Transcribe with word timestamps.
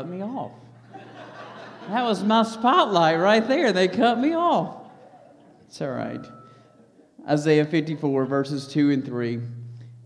cut 0.00 0.08
me 0.08 0.22
off. 0.22 0.52
That 1.88 2.04
was 2.04 2.22
my 2.22 2.44
spotlight 2.44 3.18
right 3.18 3.48
there. 3.48 3.72
They 3.72 3.88
cut 3.88 4.20
me 4.20 4.32
off. 4.32 4.76
It's 5.66 5.82
all 5.82 5.90
right. 5.90 6.24
Isaiah 7.28 7.64
54, 7.64 8.24
verses 8.26 8.68
2 8.68 8.92
and 8.92 9.04
3. 9.04 9.40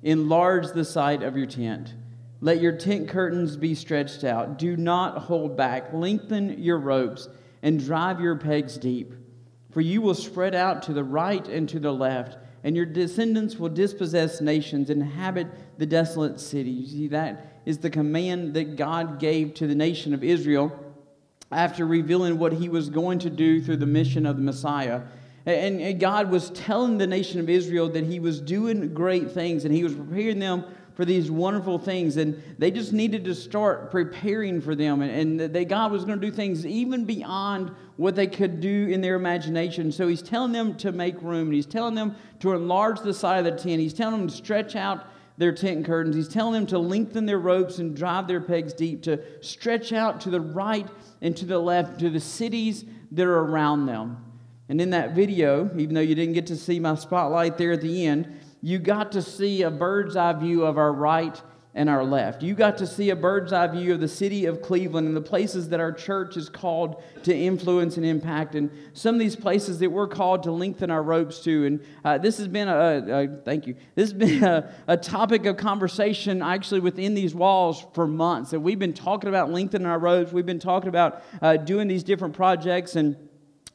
Enlarge 0.03 0.69
the 0.69 0.87
site 0.87 1.23
of 1.23 1.37
your 1.37 1.45
tent. 1.45 1.93
Let 2.41 2.63
your 2.63 2.73
tent 2.73 3.11
curtains 3.11 3.59
be 3.59 3.75
stretched 3.75 4.25
out. 4.25 4.59
Do 4.59 4.79
not 4.79 5.19
hold 5.19 5.59
back. 5.59 5.93
Lengthen 5.93 6.63
your 6.63 6.79
ropes 6.79 7.29
and 7.61 7.79
drive 7.79 8.19
your 8.19 8.37
pegs 8.37 8.79
deep. 8.79 9.13
For 9.73 9.83
you 9.83 10.01
will 10.01 10.15
spread 10.15 10.55
out 10.55 10.81
to 10.85 10.95
the 10.95 11.05
right 11.05 11.47
and 11.49 11.69
to 11.69 11.79
the 11.79 11.93
left, 11.93 12.39
and 12.65 12.75
your 12.75 12.87
descendants 12.87 13.57
will 13.57 13.69
dispossess 13.69 14.41
nations, 14.41 14.89
inhabit 14.89 15.49
the 15.77 15.85
desolate 15.85 16.41
cities. 16.41 16.95
You 16.95 17.01
see, 17.01 17.09
that 17.09 17.52
is 17.65 17.79
the 17.79 17.91
command 17.91 18.55
that 18.55 18.77
God 18.77 19.19
gave 19.19 19.55
to 19.55 19.67
the 19.67 19.75
nation 19.75 20.15
of 20.15 20.25
Israel 20.25 20.79
after 21.51 21.87
revealing 21.87 22.39
what 22.39 22.53
he 22.53 22.69
was 22.69 22.89
going 22.89 23.19
to 23.21 23.31
do 23.31 23.61
through 23.61 23.77
the 23.77 23.87
mission 23.87 24.27
of 24.27 24.37
the 24.37 24.43
Messiah. 24.43 25.03
And 25.45 25.99
God 25.99 26.31
was 26.31 26.51
telling 26.51 26.99
the 26.99 27.07
nation 27.07 27.41
of 27.41 27.49
Israel 27.49 27.89
that 27.91 28.05
he 28.05 28.21
was 28.21 28.41
doing 28.41 28.95
great 28.95 29.33
things 29.33 29.65
and 29.65 29.75
he 29.75 29.83
was 29.83 29.95
preparing 29.95 30.39
them 30.39 30.65
for 30.95 31.05
these 31.05 31.31
wonderful 31.31 31.79
things. 31.79 32.17
And 32.17 32.41
they 32.59 32.71
just 32.71 32.93
needed 32.93 33.25
to 33.25 33.35
start 33.35 33.91
preparing 33.91 34.61
for 34.61 34.75
them. 34.75 35.03
And, 35.03 35.41
that 35.41 35.69
God 35.69 35.91
was 35.91 36.05
going 36.05 36.21
to 36.21 36.27
do 36.27 36.33
things 36.33 36.65
even 36.65 37.05
beyond 37.05 37.73
what 37.97 38.15
they 38.15 38.27
could 38.27 38.61
do 38.61 38.89
in 38.89 39.01
their 39.01 39.17
imagination. 39.17 39.91
So 39.91 40.07
he's 40.07 40.23
telling 40.23 40.53
them 40.53 40.77
to 40.77 40.93
make 40.93 41.21
room. 41.23 41.49
And 41.49 41.55
he's 41.55 41.67
telling 41.67 41.95
them 41.95 42.15
to 42.41 42.53
enlarge 42.53 43.01
the 43.01 43.15
side 43.15 43.45
of 43.45 43.57
the 43.57 43.61
tent. 43.61 43.81
He's 43.81 43.95
telling 43.95 44.19
them 44.19 44.29
to 44.29 44.35
stretch 44.35 44.77
out 44.77 45.07
their 45.43 45.53
tent 45.53 45.85
curtains. 45.85 46.15
He's 46.15 46.29
telling 46.29 46.55
them 46.55 46.67
to 46.67 46.79
lengthen 46.79 47.27
their 47.27 47.41
ropes 47.41 47.79
and 47.79 47.97
drive 47.97 48.29
their 48.29 48.41
pegs 48.41 48.73
deep, 48.73 49.03
to 49.03 49.21
stretch 49.41 49.93
out 49.93 50.21
to 50.21 50.31
the 50.31 50.41
right 50.41 50.87
and 51.21 51.37
to 51.37 51.45
the 51.45 51.59
left, 51.59 51.99
to 51.99 52.11
the 52.11 52.21
cities 52.21 52.85
that 53.11 53.27
are 53.27 53.41
around 53.41 53.87
them. 53.87 54.25
And 54.69 54.81
in 54.81 54.91
that 54.91 55.17
video, 55.17 55.69
even 55.77 55.97
though 55.97 56.01
you 56.01 56.15
didn't 56.15 56.35
get 56.35 56.47
to 56.47 56.57
see 56.57 56.79
my 56.79 56.95
spotlight 56.95 57.59
there 57.59 57.73
at 57.73 57.81
the 57.81 58.07
end, 58.07 58.39
you 58.63 58.79
got 58.79 59.11
to 59.13 59.21
see 59.21 59.63
a 59.63 59.71
bird's 59.71 60.15
eye 60.15 60.33
view 60.33 60.65
of 60.65 60.79
our 60.79 60.93
right 60.93 61.43
and 61.75 61.89
our 61.89 62.05
left. 62.05 62.43
You 62.43 62.55
got 62.55 62.77
to 62.79 62.87
see 62.87 63.11
a 63.11 63.17
bird's 63.17 63.53
eye 63.53 63.67
view 63.67 63.95
of 63.95 64.01
the 64.01 64.09
city 64.09 64.45
of 64.45 64.61
Cleveland 64.61 65.07
and 65.07 65.17
the 65.17 65.23
places 65.23 65.71
that 65.71 65.81
our 65.81 65.93
church 65.93 66.37
is 66.37 66.51
called 66.51 67.03
to 67.23 67.35
influence 67.35 67.97
and 67.97 68.05
impact, 68.05 68.55
and 68.55 68.71
some 68.93 69.15
of 69.15 69.19
these 69.19 69.37
places 69.37 69.79
that 69.79 69.91
we're 69.91 70.09
called 70.09 70.43
to 70.43 70.53
lengthen 70.53 70.91
our 70.91 71.03
ropes 71.03 71.41
to. 71.41 71.65
And 71.65 71.85
uh, 72.05 72.19
this 72.19 72.37
has 72.39 72.49
been 72.49 72.69
a, 72.69 72.73
a, 72.73 73.27
thank 73.43 73.67
you. 73.67 73.75
This 73.95 74.11
has 74.11 74.19
been 74.19 74.45
a, 74.45 74.75
a 74.87 74.97
topic 74.97 75.47
of 75.47 75.57
conversation 75.57 76.43
actually 76.43 76.81
within 76.81 77.15
these 77.15 77.35
walls 77.35 77.87
for 77.95 78.07
months. 78.07 78.53
And 78.53 78.63
we've 78.63 78.79
been 78.79 78.95
talking 78.95 79.29
about 79.29 79.51
lengthening 79.51 79.87
our 79.87 79.99
ropes. 79.99 80.33
We've 80.33 80.45
been 80.45 80.59
talking 80.59 80.89
about 80.89 81.23
uh, 81.41 81.57
doing 81.57 81.89
these 81.89 82.03
different 82.03 82.35
projects 82.35 82.97
and 82.97 83.17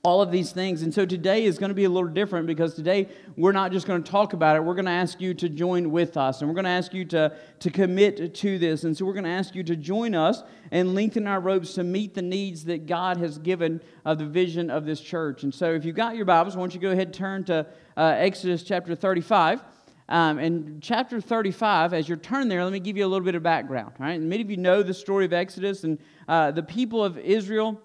all 0.07 0.21
of 0.21 0.31
these 0.31 0.53
things. 0.53 0.83
And 0.83 0.93
so 0.93 1.05
today 1.05 1.43
is 1.43 1.57
going 1.57 1.67
to 1.67 1.75
be 1.75 1.83
a 1.83 1.89
little 1.89 2.07
different 2.07 2.47
because 2.47 2.73
today 2.73 3.09
we're 3.35 3.51
not 3.51 3.73
just 3.73 3.85
going 3.85 4.01
to 4.01 4.09
talk 4.09 4.31
about 4.31 4.55
it. 4.55 4.63
We're 4.63 4.73
going 4.73 4.85
to 4.85 4.91
ask 4.91 5.19
you 5.19 5.33
to 5.33 5.49
join 5.49 5.91
with 5.91 6.15
us 6.15 6.39
and 6.39 6.49
we're 6.49 6.55
going 6.55 6.63
to 6.63 6.69
ask 6.69 6.93
you 6.93 7.03
to, 7.03 7.35
to 7.59 7.69
commit 7.69 8.33
to 8.33 8.57
this. 8.57 8.85
And 8.85 8.95
so 8.95 9.05
we're 9.05 9.11
going 9.11 9.25
to 9.25 9.29
ask 9.29 9.53
you 9.53 9.63
to 9.63 9.75
join 9.75 10.15
us 10.15 10.43
and 10.71 10.95
lengthen 10.95 11.27
our 11.27 11.41
ropes 11.41 11.73
to 11.73 11.83
meet 11.83 12.13
the 12.13 12.21
needs 12.21 12.63
that 12.65 12.87
God 12.87 13.17
has 13.17 13.37
given 13.37 13.81
of 14.05 14.17
the 14.17 14.25
vision 14.25 14.69
of 14.69 14.85
this 14.85 15.01
church. 15.01 15.43
And 15.43 15.53
so 15.53 15.73
if 15.73 15.83
you've 15.83 15.97
got 15.97 16.15
your 16.15 16.23
Bibles, 16.23 16.55
why 16.55 16.61
don't 16.61 16.73
you 16.73 16.79
go 16.79 16.91
ahead 16.91 17.07
and 17.07 17.13
turn 17.13 17.43
to 17.43 17.67
uh, 17.97 18.15
Exodus 18.17 18.63
chapter 18.63 18.95
35. 18.95 19.61
Um, 20.07 20.39
and 20.39 20.81
chapter 20.81 21.19
35, 21.19 21.93
as 21.93 22.07
you're 22.07 22.17
turning 22.17 22.47
there, 22.47 22.63
let 22.63 22.71
me 22.71 22.79
give 22.79 22.95
you 22.95 23.05
a 23.05 23.09
little 23.09 23.25
bit 23.25 23.35
of 23.35 23.43
background. 23.43 23.91
Right? 23.99 24.21
many 24.21 24.41
of 24.41 24.49
you 24.49 24.55
know 24.55 24.83
the 24.83 24.93
story 24.93 25.25
of 25.25 25.33
Exodus 25.33 25.83
and 25.83 25.99
uh, 26.29 26.51
the 26.51 26.63
people 26.63 27.03
of 27.03 27.17
Israel 27.17 27.81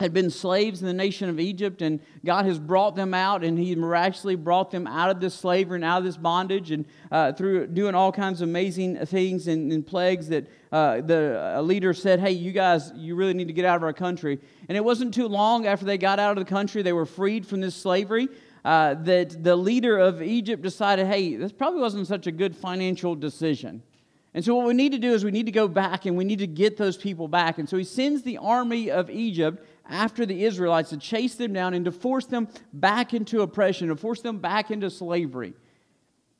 had 0.00 0.12
been 0.12 0.30
slaves 0.30 0.80
in 0.80 0.86
the 0.86 0.92
nation 0.92 1.28
of 1.28 1.40
Egypt, 1.40 1.82
and 1.82 1.98
God 2.24 2.44
has 2.44 2.58
brought 2.58 2.94
them 2.94 3.14
out, 3.14 3.42
and 3.42 3.58
He 3.58 3.74
miraculously 3.74 4.36
brought 4.36 4.70
them 4.70 4.86
out 4.86 5.10
of 5.10 5.20
this 5.20 5.34
slavery 5.34 5.76
and 5.76 5.84
out 5.84 5.98
of 5.98 6.04
this 6.04 6.16
bondage, 6.16 6.70
and 6.70 6.84
uh, 7.10 7.32
through 7.32 7.66
doing 7.66 7.96
all 7.96 8.12
kinds 8.12 8.40
of 8.40 8.48
amazing 8.48 9.04
things 9.06 9.48
and, 9.48 9.72
and 9.72 9.84
plagues 9.84 10.28
that 10.28 10.46
uh, 10.70 11.00
the 11.00 11.60
leader 11.62 11.92
said, 11.92 12.20
Hey, 12.20 12.32
you 12.32 12.52
guys, 12.52 12.92
you 12.94 13.16
really 13.16 13.34
need 13.34 13.48
to 13.48 13.52
get 13.52 13.64
out 13.64 13.76
of 13.76 13.82
our 13.82 13.92
country. 13.92 14.38
And 14.68 14.76
it 14.76 14.84
wasn't 14.84 15.14
too 15.14 15.26
long 15.26 15.66
after 15.66 15.84
they 15.84 15.98
got 15.98 16.20
out 16.20 16.38
of 16.38 16.44
the 16.44 16.48
country, 16.48 16.82
they 16.82 16.92
were 16.92 17.06
freed 17.06 17.46
from 17.46 17.60
this 17.60 17.74
slavery. 17.74 18.28
Uh, 18.64 18.94
that 18.94 19.42
the 19.42 19.54
leader 19.54 19.96
of 19.96 20.20
Egypt 20.20 20.62
decided, 20.62 21.06
hey, 21.06 21.36
this 21.36 21.52
probably 21.52 21.80
wasn't 21.80 22.06
such 22.06 22.26
a 22.26 22.32
good 22.32 22.54
financial 22.54 23.14
decision. 23.14 23.82
And 24.34 24.44
so, 24.44 24.54
what 24.54 24.66
we 24.66 24.74
need 24.74 24.92
to 24.92 24.98
do 24.98 25.12
is 25.12 25.24
we 25.24 25.30
need 25.30 25.46
to 25.46 25.52
go 25.52 25.68
back 25.68 26.06
and 26.06 26.16
we 26.16 26.24
need 26.24 26.40
to 26.40 26.46
get 26.46 26.76
those 26.76 26.96
people 26.96 27.28
back. 27.28 27.58
And 27.58 27.68
so, 27.68 27.76
he 27.76 27.84
sends 27.84 28.22
the 28.22 28.38
army 28.38 28.90
of 28.90 29.10
Egypt 29.10 29.66
after 29.88 30.26
the 30.26 30.44
Israelites 30.44 30.90
to 30.90 30.96
chase 30.96 31.34
them 31.34 31.52
down 31.52 31.74
and 31.74 31.84
to 31.84 31.92
force 31.92 32.26
them 32.26 32.48
back 32.72 33.14
into 33.14 33.42
oppression, 33.42 33.88
to 33.88 33.96
force 33.96 34.20
them 34.20 34.38
back 34.38 34.70
into 34.70 34.90
slavery. 34.90 35.54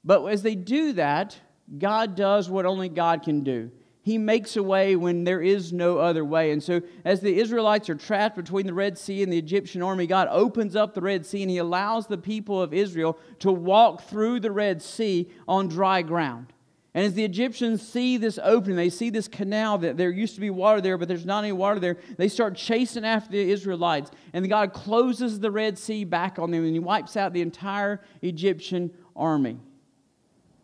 But 0.05 0.25
as 0.27 0.43
they 0.43 0.55
do 0.55 0.93
that, 0.95 1.37
God 1.79 2.15
does 2.15 2.49
what 2.49 2.67
only 2.67 2.89
God 2.89 3.23
can 3.23 3.43
do. 3.43 3.71
He 4.03 4.17
makes 4.17 4.57
a 4.57 4.63
way 4.63 4.97
when 4.97 5.25
there 5.25 5.43
is 5.43 5.71
no 5.71 5.99
other 5.99 6.25
way. 6.25 6.51
And 6.53 6.63
so, 6.63 6.81
as 7.05 7.21
the 7.21 7.39
Israelites 7.39 7.91
are 7.91 7.95
trapped 7.95 8.37
between 8.37 8.67
the 8.67 8.73
Red 8.73 8.97
Sea 8.97 9.23
and 9.23 9.31
the 9.31 9.37
Egyptian 9.37 9.83
army, 9.83 10.07
God 10.07 10.29
opens 10.31 10.75
up 10.75 10.95
the 10.95 11.03
Red 11.03 11.27
Sea 11.27 11.43
and 11.43 11.51
He 11.51 11.59
allows 11.59 12.07
the 12.07 12.17
people 12.17 12.63
of 12.63 12.73
Israel 12.73 13.19
to 13.41 13.53
walk 13.53 14.03
through 14.05 14.41
the 14.41 14.51
Red 14.51 14.81
Sea 14.81 15.29
on 15.47 15.69
dry 15.69 16.01
ground. 16.01 16.55
And 16.99 17.07
as 17.07 17.15
the 17.15 17.25
Egyptians 17.25 17.81
see 17.81 18.17
this 18.17 18.41
opening, 18.43 18.75
they 18.75 18.91
see 18.91 19.09
this 19.09 19.29
canal 19.29 19.79
that 19.79 19.97
there 19.97 20.11
used 20.11 20.35
to 20.35 20.41
be 20.41 20.51
water 20.51 20.81
there, 20.81 20.99
but 20.99 21.07
there's 21.07 21.25
not 21.25 21.45
any 21.45 21.53
water 21.53 21.79
there, 21.79 21.97
they 22.17 22.27
start 22.27 22.57
chasing 22.57 23.05
after 23.05 23.31
the 23.31 23.53
Israelites. 23.53 24.11
And 24.33 24.49
God 24.49 24.73
closes 24.73 25.39
the 25.39 25.53
Red 25.53 25.79
Sea 25.79 26.03
back 26.03 26.41
on 26.41 26.51
them 26.51 26.65
and 26.65 26.73
He 26.73 26.81
wipes 26.81 27.17
out 27.17 27.33
the 27.33 27.41
entire 27.41 28.01
Egyptian 28.21 28.91
army. 29.15 29.61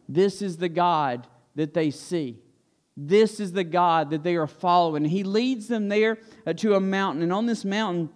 This 0.09 0.43
is 0.43 0.57
the 0.57 0.69
God 0.69 1.29
that 1.55 1.73
they 1.73 1.93
see. 1.93 2.41
This 2.97 3.39
is 3.39 3.53
the 3.53 3.63
God 3.63 4.11
that 4.11 4.25
they 4.25 4.35
are 4.35 4.49
following. 4.49 5.05
He 5.05 5.23
leads 5.23 5.69
them 5.69 5.89
there 5.89 6.19
to 6.57 6.75
a 6.75 6.81
mountain. 6.81 7.23
And 7.23 7.33
on 7.33 7.47
this 7.47 7.65
mountain, 7.65 8.11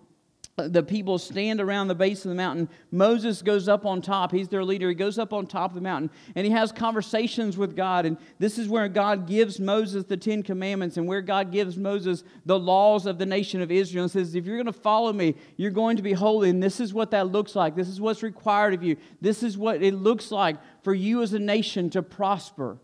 the 0.66 0.82
people 0.82 1.18
stand 1.18 1.60
around 1.60 1.88
the 1.88 1.94
base 1.94 2.24
of 2.24 2.30
the 2.30 2.34
mountain. 2.34 2.68
Moses 2.90 3.42
goes 3.42 3.68
up 3.68 3.86
on 3.86 4.02
top. 4.02 4.32
He's 4.32 4.48
their 4.48 4.64
leader. 4.64 4.88
He 4.88 4.94
goes 4.94 5.18
up 5.18 5.32
on 5.32 5.46
top 5.46 5.70
of 5.70 5.74
the 5.76 5.80
mountain 5.80 6.10
and 6.34 6.44
he 6.44 6.52
has 6.52 6.72
conversations 6.72 7.56
with 7.56 7.76
God. 7.76 8.04
And 8.04 8.16
this 8.38 8.58
is 8.58 8.68
where 8.68 8.88
God 8.88 9.26
gives 9.26 9.60
Moses 9.60 10.04
the 10.04 10.16
Ten 10.16 10.42
Commandments 10.42 10.96
and 10.96 11.06
where 11.06 11.22
God 11.22 11.52
gives 11.52 11.76
Moses 11.76 12.24
the 12.44 12.58
laws 12.58 13.06
of 13.06 13.18
the 13.18 13.26
nation 13.26 13.60
of 13.62 13.70
Israel 13.70 14.04
and 14.04 14.10
says, 14.10 14.34
If 14.34 14.46
you're 14.46 14.56
going 14.56 14.66
to 14.66 14.72
follow 14.72 15.12
me, 15.12 15.36
you're 15.56 15.70
going 15.70 15.96
to 15.96 16.02
be 16.02 16.12
holy. 16.12 16.50
And 16.50 16.62
this 16.62 16.80
is 16.80 16.92
what 16.92 17.12
that 17.12 17.28
looks 17.28 17.54
like. 17.54 17.76
This 17.76 17.88
is 17.88 18.00
what's 18.00 18.22
required 18.22 18.74
of 18.74 18.82
you. 18.82 18.96
This 19.20 19.42
is 19.42 19.56
what 19.56 19.82
it 19.82 19.94
looks 19.94 20.32
like 20.32 20.56
for 20.82 20.94
you 20.94 21.22
as 21.22 21.32
a 21.32 21.38
nation 21.38 21.90
to 21.90 22.02
prosper. 22.02 22.78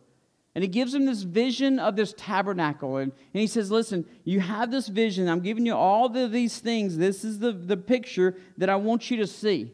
And 0.55 0.63
he 0.63 0.69
gives 0.69 0.95
him 0.95 1.05
this 1.05 1.23
vision 1.23 1.81
of 1.81 1.97
this 1.97 2.15
tabernacle. 2.17 2.99
And, 2.99 3.11
and 3.13 3.41
he 3.41 3.47
says, 3.47 3.71
Listen, 3.71 4.07
you 4.23 4.41
have 4.41 4.71
this 4.71 4.89
vision. 4.89 5.29
I'm 5.29 5.41
giving 5.41 5.67
you 5.67 5.75
all 5.75 6.09
the, 6.09 6.29
these 6.29 6.59
things. 6.59 6.97
This 6.97 7.25
is 7.25 7.41
the, 7.41 7.53
the 7.53 7.77
picture 7.77 8.37
that 8.59 8.71
I 8.71 8.77
want 8.77 9.11
you 9.11 9.17
to 9.17 9.27
see. 9.27 9.73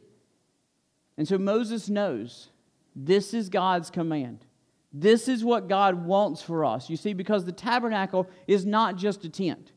And 1.19 1.29
so 1.29 1.37
Moses 1.37 1.91
knows 1.91 2.49
this 2.97 3.35
is 3.35 3.51
God's 3.51 3.91
command. 3.91 4.47
This 4.93 5.29
is 5.29 5.45
what 5.45 5.69
God 5.69 6.07
wants 6.07 6.43
for 6.43 6.65
us. 6.65 6.89
You 6.89 6.97
see, 6.97 7.13
because 7.13 7.45
the 7.45 7.53
tabernacle 7.53 8.27
is 8.47 8.65
not 8.65 8.97
just 8.97 9.25
a 9.25 9.29
tent. 9.29 9.73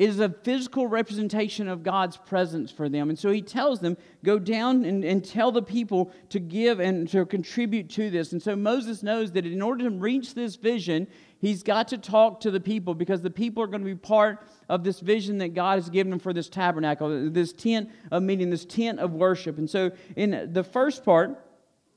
It 0.00 0.08
is 0.08 0.18
a 0.18 0.30
physical 0.30 0.86
representation 0.86 1.68
of 1.68 1.82
God's 1.82 2.16
presence 2.16 2.72
for 2.72 2.88
them. 2.88 3.10
And 3.10 3.18
so 3.18 3.30
he 3.30 3.42
tells 3.42 3.80
them, 3.80 3.98
go 4.24 4.38
down 4.38 4.86
and, 4.86 5.04
and 5.04 5.22
tell 5.22 5.52
the 5.52 5.60
people 5.60 6.10
to 6.30 6.40
give 6.40 6.80
and 6.80 7.06
to 7.10 7.26
contribute 7.26 7.90
to 7.90 8.08
this. 8.08 8.32
And 8.32 8.42
so 8.42 8.56
Moses 8.56 9.02
knows 9.02 9.32
that 9.32 9.44
in 9.44 9.60
order 9.60 9.84
to 9.84 9.90
reach 9.90 10.32
this 10.32 10.56
vision, 10.56 11.06
he's 11.38 11.62
got 11.62 11.88
to 11.88 11.98
talk 11.98 12.40
to 12.40 12.50
the 12.50 12.60
people 12.60 12.94
because 12.94 13.20
the 13.20 13.28
people 13.28 13.62
are 13.62 13.66
going 13.66 13.82
to 13.82 13.84
be 13.84 13.94
part 13.94 14.38
of 14.70 14.84
this 14.84 15.00
vision 15.00 15.36
that 15.36 15.52
God 15.52 15.74
has 15.74 15.90
given 15.90 16.08
them 16.08 16.18
for 16.18 16.32
this 16.32 16.48
tabernacle, 16.48 17.30
this 17.30 17.52
tent 17.52 17.90
of 18.10 18.22
meeting, 18.22 18.48
this 18.48 18.64
tent 18.64 19.00
of 19.00 19.12
worship. 19.12 19.58
And 19.58 19.68
so 19.68 19.90
in 20.16 20.48
the 20.50 20.64
first 20.64 21.04
part, 21.04 21.38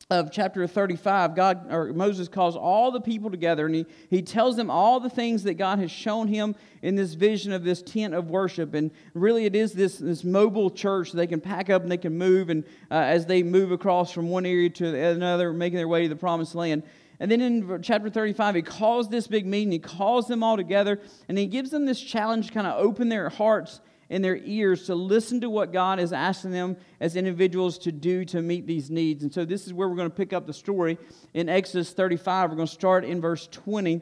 of 0.09 0.31
chapter 0.31 0.67
35, 0.67 1.35
God 1.35 1.71
or 1.71 1.94
Moses 1.94 2.27
calls 2.27 2.55
all 2.55 2.91
the 2.91 3.00
people 3.00 3.31
together 3.31 3.65
and 3.65 3.73
he, 3.73 3.85
he 4.09 4.21
tells 4.21 4.55
them 4.55 4.69
all 4.69 5.00
the 5.00 5.09
things 5.09 5.44
that 5.44 5.55
God 5.55 5.79
has 5.79 5.91
shown 5.91 6.27
him 6.27 6.55
in 6.81 6.95
this 6.95 7.13
vision 7.13 7.53
of 7.53 7.63
this 7.63 7.81
tent 7.81 8.13
of 8.13 8.29
worship. 8.29 8.73
And 8.73 8.91
really, 9.13 9.45
it 9.45 9.55
is 9.55 9.73
this, 9.73 9.97
this 9.97 10.23
mobile 10.23 10.69
church. 10.69 11.11
They 11.11 11.27
can 11.27 11.39
pack 11.39 11.69
up 11.69 11.83
and 11.83 11.91
they 11.91 11.97
can 11.97 12.17
move, 12.17 12.50
and 12.50 12.63
uh, 12.91 12.95
as 12.95 13.25
they 13.25 13.44
move 13.44 13.71
across 13.71 14.11
from 14.11 14.29
one 14.29 14.45
area 14.45 14.69
to 14.71 15.11
another, 15.11 15.53
making 15.53 15.77
their 15.77 15.88
way 15.88 16.03
to 16.03 16.09
the 16.09 16.15
promised 16.15 16.53
land. 16.53 16.83
And 17.19 17.31
then 17.31 17.41
in 17.41 17.81
chapter 17.81 18.09
35, 18.09 18.55
he 18.55 18.61
calls 18.61 19.07
this 19.07 19.27
big 19.27 19.45
meeting, 19.45 19.71
he 19.71 19.79
calls 19.79 20.27
them 20.27 20.44
all 20.44 20.57
together, 20.57 21.00
and 21.29 21.38
he 21.38 21.47
gives 21.47 21.69
them 21.69 21.85
this 21.85 22.01
challenge 22.01 22.47
to 22.47 22.53
kind 22.53 22.67
of 22.67 22.83
open 22.83 23.07
their 23.07 23.29
hearts 23.29 23.79
in 24.13 24.21
their 24.21 24.38
ears 24.38 24.86
to 24.86 24.94
listen 24.94 25.42
to 25.42 25.50
what 25.50 25.74
God 25.74 26.00
is 26.00 26.13
asking 26.13 26.51
them 26.51 26.77
as 27.00 27.15
individuals 27.15 27.80
to 27.80 27.92
do 27.92 28.24
to 28.25 28.44
meet 28.44 28.68
these 28.68 28.92
needs. 28.92 29.24
And 29.24 29.33
so 29.33 29.44
this 29.44 29.65
is 29.65 29.74
where 29.74 29.89
we're 29.89 29.95
going 29.95 30.12
to 30.12 30.15
pick 30.15 30.33
up 30.33 30.45
the 30.45 30.54
story 30.54 31.00
in 31.33 31.50
Exodus 31.50 31.94
35. 31.94 32.51
We're 32.51 32.56
going 32.56 32.68
to 32.68 32.74
start 32.74 33.06
in 33.06 33.19
verse 33.19 33.48
20 33.51 34.01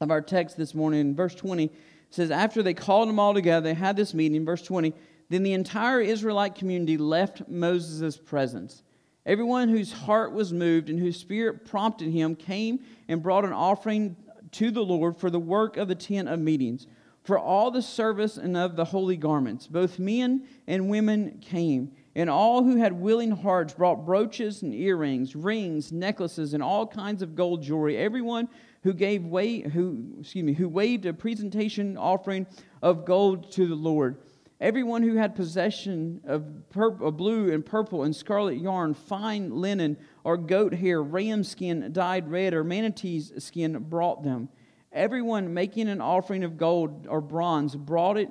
of 0.00 0.12
our 0.12 0.20
text 0.20 0.56
this 0.56 0.72
morning. 0.72 1.00
In 1.00 1.16
verse 1.16 1.34
20 1.34 1.68
says, 2.10 2.30
After 2.30 2.62
they 2.62 2.74
called 2.74 3.08
them 3.08 3.18
all 3.18 3.34
together, 3.34 3.64
they 3.64 3.74
had 3.74 3.96
this 3.96 4.14
meeting, 4.14 4.44
verse 4.44 4.62
20, 4.62 4.94
then 5.30 5.42
the 5.42 5.52
entire 5.52 6.00
Israelite 6.00 6.54
community 6.54 6.96
left 6.96 7.48
Moses' 7.48 8.16
presence. 8.16 8.84
Everyone 9.26 9.68
whose 9.68 9.92
heart 9.92 10.32
was 10.32 10.52
moved 10.52 10.88
and 10.88 11.00
whose 11.00 11.18
spirit 11.18 11.66
prompted 11.66 12.12
him 12.12 12.36
came 12.36 12.84
and 13.08 13.20
brought 13.20 13.44
an 13.44 13.52
offering 13.52 14.14
to 14.52 14.70
the 14.70 14.84
Lord 14.84 15.16
for 15.16 15.28
the 15.28 15.40
work 15.40 15.76
of 15.76 15.88
the 15.88 15.96
tent 15.96 16.28
of 16.28 16.38
meetings, 16.38 16.86
for 17.24 17.38
all 17.38 17.70
the 17.70 17.82
service 17.82 18.36
and 18.36 18.56
of 18.56 18.76
the 18.76 18.84
holy 18.84 19.16
garments. 19.16 19.66
Both 19.66 19.98
men 19.98 20.46
and 20.66 20.90
women 20.90 21.38
came, 21.40 21.92
and 22.14 22.28
all 22.28 22.62
who 22.62 22.76
had 22.76 22.92
willing 22.92 23.30
hearts 23.30 23.72
brought 23.72 24.04
brooches 24.04 24.62
and 24.62 24.74
earrings, 24.74 25.34
rings, 25.34 25.90
necklaces, 25.90 26.52
and 26.52 26.62
all 26.62 26.86
kinds 26.86 27.22
of 27.22 27.34
gold 27.34 27.62
jewelry. 27.62 27.96
Everyone 27.96 28.48
who 28.82 28.92
gave 28.92 29.24
way, 29.24 29.60
who 29.60 30.16
excuse 30.20 30.44
me, 30.44 30.52
who 30.52 30.68
waved 30.68 31.06
a 31.06 31.14
presentation 31.14 31.96
offering 31.96 32.46
of 32.82 33.06
gold 33.06 33.50
to 33.52 33.66
the 33.66 33.74
Lord. 33.74 34.18
Everyone 34.60 35.02
who 35.02 35.16
had 35.16 35.34
possession 35.34 36.20
of, 36.24 36.44
of 36.76 37.16
blue 37.16 37.52
and 37.52 37.64
purple 37.64 38.04
and 38.04 38.14
scarlet 38.14 38.58
yarn, 38.58 38.94
fine 38.94 39.50
linen, 39.50 39.96
or 40.22 40.36
goat 40.36 40.74
hair, 40.74 41.02
ram 41.02 41.42
skin 41.42 41.90
dyed 41.92 42.30
red, 42.30 42.54
or 42.54 42.62
manatee's 42.62 43.32
skin 43.42 43.78
brought 43.78 44.22
them. 44.22 44.48
Everyone 44.94 45.52
making 45.52 45.88
an 45.88 46.00
offering 46.00 46.44
of 46.44 46.56
gold 46.56 47.08
or 47.10 47.20
bronze 47.20 47.74
brought 47.74 48.16
it 48.16 48.30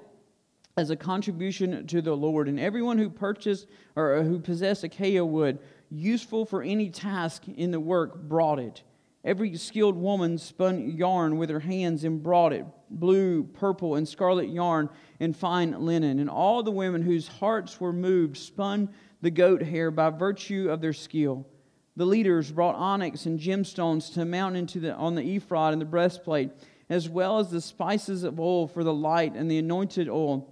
as 0.77 0.89
a 0.89 0.95
contribution 0.95 1.85
to 1.87 2.01
the 2.01 2.15
Lord. 2.15 2.47
And 2.47 2.57
everyone 2.59 2.97
who 2.97 3.09
purchased 3.09 3.67
or 3.97 4.23
who 4.23 4.39
possessed 4.39 4.85
acacia 4.85 5.25
wood, 5.25 5.59
useful 5.91 6.45
for 6.45 6.63
any 6.63 6.89
task 6.89 7.47
in 7.49 7.71
the 7.71 7.81
work, 7.81 8.15
brought 8.23 8.59
it. 8.59 8.81
Every 9.25 9.55
skilled 9.57 9.97
woman 9.97 10.37
spun 10.37 10.97
yarn 10.97 11.37
with 11.37 11.49
her 11.49 11.59
hands 11.59 12.05
and 12.05 12.23
brought 12.23 12.53
it 12.53 12.65
blue, 12.89 13.43
purple, 13.43 13.95
and 13.95 14.07
scarlet 14.07 14.49
yarn 14.49 14.89
and 15.19 15.35
fine 15.35 15.71
linen. 15.85 16.19
And 16.19 16.29
all 16.29 16.63
the 16.63 16.71
women 16.71 17.01
whose 17.01 17.27
hearts 17.27 17.79
were 17.79 17.93
moved 17.93 18.37
spun 18.37 18.89
the 19.21 19.31
goat 19.31 19.61
hair 19.61 19.91
by 19.91 20.09
virtue 20.09 20.69
of 20.69 20.81
their 20.81 20.93
skill. 20.93 21.45
The 21.95 22.05
leaders 22.05 22.51
brought 22.51 22.75
onyx 22.75 23.25
and 23.25 23.39
gemstones 23.39 24.13
to 24.15 24.25
mount 24.25 24.57
into 24.57 24.79
the, 24.79 24.95
on 24.95 25.15
the 25.15 25.35
ephod 25.35 25.73
and 25.73 25.81
the 25.81 25.85
breastplate, 25.85 26.49
as 26.89 27.07
well 27.07 27.39
as 27.39 27.51
the 27.51 27.61
spices 27.61 28.23
of 28.23 28.39
oil 28.39 28.67
for 28.67 28.83
the 28.83 28.93
light 28.93 29.35
and 29.35 29.49
the 29.49 29.59
anointed 29.59 30.09
oil 30.09 30.51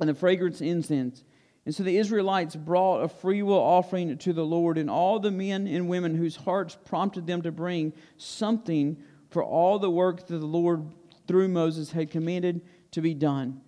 and 0.00 0.08
the 0.08 0.14
fragrance 0.14 0.60
incense. 0.60 1.22
And 1.64 1.74
so 1.74 1.82
the 1.82 1.96
Israelites 1.96 2.56
brought 2.56 3.02
a 3.02 3.08
freewill 3.08 3.58
offering 3.58 4.18
to 4.18 4.32
the 4.32 4.44
Lord, 4.44 4.76
and 4.76 4.90
all 4.90 5.18
the 5.18 5.30
men 5.30 5.66
and 5.66 5.88
women 5.88 6.14
whose 6.14 6.36
hearts 6.36 6.76
prompted 6.84 7.26
them 7.26 7.42
to 7.42 7.52
bring 7.52 7.92
something 8.16 8.98
for 9.30 9.42
all 9.42 9.78
the 9.78 9.90
work 9.90 10.26
that 10.26 10.38
the 10.38 10.46
Lord 10.46 10.86
through 11.26 11.48
Moses 11.48 11.92
had 11.92 12.10
commanded 12.10 12.60
to 12.90 13.00
be 13.00 13.14
done. 13.14 13.60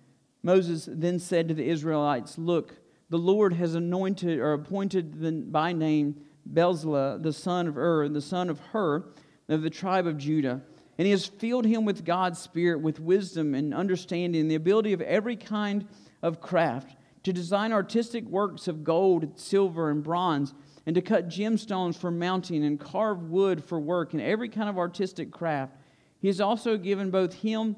Moses 0.43 0.87
then 0.91 1.19
said 1.19 1.47
to 1.47 1.53
the 1.53 1.67
Israelites, 1.67 2.37
Look, 2.37 2.75
the 3.09 3.17
Lord 3.17 3.53
has 3.53 3.73
anointed 3.73 4.39
or 4.39 4.53
appointed 4.53 5.51
by 5.51 5.73
name 5.73 6.21
Bezalel, 6.53 7.21
the 7.21 7.33
son 7.33 7.67
of 7.67 7.77
Ur, 7.77 8.07
the 8.09 8.21
son 8.21 8.49
of 8.49 8.59
Hur, 8.59 9.05
of 9.49 9.61
the 9.61 9.69
tribe 9.69 10.07
of 10.07 10.17
Judah. 10.17 10.61
And 10.97 11.05
he 11.05 11.11
has 11.11 11.25
filled 11.25 11.65
him 11.65 11.85
with 11.85 12.05
God's 12.05 12.39
Spirit, 12.39 12.81
with 12.81 12.99
wisdom 12.99 13.53
and 13.53 13.73
understanding, 13.73 14.41
and 14.41 14.49
the 14.49 14.55
ability 14.55 14.93
of 14.93 15.01
every 15.01 15.35
kind 15.35 15.87
of 16.21 16.41
craft 16.41 16.97
to 17.23 17.33
design 17.33 17.71
artistic 17.71 18.23
works 18.25 18.67
of 18.67 18.83
gold, 18.83 19.39
silver, 19.39 19.89
and 19.91 20.03
bronze, 20.03 20.53
and 20.85 20.95
to 20.95 21.01
cut 21.01 21.27
gemstones 21.27 21.95
for 21.95 22.09
mounting 22.09 22.63
and 22.63 22.79
carve 22.79 23.29
wood 23.29 23.63
for 23.63 23.79
work 23.79 24.13
and 24.13 24.21
every 24.21 24.49
kind 24.49 24.69
of 24.69 24.77
artistic 24.77 25.29
craft. 25.31 25.75
He 26.19 26.27
has 26.27 26.39
also 26.39 26.77
given 26.77 27.11
both 27.11 27.33
him 27.33 27.75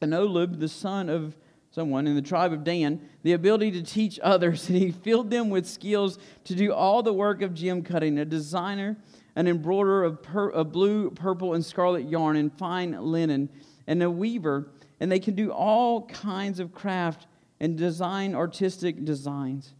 and 0.00 0.12
Oholiab, 0.12 0.58
the 0.58 0.68
son 0.68 1.08
of 1.08 1.36
someone 1.76 2.06
in 2.06 2.14
the 2.14 2.22
tribe 2.22 2.54
of 2.54 2.64
Dan, 2.64 2.98
the 3.22 3.34
ability 3.34 3.70
to 3.70 3.82
teach 3.82 4.18
others, 4.22 4.66
and 4.70 4.78
he 4.78 4.90
filled 4.90 5.30
them 5.30 5.50
with 5.50 5.66
skills 5.66 6.18
to 6.42 6.54
do 6.54 6.72
all 6.72 7.02
the 7.02 7.12
work 7.12 7.42
of 7.42 7.52
gem 7.52 7.82
cutting, 7.82 8.18
a 8.18 8.24
designer, 8.24 8.96
an 9.36 9.46
embroiderer 9.46 10.02
of, 10.02 10.22
per, 10.22 10.48
of 10.48 10.72
blue, 10.72 11.10
purple, 11.10 11.52
and 11.52 11.62
scarlet 11.62 12.08
yarn, 12.08 12.34
and 12.36 12.50
fine 12.56 12.92
linen, 12.92 13.50
and 13.86 14.02
a 14.02 14.10
weaver, 14.10 14.70
and 15.00 15.12
they 15.12 15.20
can 15.20 15.34
do 15.34 15.52
all 15.52 16.06
kinds 16.06 16.60
of 16.60 16.72
craft 16.72 17.26
and 17.60 17.76
design 17.76 18.34
artistic 18.34 19.04
designs. 19.04 19.74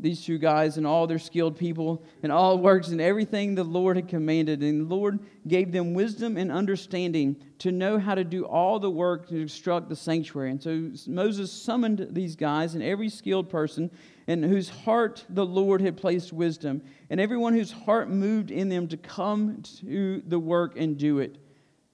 These 0.00 0.24
two 0.24 0.38
guys 0.38 0.76
and 0.76 0.86
all 0.86 1.06
their 1.06 1.18
skilled 1.18 1.56
people 1.56 2.02
and 2.22 2.30
all 2.30 2.58
works 2.58 2.88
and 2.88 3.00
everything 3.00 3.54
the 3.54 3.64
Lord 3.64 3.96
had 3.96 4.08
commanded. 4.08 4.62
And 4.62 4.88
the 4.88 4.94
Lord 4.94 5.20
gave 5.46 5.72
them 5.72 5.94
wisdom 5.94 6.36
and 6.36 6.52
understanding 6.52 7.36
to 7.58 7.72
know 7.72 7.98
how 7.98 8.14
to 8.14 8.24
do 8.24 8.44
all 8.44 8.78
the 8.78 8.90
work 8.90 9.28
to 9.28 9.34
construct 9.34 9.88
the 9.88 9.96
sanctuary. 9.96 10.50
And 10.50 10.62
so 10.62 11.10
Moses 11.10 11.50
summoned 11.50 12.08
these 12.10 12.36
guys 12.36 12.74
and 12.74 12.82
every 12.82 13.08
skilled 13.08 13.50
person 13.50 13.90
in 14.28 14.42
whose 14.42 14.68
heart 14.68 15.24
the 15.30 15.46
Lord 15.46 15.80
had 15.80 15.96
placed 15.96 16.34
wisdom, 16.34 16.82
and 17.08 17.18
everyone 17.18 17.54
whose 17.54 17.72
heart 17.72 18.10
moved 18.10 18.50
in 18.50 18.68
them 18.68 18.86
to 18.88 18.96
come 18.98 19.62
to 19.80 20.22
the 20.26 20.38
work 20.38 20.78
and 20.78 20.98
do 20.98 21.18
it. 21.18 21.38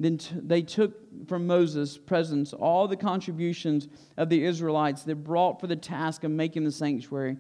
Then 0.01 0.19
t- 0.19 0.35
they 0.43 0.63
took 0.63 1.29
from 1.29 1.47
Moses' 1.47 1.97
presence 1.97 2.53
all 2.53 2.89
the 2.89 2.97
contributions 2.97 3.87
of 4.17 4.29
the 4.29 4.45
Israelites 4.45 5.05
that 5.05 5.17
brought 5.17 5.61
for 5.61 5.69
the 5.69 5.77
task 5.77 6.25
of 6.25 6.33
making 6.33 6.65
the 6.65 6.73
sanctuary. 6.73 7.37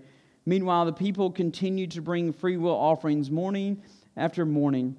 Meanwhile, 0.46 0.87
the 0.87 0.93
people 0.93 1.31
continued 1.31 1.91
to 1.93 2.02
bring 2.02 2.32
freewill 2.32 2.75
offerings 2.75 3.31
morning 3.31 3.82
after 4.17 4.44
morning. 4.44 4.96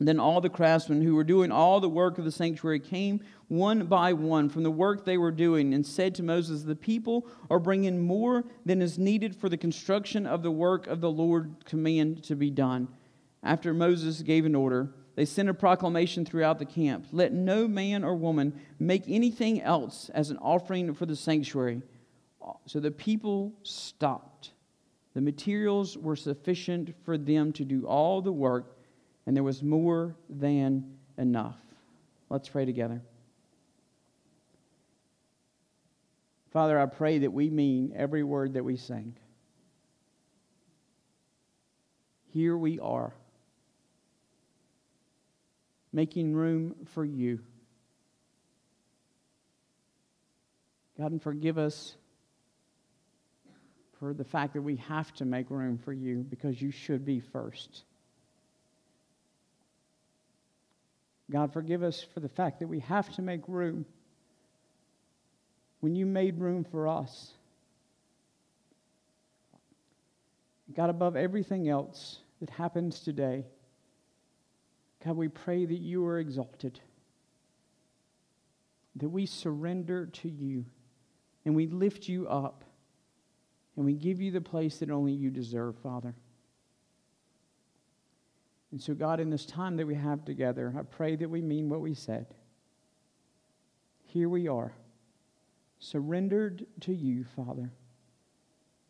Then 0.00 0.18
all 0.18 0.40
the 0.40 0.50
craftsmen 0.50 1.02
who 1.02 1.14
were 1.14 1.24
doing 1.24 1.52
all 1.52 1.80
the 1.80 1.88
work 1.88 2.18
of 2.18 2.24
the 2.24 2.32
sanctuary 2.32 2.80
came 2.80 3.20
one 3.46 3.86
by 3.86 4.12
one 4.12 4.48
from 4.48 4.64
the 4.64 4.70
work 4.70 5.04
they 5.04 5.16
were 5.16 5.30
doing 5.30 5.72
and 5.72 5.86
said 5.86 6.16
to 6.16 6.22
Moses, 6.22 6.64
The 6.64 6.74
people 6.74 7.26
are 7.48 7.60
bringing 7.60 8.00
more 8.00 8.44
than 8.66 8.82
is 8.82 8.98
needed 8.98 9.36
for 9.36 9.48
the 9.48 9.56
construction 9.56 10.26
of 10.26 10.42
the 10.42 10.50
work 10.50 10.88
of 10.88 11.00
the 11.00 11.10
Lord 11.10 11.64
command 11.64 12.24
to 12.24 12.34
be 12.34 12.50
done. 12.50 12.88
After 13.44 13.72
Moses 13.72 14.22
gave 14.22 14.44
an 14.46 14.56
order, 14.56 14.90
they 15.14 15.24
sent 15.24 15.48
a 15.48 15.54
proclamation 15.54 16.24
throughout 16.24 16.58
the 16.58 16.64
camp 16.64 17.06
Let 17.12 17.32
no 17.32 17.68
man 17.68 18.02
or 18.02 18.16
woman 18.16 18.60
make 18.80 19.04
anything 19.06 19.62
else 19.62 20.10
as 20.10 20.30
an 20.30 20.38
offering 20.38 20.92
for 20.94 21.06
the 21.06 21.14
sanctuary. 21.14 21.82
So 22.66 22.80
the 22.80 22.90
people 22.90 23.52
stopped. 23.62 24.50
The 25.14 25.20
materials 25.20 25.96
were 25.96 26.16
sufficient 26.16 26.94
for 27.04 27.16
them 27.16 27.52
to 27.54 27.64
do 27.64 27.86
all 27.86 28.20
the 28.20 28.32
work, 28.32 28.76
and 29.26 29.36
there 29.36 29.44
was 29.44 29.62
more 29.62 30.16
than 30.28 30.96
enough. 31.16 31.58
Let's 32.28 32.48
pray 32.48 32.64
together. 32.64 33.00
Father, 36.52 36.78
I 36.78 36.86
pray 36.86 37.18
that 37.18 37.32
we 37.32 37.50
mean 37.50 37.92
every 37.96 38.22
word 38.22 38.54
that 38.54 38.64
we 38.64 38.76
sing. 38.76 39.16
Here 42.32 42.56
we 42.56 42.80
are 42.80 43.12
making 45.92 46.34
room 46.34 46.74
for 46.86 47.04
you. 47.04 47.38
God, 50.98 51.12
and 51.12 51.22
forgive 51.22 51.56
us 51.56 51.96
for 54.04 54.12
the 54.12 54.22
fact 54.22 54.52
that 54.52 54.60
we 54.60 54.76
have 54.76 55.14
to 55.14 55.24
make 55.24 55.48
room 55.48 55.78
for 55.78 55.94
you 55.94 56.26
because 56.28 56.60
you 56.60 56.70
should 56.70 57.06
be 57.06 57.20
first. 57.20 57.84
God, 61.30 61.54
forgive 61.54 61.82
us 61.82 62.04
for 62.12 62.20
the 62.20 62.28
fact 62.28 62.60
that 62.60 62.68
we 62.68 62.80
have 62.80 63.08
to 63.14 63.22
make 63.22 63.40
room 63.48 63.86
when 65.80 65.96
you 65.96 66.04
made 66.04 66.38
room 66.38 66.64
for 66.64 66.86
us. 66.86 67.32
God, 70.76 70.90
above 70.90 71.16
everything 71.16 71.70
else 71.70 72.18
that 72.40 72.50
happens 72.50 73.00
today, 73.00 73.46
God, 75.02 75.16
we 75.16 75.28
pray 75.28 75.64
that 75.64 75.80
you 75.80 76.04
are 76.04 76.18
exalted, 76.18 76.78
that 78.96 79.08
we 79.08 79.24
surrender 79.24 80.04
to 80.04 80.28
you, 80.28 80.66
and 81.46 81.56
we 81.56 81.68
lift 81.68 82.06
you 82.06 82.28
up, 82.28 82.64
and 83.76 83.84
we 83.84 83.94
give 83.94 84.20
you 84.20 84.30
the 84.30 84.40
place 84.40 84.78
that 84.78 84.90
only 84.90 85.12
you 85.12 85.30
deserve, 85.30 85.76
Father. 85.78 86.14
And 88.70 88.82
so, 88.82 88.94
God, 88.94 89.20
in 89.20 89.30
this 89.30 89.46
time 89.46 89.76
that 89.76 89.86
we 89.86 89.94
have 89.94 90.24
together, 90.24 90.74
I 90.76 90.82
pray 90.82 91.16
that 91.16 91.30
we 91.30 91.40
mean 91.40 91.68
what 91.68 91.80
we 91.80 91.94
said. 91.94 92.26
Here 94.06 94.28
we 94.28 94.48
are, 94.48 94.72
surrendered 95.78 96.66
to 96.80 96.94
you, 96.94 97.24
Father. 97.36 97.70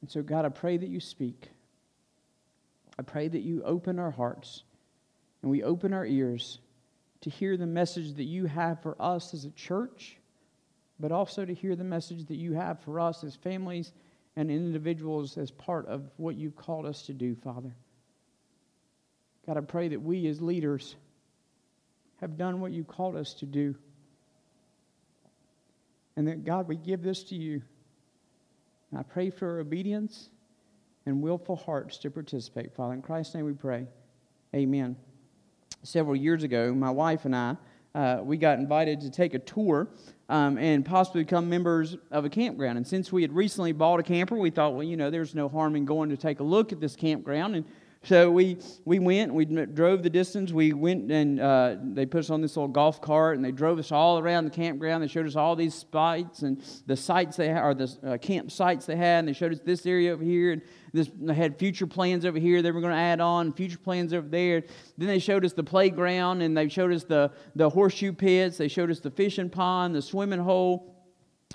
And 0.01 0.11
so, 0.11 0.23
God, 0.23 0.45
I 0.45 0.51
pray 0.51 0.77
that 0.77 0.89
you 0.89 1.01
speak. 1.01 1.51
I 2.99 3.03
pray 3.03 3.29
that 3.29 3.41
you 3.41 3.63
open 3.63 3.99
our 3.99 4.11
hearts 4.11 4.63
and 5.43 5.51
we 5.51 5.63
open 5.63 5.93
our 5.93 6.07
ears 6.07 6.59
to 7.23 7.31
hear 7.31 7.57
the 7.57 7.67
message 7.67 8.15
that 8.15 8.25
you 8.25 8.47
have 8.47 8.83
for 8.83 8.97
us 9.01 9.35
as 9.35 9.45
a 9.45 9.51
church, 9.51 10.19
but 11.01 11.11
also 11.11 11.45
to 11.45 11.55
hear 11.55 11.75
the 11.75 11.85
message 11.85 12.27
that 12.27 12.37
you 12.37 12.53
have 12.53 12.81
for 12.81 13.01
us 13.01 13.25
as 13.25 13.35
families 13.35 13.93
and 14.37 14.51
individuals 14.51 15.39
as 15.39 15.51
part 15.51 15.87
of 15.87 16.11
what 16.17 16.37
you've 16.37 16.57
called 16.57 16.87
us 16.87 17.03
to 17.03 17.13
do, 17.13 17.35
Father. 17.37 17.75
God, 19.47 19.57
I 19.57 19.61
pray 19.61 19.89
that 19.89 20.01
we 20.01 20.27
as 20.27 20.41
leaders 20.41 20.97
have 22.21 22.37
done 22.37 22.61
what 22.61 22.73
you 22.73 22.85
called 22.85 23.17
us 23.17 23.35
to 23.35 23.47
do. 23.47 23.75
And 26.17 26.29
that, 26.29 26.45
God, 26.45 26.69
we 26.69 26.77
give 26.77 27.03
this 27.03 27.25
to 27.25 27.35
you. 27.35 27.63
And 28.91 29.01
I 29.01 29.03
pray 29.03 29.31
for 29.31 29.61
obedience 29.61 30.31
and 31.07 31.21
willful 31.21 31.57
hearts 31.57 31.99
to 31.99 32.11
participate. 32.11 32.75
Father, 32.75 32.95
in 32.95 33.03
Christ's 33.03 33.35
name 33.35 33.45
we 33.45 33.53
pray. 33.53 33.87
Amen. 34.55 34.97
Several 35.83 36.17
years 36.17 36.45
ago, 36.45 36.73
my 36.73 36.91
wife 36.91 37.25
and 37.25 37.37
I, 37.37 37.57
uh, 37.95 38.21
we 38.23 38.37
got 38.37 38.59
invited 38.59 39.03
to 39.03 39.11
take 39.11 39.35
a 39.35 39.39
tour 39.39 39.89
um, 40.29 40.59
and 40.59 40.85
possibly 40.85 41.23
become 41.23 41.49
members 41.49 41.97
of 42.11 42.25
a 42.25 42.31
campground. 42.31 42.79
And 42.79 42.87
since 42.87 43.13
we 43.13 43.23
had 43.23 43.33
recently 43.33 43.73
bought 43.73 44.01
a 44.01 44.03
camper, 44.03 44.37
we 44.37 44.51
thought, 44.51 44.75
well, 44.75 44.83
you 44.83 44.97
know, 44.97 45.11
there's 45.11 45.35
no 45.35 45.49
harm 45.49 45.77
in 45.77 45.85
going 45.85 46.11
to 46.11 46.17
take 46.17 46.41
a 46.41 46.45
look 46.45 46.73
at 46.73 46.81
this 46.81 46.97
campground. 46.97 47.57
And 47.57 47.65
so 48.05 48.31
we, 48.31 48.59
we 48.85 48.99
went, 48.99 49.33
we 49.33 49.47
drove 49.47 50.03
the 50.03 50.11
distance. 50.11 50.53
We 50.53 50.75
went 50.75 51.11
and 51.11 51.41
uh, 51.41 51.77
they 51.83 52.05
put 52.05 52.21
us 52.21 52.31
on 52.31 52.43
this 52.43 52.55
little 52.57 52.69
golf 52.69 53.01
cart 53.01 53.37
and 53.37 53.45
they 53.45 53.51
drove 53.51 53.79
us 53.79 53.91
all 53.93 54.19
around 54.19 54.45
the 54.45 54.51
campground. 54.51 55.03
They 55.03 55.09
showed 55.09 55.27
us 55.27 55.37
all 55.37 55.57
these 55.57 55.75
spots 55.75 56.43
and 56.43 56.63
the 56.87 56.97
sites 56.97 57.37
they 57.37 57.49
had, 57.49 57.63
or 57.63 57.73
the 57.73 57.85
uh, 57.85 58.19
campsites 58.19 58.85
they 58.85 58.97
had. 58.97 59.21
And 59.21 59.29
they 59.29 59.33
showed 59.33 59.53
us 59.53 59.61
this 59.65 59.87
area 59.87 60.13
over 60.13 60.23
here 60.23 60.53
and 60.53 60.63
this, 60.93 61.11
they 61.19 61.35
had 61.35 61.59
future 61.59 61.87
plans 61.87 62.25
over 62.25 62.39
here 62.39 62.63
they 62.63 62.71
were 62.71 62.81
going 62.81 62.93
to 62.93 62.99
add 62.99 63.21
on, 63.21 63.53
future 63.53 63.79
plans 63.79 64.13
over 64.13 64.29
there. 64.29 64.63
Then 64.99 65.09
they 65.09 65.19
showed 65.19 65.45
us 65.45 65.55
the 65.55 65.65
playground 65.65 66.43
and 66.43 66.57
they 66.57 66.69
showed 66.69 66.93
us 66.93 67.05
the, 67.05 67.33
the 67.57 67.71
horseshoe 67.71 68.13
pits. 68.13 68.59
They 68.59 68.69
showed 68.69 68.91
us 68.91 69.01
the 69.01 69.11
fishing 69.11 69.49
pond, 69.51 69.95
the 69.95 70.03
swimming 70.03 70.41
hole 70.41 70.94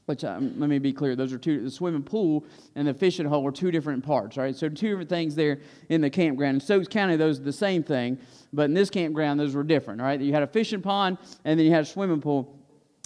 which 0.10 0.24
um, 0.24 0.60
let 0.60 0.72
me 0.72 0.80
be 0.80 0.92
clear, 0.92 1.16
those 1.16 1.32
are 1.32 1.38
two, 1.38 1.64
the 1.64 1.70
swimming 1.70 2.02
pool 2.02 2.44
and 2.76 2.88
the 2.88 2.94
fishing 2.96 3.28
hole 3.28 3.48
are 3.48 3.52
two 3.52 3.70
different 3.70 4.04
parts, 4.04 4.38
right? 4.38 4.56
So 4.56 4.68
two 4.68 4.90
different 4.90 5.08
things 5.08 5.36
there 5.36 5.60
in 5.90 6.02
the 6.02 6.10
campground. 6.10 6.56
In 6.56 6.62
Stokes 6.62 6.88
County, 6.88 7.16
those 7.16 7.40
are 7.40 7.44
the 7.44 7.54
same 7.54 7.84
thing, 7.84 8.18
but 8.52 8.64
in 8.64 8.74
this 8.74 8.90
campground, 8.90 9.40
those 9.40 9.54
were 9.54 9.62
different, 9.62 10.02
right? 10.02 10.20
You 10.20 10.34
had 10.34 10.42
a 10.42 10.48
fishing 10.48 10.82
pond 10.82 11.20
and 11.46 11.60
then 11.60 11.66
you 11.68 11.72
had 11.72 11.84
a 11.84 11.86
swimming 11.86 12.22
pool. 12.22 12.59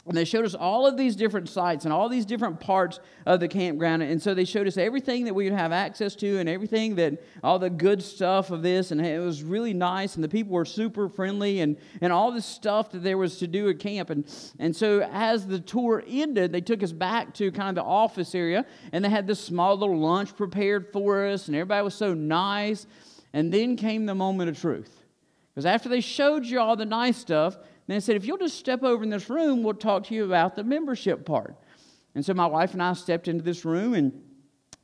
And 0.06 0.18
they 0.18 0.26
showed 0.26 0.44
us 0.44 0.54
all 0.54 0.86
of 0.86 0.98
these 0.98 1.16
different 1.16 1.48
sites 1.48 1.86
and 1.86 1.94
all 1.94 2.10
these 2.10 2.26
different 2.26 2.60
parts 2.60 3.00
of 3.26 3.40
the 3.40 3.48
campground. 3.48 4.04
And 4.04 4.22
so 4.22 4.34
they 4.34 4.44
showed 4.44 4.68
us 4.68 4.76
everything 4.76 5.24
that 5.26 5.34
we 5.34 5.46
would 5.46 5.58
have 5.58 5.72
access 5.72 6.14
to 6.16 6.40
and 6.40 6.50
everything 6.50 6.96
that, 6.96 7.24
all 7.42 7.58
the 7.58 7.70
good 7.70 8.04
stuff 8.04 8.52
of 8.52 8.62
this. 8.64 8.92
And 8.92 9.00
it 9.00 9.22
was 9.22 9.44
really 9.44 9.74
nice. 9.74 10.16
And 10.16 10.24
the 10.24 10.28
people 10.28 10.52
were 10.52 10.66
super 10.66 11.08
friendly 11.08 11.62
and, 11.62 11.78
and 12.02 12.12
all 12.12 12.34
this 12.34 12.46
stuff 12.46 12.92
that 12.92 13.02
there 13.02 13.18
was 13.18 13.38
to 13.40 13.48
do 13.48 13.70
at 13.70 13.80
camp. 13.80 14.10
And, 14.10 14.26
and 14.60 14.76
so 14.76 15.08
as 15.10 15.48
the 15.48 15.62
tour 15.62 16.04
ended, 16.06 16.52
they 16.52 16.62
took 16.62 16.84
us 16.84 16.92
back 16.92 17.34
to 17.36 17.50
kind 17.54 17.70
of 17.70 17.76
the 17.76 17.90
office 17.90 18.36
area. 18.36 18.66
And 18.92 19.06
they 19.06 19.10
had 19.10 19.26
this 19.26 19.40
small 19.40 19.78
little 19.78 20.00
lunch 20.00 20.36
prepared 20.36 20.92
for 20.92 21.28
us. 21.28 21.48
And 21.48 21.56
everybody 21.56 21.82
was 21.82 21.96
so 21.96 22.14
nice. 22.14 22.88
And 23.32 23.54
then 23.54 23.78
came 23.78 24.06
the 24.06 24.16
moment 24.16 24.50
of 24.50 24.60
truth. 24.60 25.00
Because 25.54 25.66
after 25.66 25.88
they 25.88 26.02
showed 26.02 26.46
you 26.46 26.60
all 26.60 26.76
the 26.76 26.86
nice 26.86 27.18
stuff, 27.18 27.58
and 27.88 27.96
they 27.96 28.00
said, 28.00 28.16
if 28.16 28.26
you'll 28.26 28.38
just 28.38 28.58
step 28.58 28.84
over 28.84 29.04
in 29.04 29.10
this 29.10 29.30
room, 29.30 29.64
we'll 29.64 29.74
talk 29.74 30.06
to 30.06 30.16
you 30.16 30.24
about 30.24 30.56
the 30.56 30.64
membership 30.64 31.26
part. 31.26 31.56
And 32.16 32.26
so 32.26 32.34
my 32.34 32.46
wife 32.46 32.74
and 32.74 32.82
I 32.82 32.94
stepped 32.94 33.28
into 33.28 33.44
this 33.44 33.66
room 33.66 33.94
and 33.94 34.14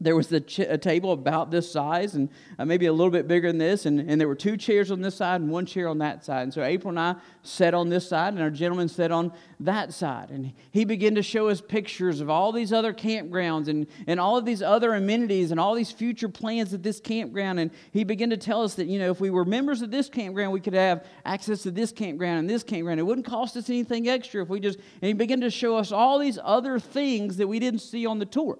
there 0.01 0.15
was 0.15 0.31
a, 0.31 0.39
ch- 0.39 0.59
a, 0.59 0.77
table 0.77 1.11
about 1.11 1.51
this 1.51 1.69
size 1.69 2.15
and 2.15 2.29
uh, 2.57 2.65
maybe 2.65 2.85
a 2.85 2.93
little 2.93 3.11
bit 3.11 3.27
bigger 3.27 3.49
than 3.49 3.57
this, 3.57 3.85
and, 3.85 3.99
and 3.99 4.19
there 4.19 4.27
were 4.27 4.35
two 4.35 4.55
chairs 4.55 4.91
on 4.91 5.01
this 5.01 5.15
side 5.15 5.41
and 5.41 5.51
one 5.51 5.65
chair 5.65 5.89
on 5.89 5.97
that 5.97 6.23
side. 6.23 6.43
And 6.43 6.53
so 6.53 6.63
April 6.63 6.89
and 6.89 6.99
I 6.99 7.15
sat 7.43 7.73
on 7.73 7.89
this 7.89 8.07
side, 8.07 8.33
and 8.33 8.41
our 8.41 8.49
gentleman 8.49 8.87
sat 8.87 9.11
on 9.11 9.33
that 9.59 9.93
side. 9.93 10.29
And 10.29 10.53
he 10.71 10.85
began 10.85 11.15
to 11.15 11.23
show 11.23 11.49
us 11.49 11.59
pictures 11.59 12.21
of 12.21 12.29
all 12.29 12.51
these 12.51 12.71
other 12.71 12.93
campgrounds 12.93 13.67
and, 13.67 13.87
and 14.07 14.19
all 14.19 14.37
of 14.37 14.45
these 14.45 14.61
other 14.61 14.93
amenities 14.93 15.51
and 15.51 15.59
all 15.59 15.75
these 15.75 15.91
future 15.91 16.29
plans 16.29 16.73
at 16.73 16.81
this 16.81 17.01
campground. 17.01 17.59
And 17.59 17.71
he 17.91 18.05
began 18.05 18.29
to 18.29 18.37
tell 18.37 18.63
us 18.63 18.75
that, 18.75 18.87
you 18.87 18.99
know, 18.99 19.11
if 19.11 19.19
we 19.19 19.29
were 19.29 19.43
members 19.43 19.81
of 19.81 19.91
this 19.91 20.07
campground, 20.07 20.53
we 20.53 20.61
could 20.61 20.73
have 20.73 21.05
access 21.25 21.63
to 21.63 21.71
this 21.71 21.91
campground 21.91 22.39
and 22.39 22.49
this 22.49 22.63
campground. 22.63 22.99
It 22.99 23.03
wouldn't 23.03 23.27
cost 23.27 23.57
us 23.57 23.69
anything 23.69 24.07
extra 24.07 24.41
if 24.41 24.49
we 24.49 24.61
just, 24.61 24.77
and 24.77 25.07
he 25.07 25.13
began 25.13 25.41
to 25.41 25.49
show 25.49 25.75
us 25.75 25.91
all 25.91 26.19
these 26.19 26.39
other 26.41 26.79
things 26.79 27.37
that 27.37 27.47
we 27.47 27.59
didn't 27.59 27.79
see 27.81 28.05
on 28.05 28.19
the 28.19 28.25
tour. 28.25 28.57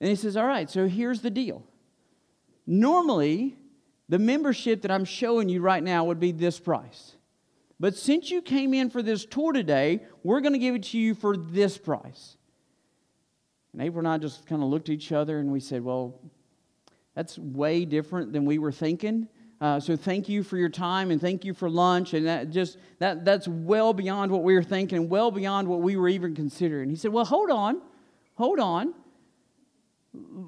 And 0.00 0.08
he 0.08 0.16
says, 0.16 0.36
All 0.36 0.46
right, 0.46 0.70
so 0.70 0.86
here's 0.86 1.20
the 1.20 1.30
deal. 1.30 1.64
Normally, 2.66 3.56
the 4.08 4.18
membership 4.18 4.82
that 4.82 4.90
I'm 4.90 5.04
showing 5.04 5.48
you 5.48 5.60
right 5.60 5.82
now 5.82 6.04
would 6.04 6.20
be 6.20 6.32
this 6.32 6.58
price. 6.58 7.16
But 7.80 7.96
since 7.96 8.30
you 8.30 8.42
came 8.42 8.74
in 8.74 8.90
for 8.90 9.02
this 9.02 9.24
tour 9.24 9.52
today, 9.52 10.00
we're 10.22 10.40
going 10.40 10.52
to 10.52 10.58
give 10.58 10.74
it 10.74 10.82
to 10.84 10.98
you 10.98 11.14
for 11.14 11.36
this 11.36 11.78
price. 11.78 12.36
And 13.72 13.82
April 13.82 14.00
and 14.00 14.08
I 14.08 14.18
just 14.18 14.46
kind 14.46 14.62
of 14.62 14.68
looked 14.68 14.88
at 14.88 14.94
each 14.94 15.12
other 15.12 15.38
and 15.38 15.52
we 15.52 15.60
said, 15.60 15.82
Well, 15.84 16.20
that's 17.14 17.38
way 17.38 17.84
different 17.84 18.32
than 18.32 18.44
we 18.44 18.58
were 18.58 18.72
thinking. 18.72 19.28
Uh, 19.60 19.80
so 19.80 19.96
thank 19.96 20.28
you 20.28 20.44
for 20.44 20.56
your 20.56 20.68
time 20.68 21.10
and 21.10 21.20
thank 21.20 21.44
you 21.44 21.52
for 21.52 21.68
lunch. 21.68 22.14
And 22.14 22.26
that 22.26 22.50
just 22.50 22.78
that 23.00 23.24
that's 23.24 23.48
well 23.48 23.92
beyond 23.92 24.30
what 24.30 24.44
we 24.44 24.54
were 24.54 24.62
thinking, 24.62 25.08
well 25.08 25.32
beyond 25.32 25.66
what 25.66 25.80
we 25.80 25.96
were 25.96 26.08
even 26.08 26.34
considering. 26.34 26.88
He 26.88 26.96
said, 26.96 27.12
Well, 27.12 27.24
hold 27.24 27.50
on, 27.50 27.80
hold 28.34 28.60
on 28.60 28.94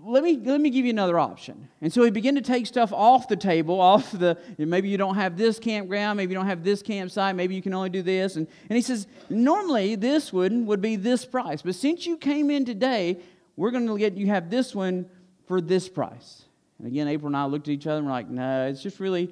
let 0.05 0.23
me, 0.25 0.37
let 0.37 0.61
me 0.61 0.71
give 0.71 0.85
you 0.85 0.91
another 0.91 1.19
option. 1.19 1.69
And 1.81 1.93
so 1.93 2.03
he 2.03 2.11
began 2.11 2.35
to 2.35 2.41
take 2.41 2.67
stuff 2.67 2.93
off 2.93 3.29
the 3.29 3.37
table, 3.37 3.81
off 3.81 4.11
the, 4.13 4.39
maybe 4.59 4.89
you 4.89 4.99
don't 4.99 5.15
have 5.15 5.37
this 5.37 5.59
campground, 5.59 6.17
maybe 6.17 6.33
you 6.33 6.39
don't 6.39 6.47
have 6.47 6.65
this 6.65 6.83
campsite, 6.83 7.37
maybe 7.37 7.55
you 7.55 7.63
can 7.63 7.75
only 7.75 7.91
do 7.91 8.03
this. 8.03 8.37
And, 8.37 8.47
and 8.69 8.77
he 8.77 8.83
says, 8.83 9.07
normally 9.29 9.95
this 9.95 10.33
one 10.33 10.67
would 10.67 10.81
be 10.81 10.97
this 10.97 11.25
price. 11.25 11.63
But 11.63 11.75
since 11.75 12.07
you 12.07 12.17
came 12.17 12.51
in 12.51 12.65
today, 12.65 13.21
we're 13.57 13.71
going 13.71 13.87
to 13.87 13.99
get 13.99 14.17
you 14.17 14.27
have 14.29 14.51
this 14.51 14.75
one 14.75 15.09
for 15.47 15.61
this 15.61 15.89
price. 15.89 16.45
And 16.79 16.87
again, 16.87 17.09
April 17.09 17.27
and 17.27 17.37
I 17.37 17.45
looked 17.45 17.69
at 17.69 17.73
each 17.73 17.87
other 17.87 17.99
and 17.99 18.07
we're 18.07 18.13
like, 18.13 18.31
no, 18.31 18.69
it's 18.69 18.83
just 18.83 19.01
really, 19.01 19.31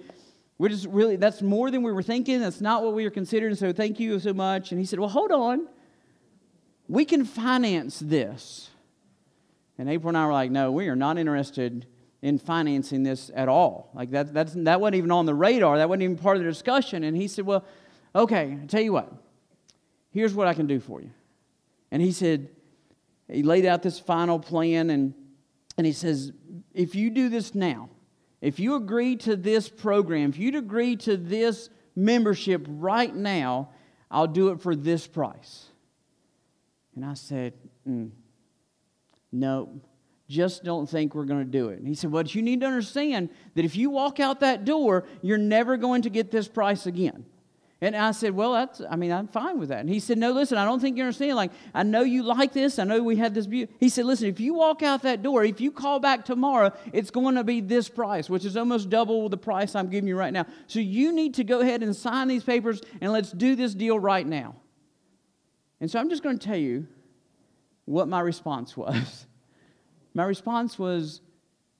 we're 0.59 0.68
just 0.68 0.87
really, 0.87 1.16
that's 1.16 1.40
more 1.40 1.71
than 1.71 1.83
we 1.83 1.92
were 1.92 2.02
thinking. 2.02 2.40
That's 2.40 2.61
not 2.61 2.83
what 2.83 2.95
we 2.95 3.04
were 3.04 3.11
considering. 3.11 3.54
So 3.54 3.73
thank 3.73 3.99
you 3.99 4.18
so 4.21 4.35
much. 4.35 4.71
And 4.71 4.78
he 4.78 4.85
said, 4.85 4.99
well, 4.99 5.09
hold 5.09 5.33
on. 5.33 5.66
We 6.88 7.04
can 7.04 7.25
finance 7.25 7.99
this. 8.00 8.71
And 9.78 9.88
April 9.88 10.08
and 10.08 10.18
I 10.18 10.26
were 10.26 10.32
like, 10.32 10.50
no, 10.50 10.73
we 10.73 10.88
are 10.88 10.97
not 10.97 11.18
interested 11.18 11.87
in 12.20 12.38
financing 12.38 13.04
this 13.04 13.30
at 13.35 13.49
all. 13.49 13.90
Like 13.94 14.11
that, 14.11 14.35
that's, 14.35 14.52
that 14.54 14.80
wasn't 14.80 14.97
even 14.97 15.12
on 15.12 15.25
the 15.25 15.35
radar. 15.35 15.78
That 15.78 15.88
wasn't 15.88 16.02
even 16.02 16.16
part 16.16 16.37
of 16.37 16.42
the 16.42 16.49
discussion. 16.49 17.04
And 17.04 17.16
he 17.16 17.28
said, 17.28 17.47
well, 17.47 17.64
okay, 18.14 18.58
I 18.61 18.66
tell 18.66 18.80
you 18.80 18.92
what. 18.92 19.12
Here's 20.11 20.35
what 20.35 20.49
I 20.49 20.54
can 20.54 20.66
do 20.66 20.80
for 20.80 21.00
you. 21.00 21.11
And 21.90 22.02
he 22.02 22.12
said, 22.12 22.49
he 23.30 23.42
laid 23.42 23.66
out 23.66 23.82
this 23.82 24.00
final 24.00 24.38
plan 24.38 24.90
and, 24.90 25.14
and 25.76 25.87
he 25.87 25.92
says, 25.92 26.32
if 26.75 26.94
you 26.94 27.11
do 27.11 27.28
this 27.28 27.54
now, 27.54 27.88
if 28.40 28.58
you 28.58 28.75
agree 28.75 29.16
to 29.16 29.37
this 29.37 29.68
program, 29.68 30.30
if 30.30 30.38
you'd 30.38 30.54
agree 30.54 30.97
to 30.97 31.16
this 31.16 31.70
membership 31.94 32.66
right 32.68 33.14
now, 33.14 33.70
I'll 34.11 34.26
do 34.26 34.49
it 34.50 34.61
for 34.61 34.75
this 34.75 35.06
price. 35.06 35.66
And 36.94 37.04
I 37.04 37.14
said, 37.14 37.52
mm, 37.87 38.11
no, 39.32 39.80
just 40.28 40.62
don't 40.62 40.88
think 40.88 41.14
we're 41.14 41.25
going 41.25 41.44
to 41.44 41.50
do 41.50 41.68
it. 41.70 41.78
And 41.78 41.88
he 41.88 41.94
said, 41.94 42.12
But 42.12 42.35
you 42.35 42.42
need 42.42 42.61
to 42.61 42.66
understand 42.66 43.30
that 43.54 43.64
if 43.64 43.76
you 43.76 43.90
walk 43.90 44.20
out 44.20 44.40
that 44.40 44.64
door, 44.64 45.04
you're 45.23 45.38
never 45.38 45.76
going 45.76 46.02
to 46.02 46.11
get 46.11 46.30
this 46.30 46.49
price 46.49 46.87
again. 46.87 47.25
And 47.80 47.94
I 47.94 48.11
said, 48.11 48.35
Well, 48.35 48.52
that's, 48.52 48.82
I 48.90 48.97
mean, 48.97 49.11
I'm 49.11 49.28
fine 49.28 49.58
with 49.58 49.70
that. 49.70 49.80
And 49.80 49.88
he 49.88 50.00
said, 50.00 50.18
No, 50.18 50.32
listen, 50.32 50.58
I 50.58 50.64
don't 50.66 50.80
think 50.80 50.99
you 50.99 51.04
understand. 51.04 51.37
Like, 51.37 51.52
I 51.73 51.82
know 51.82 52.02
you 52.02 52.25
like 52.25 52.52
this. 52.52 52.78
I 52.78 52.85
know 52.85 53.02
we 53.02 53.16
had 53.16 53.35
this 53.35 53.47
view. 53.47 53.68
He 53.80 53.88
said, 53.88 54.04
Listen, 54.04 54.26
if 54.28 54.38
you 54.38 54.52
walk 54.52 54.82
out 54.82 55.02
that 55.02 55.23
door, 55.23 55.44
if 55.44 55.61
you 55.61 55.70
call 55.70 55.99
back 55.99 56.25
tomorrow, 56.26 56.73
it's 56.92 57.11
going 57.11 57.37
to 57.37 57.44
be 57.44 57.61
this 57.61 57.88
price, 57.88 58.28
which 58.28 58.44
is 58.44 58.56
almost 58.56 58.90
double 58.90 59.28
the 59.30 59.38
price 59.38 59.75
I'm 59.75 59.88
giving 59.88 60.08
you 60.08 60.16
right 60.16 60.32
now. 60.32 60.47
So 60.66 60.80
you 60.80 61.12
need 61.12 61.35
to 61.35 61.44
go 61.44 61.61
ahead 61.61 61.82
and 61.82 61.97
sign 61.97 62.28
these 62.28 62.44
papers 62.44 62.82
and 63.00 63.12
let's 63.12 63.32
do 63.32 63.56
this 63.56 63.75
deal 63.75 63.99
right 63.99 64.26
now. 64.26 64.56
And 65.80 65.90
so 65.90 66.00
I'm 66.00 66.11
just 66.11 66.23
going 66.23 66.38
to 66.38 66.47
tell 66.47 66.56
you 66.56 66.88
what 67.88 68.07
my 68.07 68.21
response 68.21 68.76
was. 68.76 69.26
my 70.14 70.25
response 70.25 70.78
was 70.78 71.23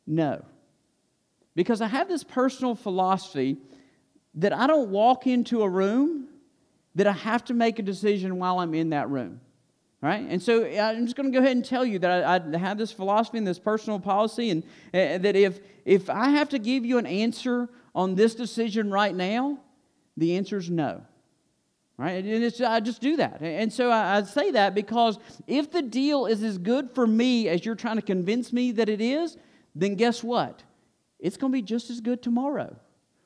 no. 0.07 0.43
Because 1.55 1.81
I 1.81 1.87
have 1.87 2.09
this 2.09 2.25
personal 2.25 2.75
philosophy 2.75 3.59
that 4.35 4.53
I 4.53 4.67
don't 4.67 4.89
walk 4.91 5.27
into 5.27 5.63
a 5.63 5.69
room 5.69 6.29
that 6.95 7.07
I 7.07 7.13
have 7.13 7.45
to 7.47 7.55
make 7.55 7.79
a 7.79 7.83
decision 7.83 8.39
while 8.39 8.59
I'm 8.59 8.75
in 8.75 8.91
that 8.91 9.11
room. 9.11 9.41
Right? 10.01 10.25
And 10.29 10.41
so 10.41 10.65
I'm 10.65 11.05
just 11.05 11.17
going 11.17 11.31
to 11.31 11.37
go 11.37 11.43
ahead 11.45 11.57
and 11.57 11.65
tell 11.65 11.85
you 11.85 11.99
that 11.99 12.25
I, 12.25 12.55
I 12.55 12.59
have 12.59 12.79
this 12.79 12.93
philosophy 12.93 13.39
and 13.39 13.47
this 13.47 13.59
personal 13.59 13.99
policy, 13.99 14.51
and 14.51 14.63
uh, 14.95 15.19
that 15.19 15.35
if, 15.35 15.59
if 15.85 16.09
I 16.09 16.31
have 16.31 16.49
to 16.51 16.59
give 16.59 16.87
you 16.87 16.99
an 16.99 17.07
answer 17.07 17.69
on 17.95 18.15
this 18.15 18.35
decision 18.37 18.91
right 18.91 19.15
now, 19.15 19.59
the 20.17 20.37
answer 20.37 20.57
is 20.57 20.71
no 20.71 21.03
right? 21.99 22.25
And 22.25 22.65
I 22.65 22.81
just 22.81 23.03
do 23.03 23.17
that. 23.17 23.43
And 23.43 23.73
so 23.73 23.91
I, 23.91 24.19
I, 24.19 24.23
say 24.23 24.53
that 24.53 24.75
because 24.75 25.19
if 25.47 25.71
the 25.71 25.83
deal 25.83 26.27
is 26.27 26.43
as 26.45 26.57
good 26.57 26.93
for 26.93 27.07
me 27.07 27.49
as 27.49 27.67
you're 27.67 27.75
trying 27.75 27.97
to 27.97 28.03
convince 28.03 28.53
me 28.53 28.73
that 28.73 28.89
it 28.89 29.01
is, 29.01 29.37
then 29.75 29.97
guess 29.97 30.23
what? 30.23 30.63
It's 31.19 31.37
going 31.37 31.53
to 31.53 31.57
be 31.57 31.63
just 31.63 31.91
as 31.91 32.01
good 32.01 32.23
tomorrow 32.23 32.77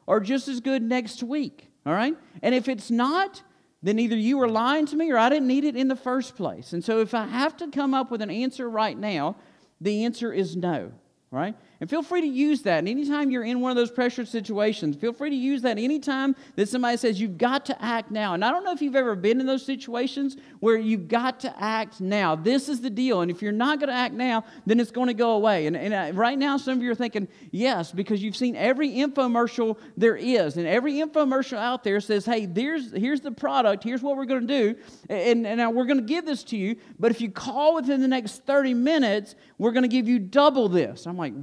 or 0.06 0.20
just 0.20 0.48
as 0.48 0.60
good 0.60 0.82
next 0.82 1.22
week, 1.22 1.70
all 1.84 1.92
right? 1.92 2.16
And 2.42 2.54
if 2.54 2.66
it's 2.66 2.90
not, 2.90 3.42
then 3.82 3.98
either 3.98 4.16
you 4.16 4.38
were 4.38 4.48
lying 4.48 4.86
to 4.86 4.96
me 4.96 5.10
or 5.10 5.18
I 5.18 5.28
didn't 5.28 5.48
need 5.48 5.64
it 5.64 5.76
in 5.76 5.88
the 5.88 5.96
first 5.96 6.34
place. 6.34 6.72
And 6.72 6.82
so 6.82 7.00
if 7.00 7.12
I 7.12 7.26
have 7.26 7.56
to 7.58 7.68
come 7.70 7.92
up 7.92 8.10
with 8.10 8.22
an 8.22 8.30
answer 8.30 8.68
right 8.70 8.96
now, 8.96 9.36
the 9.80 10.04
answer 10.04 10.32
is 10.32 10.56
no, 10.56 10.92
right? 11.30 11.54
And 11.82 11.90
feel 11.90 12.04
free 12.04 12.20
to 12.20 12.28
use 12.28 12.62
that. 12.62 12.78
And 12.78 12.88
anytime 12.88 13.32
you're 13.32 13.42
in 13.42 13.60
one 13.60 13.72
of 13.72 13.76
those 13.76 13.90
pressure 13.90 14.24
situations, 14.24 14.94
feel 14.94 15.12
free 15.12 15.30
to 15.30 15.36
use 15.36 15.62
that 15.62 15.78
anytime 15.78 16.36
that 16.54 16.68
somebody 16.68 16.96
says 16.96 17.20
you've 17.20 17.36
got 17.36 17.66
to 17.66 17.82
act 17.84 18.12
now. 18.12 18.34
And 18.34 18.44
I 18.44 18.52
don't 18.52 18.62
know 18.62 18.70
if 18.70 18.80
you've 18.80 18.94
ever 18.94 19.16
been 19.16 19.40
in 19.40 19.46
those 19.46 19.66
situations 19.66 20.36
where 20.60 20.76
you've 20.76 21.08
got 21.08 21.40
to 21.40 21.52
act 21.60 22.00
now. 22.00 22.36
This 22.36 22.68
is 22.68 22.82
the 22.82 22.88
deal. 22.88 23.22
And 23.22 23.32
if 23.32 23.42
you're 23.42 23.50
not 23.50 23.80
going 23.80 23.88
to 23.88 23.96
act 23.96 24.14
now, 24.14 24.44
then 24.64 24.78
it's 24.78 24.92
going 24.92 25.08
to 25.08 25.14
go 25.14 25.32
away. 25.32 25.66
And, 25.66 25.76
and 25.76 25.92
uh, 25.92 26.12
right 26.14 26.38
now, 26.38 26.56
some 26.56 26.74
of 26.74 26.84
you 26.84 26.92
are 26.92 26.94
thinking, 26.94 27.26
yes, 27.50 27.90
because 27.90 28.22
you've 28.22 28.36
seen 28.36 28.54
every 28.54 28.88
infomercial 28.90 29.76
there 29.96 30.14
is. 30.14 30.58
And 30.58 30.68
every 30.68 30.92
infomercial 30.92 31.58
out 31.58 31.82
there 31.82 32.00
says, 32.00 32.24
hey, 32.24 32.46
there's, 32.46 32.92
here's 32.92 33.22
the 33.22 33.32
product, 33.32 33.82
here's 33.82 34.02
what 34.02 34.16
we're 34.16 34.26
going 34.26 34.46
to 34.46 34.72
do, 34.72 34.76
and, 35.10 35.44
and 35.44 35.74
we're 35.74 35.86
going 35.86 35.98
to 35.98 36.06
give 36.06 36.26
this 36.26 36.44
to 36.44 36.56
you. 36.56 36.76
But 37.00 37.10
if 37.10 37.20
you 37.20 37.28
call 37.28 37.74
within 37.74 38.00
the 38.00 38.06
next 38.06 38.46
30 38.46 38.72
minutes, 38.72 39.34
we're 39.58 39.72
going 39.72 39.82
to 39.82 39.88
give 39.88 40.06
you 40.06 40.20
double 40.20 40.68
this. 40.68 41.06
I'm 41.06 41.16
like, 41.16 41.34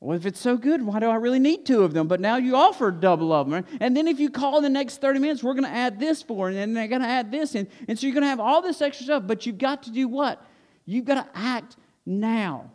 well, 0.00 0.16
if 0.16 0.24
it's 0.24 0.40
so 0.40 0.56
good, 0.56 0.82
why 0.82 0.98
do 0.98 1.10
I 1.10 1.16
really 1.16 1.38
need 1.38 1.66
two 1.66 1.82
of 1.82 1.92
them? 1.92 2.08
But 2.08 2.20
now 2.20 2.36
you 2.36 2.56
offer 2.56 2.90
double 2.90 3.34
of 3.34 3.46
them. 3.46 3.54
Right? 3.54 3.66
And 3.80 3.94
then 3.94 4.08
if 4.08 4.18
you 4.18 4.30
call 4.30 4.56
in 4.56 4.62
the 4.62 4.70
next 4.70 5.02
30 5.02 5.18
minutes, 5.20 5.42
we're 5.42 5.52
going 5.52 5.64
to 5.64 5.70
add 5.70 6.00
this 6.00 6.22
for, 6.22 6.48
and 6.48 6.56
then 6.56 6.72
they're 6.72 6.88
going 6.88 7.02
to 7.02 7.06
add 7.06 7.30
this 7.30 7.54
in. 7.54 7.68
And 7.86 7.98
so 7.98 8.06
you're 8.06 8.14
going 8.14 8.22
to 8.22 8.28
have 8.28 8.40
all 8.40 8.62
this 8.62 8.80
extra 8.80 9.04
stuff, 9.04 9.24
but 9.26 9.44
you've 9.44 9.58
got 9.58 9.82
to 9.82 9.90
do 9.90 10.08
what? 10.08 10.42
You've 10.86 11.04
got 11.04 11.22
to 11.22 11.38
act 11.38 11.76
now. 12.06 12.70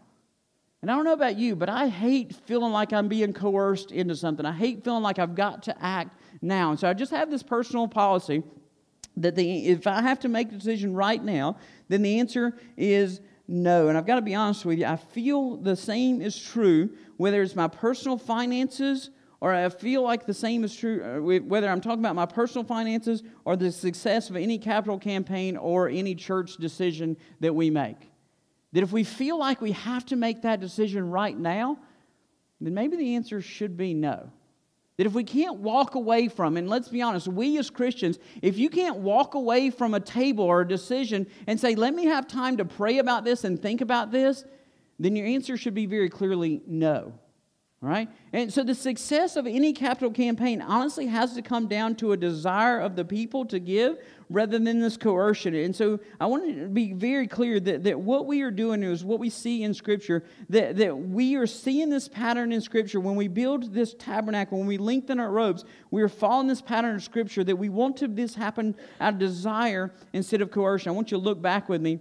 And 0.83 0.91
I 0.91 0.95
don't 0.95 1.05
know 1.05 1.13
about 1.13 1.35
you, 1.35 1.55
but 1.55 1.67
I 1.67 1.87
hate 1.87 2.35
feeling 2.45 2.71
like 2.71 2.93
I'm 2.93 3.07
being 3.07 3.33
coerced 3.33 3.91
into 3.91 4.15
something. 4.15 4.45
I 4.45 4.51
hate 4.51 4.83
feeling 4.83 5.01
like 5.01 5.17
I've 5.17 5.33
got 5.33 5.63
to 5.63 5.83
act 5.83 6.15
now. 6.43 6.69
And 6.69 6.79
so 6.79 6.87
I 6.87 6.93
just 6.93 7.11
have 7.11 7.31
this 7.31 7.41
personal 7.41 7.87
policy 7.87 8.43
that 9.17 9.35
the, 9.35 9.65
if 9.65 9.87
I 9.87 10.03
have 10.03 10.19
to 10.19 10.27
make 10.27 10.49
a 10.49 10.55
decision 10.55 10.93
right 10.93 11.23
now, 11.23 11.57
then 11.87 12.03
the 12.03 12.19
answer 12.19 12.55
is 12.77 13.19
no. 13.47 13.87
And 13.87 13.97
I've 13.97 14.05
got 14.05 14.15
to 14.15 14.21
be 14.21 14.35
honest 14.35 14.65
with 14.65 14.79
you, 14.79 14.85
I 14.85 14.95
feel 14.95 15.57
the 15.57 15.75
same 15.75 16.21
is 16.21 16.39
true 16.39 16.89
whether 17.17 17.41
it's 17.41 17.55
my 17.55 17.67
personal 17.67 18.17
finances 18.17 19.09
or 19.41 19.53
I 19.53 19.69
feel 19.69 20.01
like 20.01 20.25
the 20.25 20.33
same 20.33 20.63
is 20.63 20.75
true 20.75 21.03
uh, 21.03 21.39
whether 21.41 21.69
I'm 21.69 21.81
talking 21.81 21.99
about 21.99 22.15
my 22.15 22.25
personal 22.25 22.65
finances 22.65 23.21
or 23.43 23.55
the 23.55 23.71
success 23.71 24.29
of 24.29 24.35
any 24.35 24.57
capital 24.57 24.97
campaign 24.97 25.57
or 25.57 25.87
any 25.89 26.15
church 26.15 26.57
decision 26.57 27.17
that 27.41 27.53
we 27.53 27.69
make. 27.69 28.11
That 28.73 28.83
if 28.83 28.91
we 28.91 29.03
feel 29.03 29.37
like 29.37 29.61
we 29.61 29.73
have 29.73 30.05
to 30.07 30.15
make 30.15 30.41
that 30.41 30.59
decision 30.59 31.09
right 31.09 31.37
now, 31.37 31.77
then 32.59 32.73
maybe 32.73 32.97
the 32.97 33.15
answer 33.15 33.41
should 33.41 33.77
be 33.77 33.93
no. 33.93 34.31
That 34.97 35.05
if 35.05 35.13
we 35.13 35.25
can't 35.25 35.57
walk 35.57 35.95
away 35.95 36.29
from, 36.29 36.55
and 36.55 36.69
let's 36.69 36.87
be 36.87 37.01
honest, 37.01 37.27
we 37.27 37.57
as 37.57 37.69
Christians, 37.69 38.17
if 38.41 38.57
you 38.57 38.69
can't 38.69 38.97
walk 38.97 39.33
away 39.33 39.69
from 39.69 39.93
a 39.93 39.99
table 39.99 40.45
or 40.45 40.61
a 40.61 40.67
decision 40.67 41.27
and 41.47 41.59
say, 41.59 41.75
let 41.75 41.93
me 41.93 42.05
have 42.05 42.27
time 42.27 42.57
to 42.57 42.65
pray 42.65 42.99
about 42.99 43.25
this 43.25 43.43
and 43.43 43.61
think 43.61 43.81
about 43.81 44.11
this, 44.11 44.45
then 44.97 45.15
your 45.15 45.27
answer 45.27 45.57
should 45.57 45.73
be 45.73 45.85
very 45.85 46.09
clearly 46.09 46.61
no. 46.65 47.13
Right? 47.81 48.09
And 48.31 48.51
so 48.51 48.63
the 48.63 48.73
success 48.73 49.35
of 49.35 49.45
any 49.45 49.73
capital 49.73 50.11
campaign 50.11 50.61
honestly 50.61 51.07
has 51.07 51.33
to 51.33 51.41
come 51.41 51.67
down 51.67 51.95
to 51.97 52.13
a 52.13 52.17
desire 52.17 52.79
of 52.79 52.95
the 52.95 53.05
people 53.05 53.45
to 53.45 53.59
give 53.59 53.97
rather 54.29 54.57
than 54.57 54.79
this 54.79 54.97
coercion. 54.97 55.53
And 55.53 55.75
so 55.75 55.99
I 56.19 56.25
want 56.25 56.47
to 56.47 56.67
be 56.67 56.93
very 56.93 57.27
clear 57.27 57.59
that, 57.59 57.83
that 57.83 57.99
what 57.99 58.25
we 58.25 58.41
are 58.41 58.51
doing 58.51 58.83
is 58.83 59.03
what 59.03 59.19
we 59.19 59.29
see 59.29 59.63
in 59.63 59.73
Scripture, 59.73 60.23
that, 60.49 60.77
that 60.77 60.97
we 60.97 61.35
are 61.35 61.47
seeing 61.47 61.89
this 61.89 62.07
pattern 62.07 62.51
in 62.51 62.61
Scripture. 62.61 62.99
When 62.99 63.15
we 63.15 63.27
build 63.27 63.73
this 63.73 63.93
tabernacle, 63.93 64.57
when 64.57 64.67
we 64.67 64.77
lengthen 64.77 65.19
our 65.19 65.31
robes, 65.31 65.63
we 65.91 66.01
are 66.01 66.09
following 66.09 66.47
this 66.47 66.61
pattern 66.61 66.95
of 66.95 67.03
Scripture 67.03 67.43
that 67.43 67.55
we 67.55 67.69
want 67.69 67.97
to 67.97 68.07
this 68.07 68.35
happen 68.35 68.75
out 68.99 69.13
of 69.13 69.19
desire 69.19 69.91
instead 70.13 70.41
of 70.41 70.51
coercion. 70.51 70.89
I 70.89 70.93
want 70.93 71.11
you 71.11 71.17
to 71.17 71.23
look 71.23 71.41
back 71.41 71.69
with 71.69 71.81
me 71.81 71.99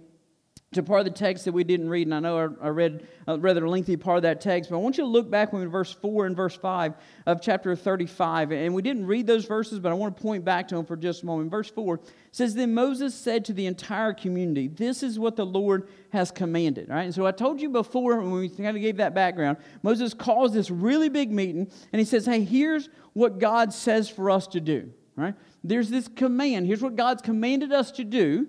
to 0.73 0.83
part 0.83 0.99
of 0.99 1.05
the 1.05 1.11
text 1.11 1.45
that 1.45 1.53
we 1.53 1.63
didn't 1.63 1.89
read, 1.89 2.07
and 2.07 2.13
I 2.13 2.19
know 2.19 2.53
I, 2.61 2.67
read 2.67 3.07
a 3.27 3.37
rather 3.37 3.67
lengthy 3.67 3.95
part 3.95 4.17
of 4.17 4.23
that 4.23 4.41
text, 4.41 4.69
but 4.69 4.75
I 4.75 4.79
want 4.79 4.97
you 4.97 5.05
to 5.05 5.09
look 5.09 5.29
back 5.29 5.53
with 5.53 5.71
verse 5.71 5.93
4 5.93 6.25
and 6.25 6.35
verse 6.35 6.55
5 6.55 6.93
of 7.27 7.41
chapter 7.41 7.75
35. 7.75 8.51
And 8.51 8.73
we 8.73 8.81
didn't 8.81 9.05
read 9.05 9.25
those 9.25 9.45
verses, 9.45 9.79
but 9.79 9.91
I 9.91 9.95
want 9.95 10.17
to 10.17 10.21
point 10.21 10.43
back 10.43 10.67
to 10.69 10.75
them 10.75 10.85
for 10.85 10.97
just 10.97 11.23
a 11.23 11.25
moment. 11.25 11.49
Verse 11.49 11.69
4 11.69 12.01
says, 12.31 12.55
Then 12.55 12.73
Moses 12.73 13.15
said 13.15 13.45
to 13.45 13.53
the 13.53 13.67
entire 13.67 14.13
community, 14.13 14.67
This 14.67 15.01
is 15.01 15.17
what 15.17 15.37
the 15.37 15.45
Lord 15.45 15.87
has 16.11 16.29
commanded. 16.29 16.89
Right? 16.89 17.03
And 17.03 17.15
so 17.15 17.25
I 17.25 17.31
told 17.31 17.61
you 17.61 17.69
before 17.69 18.19
when 18.19 18.31
we 18.31 18.49
kind 18.49 18.75
of 18.75 18.81
gave 18.81 18.97
that 18.97 19.15
background, 19.15 19.57
Moses 19.81 20.13
calls 20.13 20.53
this 20.53 20.69
really 20.69 21.07
big 21.07 21.31
meeting, 21.31 21.71
and 21.93 21.99
he 21.99 22.05
says, 22.05 22.25
Hey, 22.25 22.43
here's 22.43 22.89
what 23.13 23.39
God 23.39 23.71
says 23.71 24.09
for 24.09 24.29
us 24.29 24.47
to 24.47 24.59
do. 24.59 24.91
Right? 25.15 25.35
There's 25.63 25.89
this 25.89 26.09
command. 26.09 26.67
Here's 26.67 26.81
what 26.81 26.97
God's 26.97 27.21
commanded 27.21 27.71
us 27.71 27.91
to 27.91 28.03
do. 28.03 28.47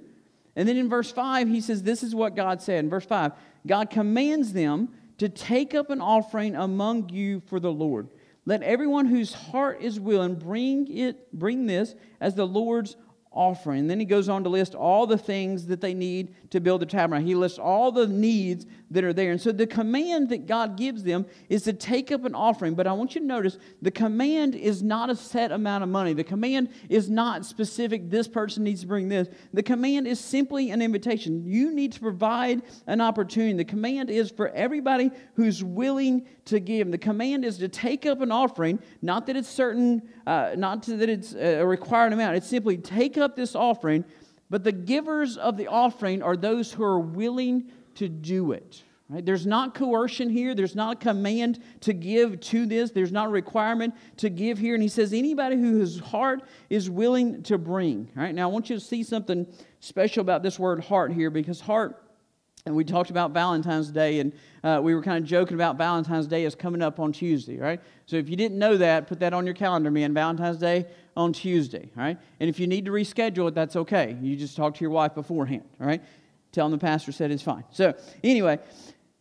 And 0.57 0.67
then 0.67 0.77
in 0.77 0.89
verse 0.89 1.13
5, 1.13 1.49
he 1.49 1.61
says, 1.61 1.83
This 1.83 2.03
is 2.03 2.15
what 2.15 2.35
God 2.35 2.63
said. 2.63 2.85
In 2.85 2.91
verse 2.91 3.05
5, 3.05 3.33
God 3.67 3.91
commands 3.91 4.53
them 4.53 4.89
to 5.19 5.29
take 5.29 5.75
up 5.75 5.91
an 5.91 6.01
offering 6.01 6.57
among 6.57 7.11
you 7.11 7.41
for 7.47 7.61
the 7.61 7.73
Lord. 7.73 8.09
Let 8.47 8.63
everyone 8.63 9.07
whose 9.07 9.35
heart 9.35 9.83
is 9.83 10.01
willing 10.01 10.37
bring 10.37 10.87
it, 10.97 11.33
bring 11.33 11.67
this 11.67 11.95
as 12.21 12.35
the 12.35 12.47
Lord's 12.47 12.97
offering. 13.33 13.81
And 13.81 13.91
then 13.91 14.01
he 14.01 14.07
goes 14.07 14.29
on 14.29 14.45
to 14.45 14.49
list 14.49 14.75
all 14.75 15.07
the 15.07 15.19
things 15.19 15.67
that 15.67 15.81
they 15.81 15.95
need 15.95 16.35
to 16.51 16.61
build 16.61 16.81
the 16.81 16.87
tabernacle. 16.87 17.27
He 17.27 17.35
lists 17.35 17.59
all 17.59 17.93
the 17.93 18.07
needs 18.07 18.65
that 18.91 19.05
are 19.05 19.13
there. 19.13 19.33
And 19.33 19.41
so 19.41 19.51
the 19.53 19.67
command 19.67 20.29
that 20.29 20.47
God 20.47 20.77
gives 20.77 21.03
them 21.03 21.27
is 21.49 21.63
to 21.65 21.73
take 21.73 22.13
up 22.13 22.25
an 22.25 22.35
offering. 22.35 22.75
But 22.75 22.87
I 22.87 22.93
want 22.93 23.15
you 23.15 23.21
to 23.21 23.27
notice 23.27 23.59
the 23.83 23.91
command 23.91 24.55
is 24.55 24.83
not 24.83 25.11
a 25.11 25.17
set 25.17 25.51
amount 25.51 25.83
of 25.83 25.91
money. 25.91 26.13
The 26.13 26.25
command 26.25 26.69
is 26.89 27.11
not 27.11 27.45
specific, 27.45 28.11
this 28.11 28.29
person 28.29 28.63
needs 28.65 28.83
to 28.83 28.87
bring 28.87 29.09
this. 29.09 29.29
The 29.53 29.63
command 29.63 30.07
is 30.07 30.21
simply 30.21 30.71
an 30.71 30.81
invitation. 30.81 31.45
You 31.45 31.73
need 31.73 31.93
to 31.93 32.01
provide 32.01 32.63
an 32.87 33.01
opportunity. 33.01 33.55
The 33.55 33.65
command 33.65 34.11
is 34.11 34.31
for 34.31 34.51
everybody 34.51 35.11
who's 35.35 35.65
willing 35.65 36.27
to 36.47 36.61
give. 36.61 36.91
The 36.91 36.99
command 36.99 37.45
is 37.45 37.59
to 37.59 37.69
take 37.69 38.07
up 38.07 38.21
an 38.21 38.31
offering, 38.31 38.79
not 39.03 39.27
that 39.27 39.37
it's 39.37 39.49
certain, 39.49 40.03
uh, 40.27 40.53
not 40.57 40.83
that 40.83 41.09
it's 41.09 41.35
a 41.35 41.65
required 41.65 42.13
amount. 42.13 42.37
It's 42.37 42.49
simply 42.49 42.77
take 42.77 43.19
up 43.19 43.35
this 43.35 43.55
offering 43.55 44.05
but 44.49 44.63
the 44.63 44.73
givers 44.73 45.37
of 45.37 45.57
the 45.57 45.67
offering 45.67 46.23
are 46.23 46.37
those 46.37 46.73
who 46.73 46.85
are 46.85 47.01
willing 47.01 47.71
to 47.97 48.09
do 48.09 48.53
it. 48.53 48.83
Right? 49.09 49.25
There's 49.25 49.47
not 49.47 49.75
coercion 49.75 50.29
here. 50.29 50.55
There's 50.55 50.75
not 50.75 50.97
a 50.97 50.99
command 50.99 51.61
to 51.83 51.93
give 51.93 52.41
to 52.41 52.67
this. 52.67 52.91
There's 52.91 53.13
not 53.13 53.27
a 53.27 53.31
requirement 53.31 53.95
to 54.17 54.29
give 54.31 54.59
here. 54.59 54.75
And 54.75 54.83
he 54.83 54.89
says, 54.89 55.13
anybody 55.13 55.57
whose 55.57 56.01
heart 56.01 56.43
is 56.71 56.91
willing 56.91 57.43
to 57.45 57.57
bring. 57.57 58.11
Right? 58.17 58.35
Now, 58.35 58.49
I 58.49 58.53
want 58.53 58.69
you 58.69 58.77
to 58.77 58.85
see 58.85 59.05
something 59.05 59.47
special 59.79 60.23
about 60.23 60.43
this 60.43 60.59
word 60.59 60.83
heart 60.83 61.13
here 61.13 61.31
because 61.31 61.61
heart 61.61 62.03
and 62.67 62.75
we 62.75 62.85
talked 62.85 63.11
about 63.11 63.31
Valentine's 63.31 63.91
Day, 63.91 64.19
and 64.19 64.33
uh, 64.65 64.81
we 64.83 64.93
were 64.93 65.03
kind 65.03 65.23
of 65.23 65.25
joking 65.25 65.55
about 65.55 65.79
Valentine's 65.79 66.27
Day 66.27 66.45
is 66.45 66.57
coming 66.57 66.83
up 66.83 66.99
on 66.99 67.13
Tuesday, 67.13 67.59
right? 67.59 67.81
So 68.07 68.17
if 68.17 68.29
you 68.29 68.35
didn't 68.35 68.59
know 68.59 68.77
that, 68.77 69.07
put 69.07 69.21
that 69.21 69.33
on 69.33 69.47
your 69.47 69.55
calendar, 69.55 69.91
man. 69.91 70.13
Valentine's 70.13 70.59
Day 70.59 70.87
on 71.17 71.33
Tuesday, 71.33 71.91
right? 71.95 72.19
And 72.41 72.51
if 72.51 72.59
you 72.59 72.67
need 72.67 72.85
to 72.87 72.91
reschedule 72.91 73.49
it, 73.49 73.55
that's 73.55 73.77
okay. 73.77 74.19
You 74.21 74.35
just 74.35 74.57
talk 74.57 74.75
to 74.75 74.81
your 74.81 74.91
wife 74.91 75.15
beforehand, 75.15 75.63
all 75.81 75.87
right? 75.87 76.03
Tell 76.57 76.71
them 76.71 76.79
the 76.79 76.83
pastor 76.87 77.13
said 77.13 77.31
it's 77.31 77.43
fine. 77.43 77.65
So 77.71 77.93
anyway, 78.25 78.59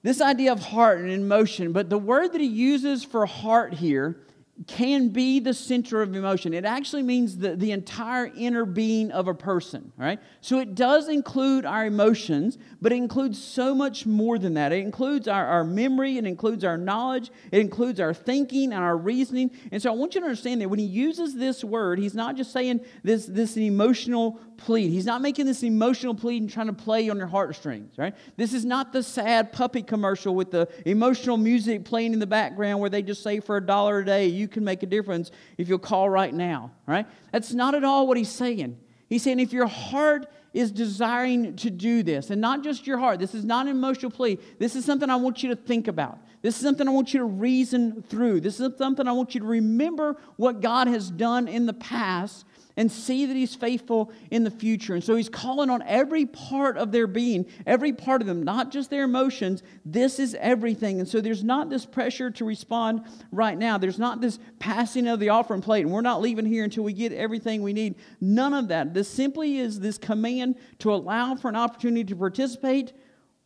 this 0.04 0.21
idea 0.21 0.54
of 0.54 0.62
heart 0.62 1.00
and 1.00 1.12
emotion, 1.12 1.74
but 1.74 1.89
the 1.89 1.98
word 1.98 2.32
that 2.32 2.39
he 2.39 2.48
uses 2.48 3.04
for 3.04 3.26
heart 3.26 3.74
here 3.74 4.21
can 4.67 5.10
be 5.10 5.41
the 5.41 5.54
center 5.54 6.02
of 6.02 6.15
emotion. 6.15 6.54
It 6.54 6.63
actually 6.63 7.04
means 7.04 7.38
the, 7.38 7.58
the 7.58 7.71
entire 7.74 8.32
inner 8.38 8.63
being 8.63 9.12
of 9.12 9.28
a 9.28 9.34
person, 9.34 9.91
right? 9.98 10.17
So 10.39 10.60
it 10.60 10.76
does 10.76 11.10
include 11.10 11.65
our 11.65 11.86
emotions, 11.86 12.58
but 12.82 12.93
it 12.93 12.95
includes 12.95 13.43
so 13.43 13.76
much 13.76 14.06
more 14.06 14.39
than 14.39 14.54
that. 14.54 14.71
It 14.71 14.80
includes 14.80 15.28
our, 15.28 15.45
our 15.45 15.65
memory, 15.65 16.17
it 16.17 16.26
includes 16.26 16.63
our 16.63 16.78
knowledge, 16.78 17.32
it 17.52 17.60
includes 17.60 18.00
our 18.00 18.13
thinking 18.13 18.71
and 18.71 18.82
our 18.82 18.95
reasoning. 18.95 19.52
And 19.74 19.82
so 19.82 19.91
I 19.91 19.95
want 19.95 20.15
you 20.15 20.21
to 20.21 20.28
understand 20.28 20.62
that 20.62 20.69
when 20.69 20.80
he 20.80 20.86
uses 20.86 21.36
this 21.36 21.62
word, 21.62 22.00
he's 22.00 22.15
not 22.15 22.38
just 22.38 22.54
saying 22.54 22.80
this, 23.04 23.26
this 23.26 23.58
emotional 23.58 24.39
plead. 24.58 24.89
He's 24.89 25.06
not 25.06 25.22
making 25.22 25.46
this 25.46 25.63
emotional 25.63 26.15
plead 26.15 26.41
and 26.41 26.50
trying 26.50 26.68
to 26.68 26.74
play 26.74 27.10
on 27.10 27.18
your 27.18 27.28
heartstrings, 27.28 27.98
right? 27.98 28.15
This 28.38 28.54
is 28.54 28.63
not 28.63 28.94
the 28.94 29.04
sad 29.04 29.52
puppy 29.52 29.82
commercial 29.82 30.34
with 30.34 30.52
the 30.52 30.70
emotional 30.86 31.36
music 31.36 31.84
playing 31.84 32.13
in 32.13 32.20
the 32.20 32.28
background 32.28 32.80
where 32.80 32.89
they 32.89 33.02
just 33.02 33.22
say 33.22 33.41
for 33.41 33.58
a 33.58 33.65
dollar 33.65 34.00
a 34.00 34.06
day, 34.06 34.28
you 34.28 34.46
you 34.46 34.50
can 34.50 34.63
make 34.63 34.84
a 34.84 34.86
difference 34.86 35.32
if 35.58 35.68
you'll 35.68 35.80
call 35.80 36.08
right 36.08 36.34
now, 36.34 36.72
right? 36.86 37.08
That's 37.32 37.52
not 37.52 37.74
at 37.74 37.84
all 37.84 38.08
what 38.08 38.15
he's 38.15 38.30
saying. 38.30 38.78
He's 39.10 39.24
saying 39.24 39.39
if 39.39 39.52
your 39.52 39.65
heart 39.65 40.28
is 40.54 40.72
desiring 40.72 41.56
to 41.58 41.72
do 41.72 42.04
this, 42.04 42.30
and 42.30 42.39
not 42.39 42.63
just 42.63 42.86
your 42.86 43.00
heart, 43.00 43.20
this 43.20 43.34
is 43.34 43.44
not 43.44 43.65
an 43.65 43.72
emotional 43.72 44.12
plea. 44.12 44.38
This 44.60 44.76
is 44.76 44.86
something 44.86 45.10
I 45.10 45.15
want 45.15 45.41
you 45.41 45.50
to 45.50 45.56
think 45.56 45.88
about. 45.88 46.20
This 46.44 46.58
is 46.58 46.62
something 46.62 46.88
I 46.88 46.91
want 46.91 47.12
you 47.12 47.20
to 47.20 47.26
reason 47.26 48.04
through. 48.04 48.41
This 48.41 48.60
is 48.60 48.78
something 48.78 49.08
I 49.08 49.12
want 49.12 49.34
you 49.34 49.41
to 49.41 49.48
remember 49.48 50.15
what 50.38 50.62
God 50.62 50.88
has 50.88 51.10
done 51.10 51.48
in 51.48 51.65
the 51.65 51.74
past 51.74 52.46
and 52.77 52.91
see 52.91 53.25
that 53.25 53.35
He's 53.35 53.55
faithful 53.55 54.11
in 54.31 54.43
the 54.43 54.51
future. 54.51 54.93
And 54.93 55.03
so 55.03 55.15
He's 55.15 55.29
calling 55.29 55.69
on 55.69 55.81
every 55.83 56.25
part 56.25 56.77
of 56.77 56.91
their 56.91 57.07
being, 57.07 57.45
every 57.65 57.93
part 57.93 58.21
of 58.21 58.27
them, 58.27 58.43
not 58.43 58.71
just 58.71 58.89
their 58.89 59.03
emotions. 59.03 59.63
This 59.85 60.19
is 60.19 60.35
everything. 60.39 60.99
And 60.99 61.07
so 61.07 61.21
there's 61.21 61.43
not 61.43 61.69
this 61.69 61.85
pressure 61.85 62.31
to 62.31 62.45
respond 62.45 63.03
right 63.31 63.57
now. 63.57 63.77
There's 63.77 63.99
not 63.99 64.21
this 64.21 64.39
passing 64.59 65.07
of 65.07 65.19
the 65.19 65.29
offering 65.29 65.61
plate, 65.61 65.81
and 65.81 65.91
we're 65.91 66.01
not 66.01 66.21
leaving 66.21 66.45
here 66.45 66.63
until 66.63 66.83
we 66.83 66.93
get 66.93 67.11
everything 67.11 67.61
we 67.61 67.73
need. 67.73 67.95
None 68.19 68.53
of 68.53 68.69
that. 68.69 68.93
This 68.93 69.09
simply 69.09 69.57
is 69.57 69.79
this 69.79 69.97
command 69.97 70.55
to 70.79 70.93
allow 70.93 71.35
for 71.35 71.49
an 71.49 71.55
opportunity 71.55 72.03
to 72.05 72.15
participate 72.15 72.93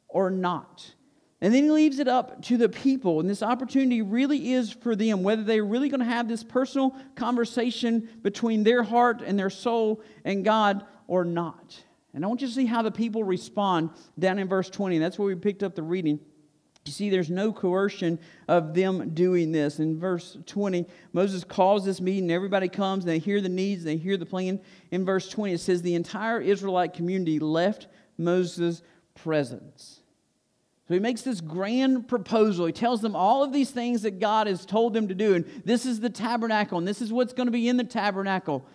or 0.08 0.30
not. 0.30 0.94
And 1.42 1.54
then 1.54 1.64
he 1.64 1.72
leaves 1.72 2.00
it 2.00 2.08
up 2.08 2.42
to 2.44 2.58
the 2.58 2.68
people. 2.68 3.22
And 3.22 3.30
this 3.30 3.42
opportunity 3.42 4.02
really 4.02 4.52
is 4.52 4.72
for 4.72 4.96
them, 4.96 5.24
whether 5.24 5.44
they're 5.44 5.64
really 5.64 5.88
going 5.88 6.02
to 6.02 6.06
have 6.06 6.28
this 6.28 6.44
personal 6.44 6.96
conversation 7.16 8.10
between 8.22 8.64
their 8.64 8.84
heart 8.84 9.22
and 9.22 9.40
their 9.40 9.50
soul 9.50 10.02
and 10.26 10.44
God 10.44 10.86
or 11.08 11.24
not. 11.24 11.82
And 12.14 12.26
I 12.26 12.28
want 12.28 12.42
you 12.42 12.48
to 12.48 12.54
see 12.54 12.66
how 12.66 12.82
the 12.82 12.92
people 12.92 13.24
respond 13.24 13.92
down 14.18 14.40
in 14.40 14.50
verse 14.50 14.70
20. 14.70 14.98
That's 14.98 15.18
where 15.18 15.28
we 15.28 15.36
picked 15.36 15.64
up 15.64 15.76
the 15.76 15.84
reading. 15.84 16.20
You 16.86 16.92
see, 16.92 17.10
there's 17.10 17.30
no 17.30 17.54
coercion 17.54 18.20
of 18.48 18.74
them 18.74 19.14
doing 19.14 19.52
this. 19.52 19.80
In 19.80 20.00
verse 20.00 20.38
20, 20.46 20.88
Moses 21.14 21.44
calls 21.44 21.86
this 21.86 22.02
meeting, 22.02 22.32
everybody 22.32 22.68
comes, 22.68 23.06
they 23.06 23.20
hear 23.20 23.42
the 23.42 23.50
needs, 23.50 23.84
they 23.84 23.98
hear 23.98 24.18
the 24.18 24.26
plan. 24.26 24.60
In 24.92 25.06
verse 25.06 25.30
20, 25.30 25.54
it 25.54 25.60
says, 25.60 25.82
The 25.82 25.96
entire 25.96 26.42
Israelite 26.42 26.94
community 26.94 27.38
left 27.38 27.88
Moses' 28.18 28.82
presence. 29.14 29.99
So 30.90 30.96
he 30.96 31.00
makes 31.00 31.22
this 31.22 31.40
grand 31.40 32.08
proposal. 32.08 32.66
He 32.66 32.72
tells 32.72 33.00
them 33.00 33.16
all 33.16 33.44
of 33.44 33.54
these 33.54 33.70
things 33.70 34.02
that 34.02 34.20
God 34.20 34.48
has 34.48 34.66
told 34.66 34.96
them 34.96 35.08
to 35.10 35.14
do. 35.14 35.36
And 35.36 35.46
this 35.64 35.86
is 35.86 36.00
the 36.00 36.10
tabernacle, 36.10 36.80
and 36.80 36.88
this 36.88 37.00
is 37.00 37.14
what's 37.14 37.32
going 37.32 37.46
to 37.46 37.52
be 37.52 37.70
in 37.70 37.78
the 37.78 37.84
tabernacle. 37.84 38.66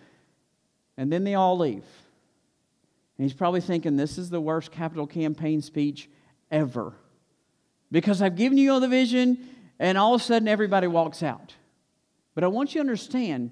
And 0.95 1.11
then 1.11 1.25
they 1.25 1.35
all 1.35 1.57
leave. 1.57 1.83
And 3.17 3.25
he's 3.25 3.33
probably 3.33 3.59
thinking, 3.59 3.97
this 3.97 4.17
is 4.17 4.29
the 4.29 4.39
worst 4.39 4.71
capital 4.71 5.05
campaign 5.05 5.61
speech 5.61 6.09
ever. 6.49 6.93
Because 7.91 8.21
I've 8.21 8.37
given 8.37 8.57
you 8.57 8.71
all 8.71 8.79
the 8.79 8.87
vision, 8.87 9.49
and 9.77 9.97
all 9.97 10.15
of 10.15 10.21
a 10.21 10.23
sudden 10.23 10.47
everybody 10.47 10.87
walks 10.87 11.21
out. 11.21 11.53
But 12.33 12.45
I 12.45 12.47
want 12.47 12.75
you 12.75 12.79
to 12.79 12.87
understand, 12.87 13.51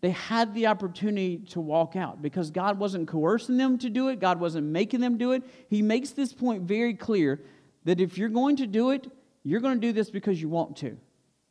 they 0.00 0.10
had 0.10 0.52
the 0.52 0.66
opportunity 0.66 1.38
to 1.50 1.60
walk 1.60 1.94
out 1.94 2.20
because 2.20 2.50
God 2.50 2.76
wasn't 2.76 3.06
coercing 3.06 3.56
them 3.56 3.78
to 3.78 3.88
do 3.88 4.08
it, 4.08 4.18
God 4.18 4.40
wasn't 4.40 4.66
making 4.66 4.98
them 4.98 5.16
do 5.16 5.30
it. 5.30 5.44
He 5.68 5.80
makes 5.80 6.10
this 6.10 6.32
point 6.32 6.64
very 6.64 6.94
clear 6.94 7.40
that 7.84 8.00
if 8.00 8.18
you're 8.18 8.28
going 8.28 8.56
to 8.56 8.66
do 8.66 8.90
it, 8.90 9.10
you're 9.42 9.60
going 9.60 9.80
to 9.80 9.86
do 9.86 9.92
this 9.92 10.10
because 10.10 10.40
you 10.40 10.48
want 10.48 10.76
to, 10.78 10.98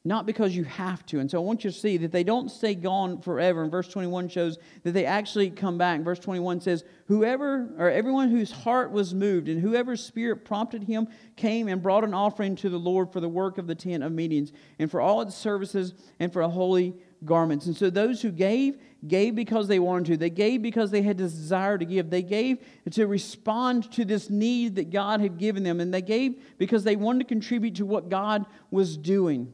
not 0.05 0.25
because 0.25 0.55
you 0.55 0.63
have 0.63 1.05
to. 1.07 1.19
And 1.19 1.29
so 1.29 1.39
I 1.39 1.41
want 1.41 1.63
you 1.63 1.71
to 1.71 1.75
see 1.75 1.97
that 1.97 2.11
they 2.11 2.23
don't 2.23 2.49
stay 2.49 2.75
gone 2.75 3.21
forever. 3.21 3.63
And 3.63 3.71
verse 3.71 3.87
21 3.87 4.29
shows 4.29 4.57
that 4.83 4.91
they 4.91 5.05
actually 5.05 5.49
come 5.49 5.77
back. 5.77 6.01
Verse 6.01 6.19
21 6.19 6.61
says, 6.61 6.83
Whoever 7.07 7.73
or 7.77 7.89
everyone 7.89 8.29
whose 8.29 8.51
heart 8.51 8.91
was 8.91 9.13
moved 9.13 9.49
and 9.49 9.59
whoever's 9.59 10.05
spirit 10.05 10.45
prompted 10.45 10.83
him 10.83 11.07
came 11.35 11.67
and 11.67 11.81
brought 11.81 12.03
an 12.03 12.13
offering 12.13 12.55
to 12.57 12.69
the 12.69 12.79
Lord 12.79 13.11
for 13.11 13.19
the 13.19 13.29
work 13.29 13.57
of 13.57 13.65
the 13.65 13.75
tent 13.75 14.03
of 14.03 14.11
meetings 14.11 14.51
and 14.77 14.91
for 14.91 15.01
all 15.01 15.21
its 15.21 15.35
services 15.35 15.93
and 16.19 16.31
for 16.31 16.41
a 16.41 16.49
holy 16.49 16.95
garments. 17.25 17.65
And 17.65 17.75
so 17.75 17.89
those 17.89 18.21
who 18.21 18.31
gave, 18.31 18.77
gave 19.07 19.35
because 19.35 19.67
they 19.67 19.79
wanted 19.79 20.05
to. 20.07 20.17
They 20.17 20.29
gave 20.29 20.61
because 20.61 20.91
they 20.91 21.01
had 21.01 21.17
this 21.17 21.33
desire 21.33 21.77
to 21.77 21.85
give. 21.85 22.09
They 22.09 22.21
gave 22.21 22.59
to 22.91 23.07
respond 23.07 23.91
to 23.93 24.05
this 24.05 24.29
need 24.29 24.75
that 24.75 24.89
God 24.89 25.21
had 25.21 25.37
given 25.37 25.63
them. 25.63 25.79
And 25.79 25.93
they 25.93 26.01
gave 26.01 26.41
because 26.57 26.83
they 26.83 26.95
wanted 26.95 27.19
to 27.19 27.25
contribute 27.25 27.75
to 27.75 27.85
what 27.85 28.09
God 28.09 28.45
was 28.71 28.97
doing. 28.97 29.53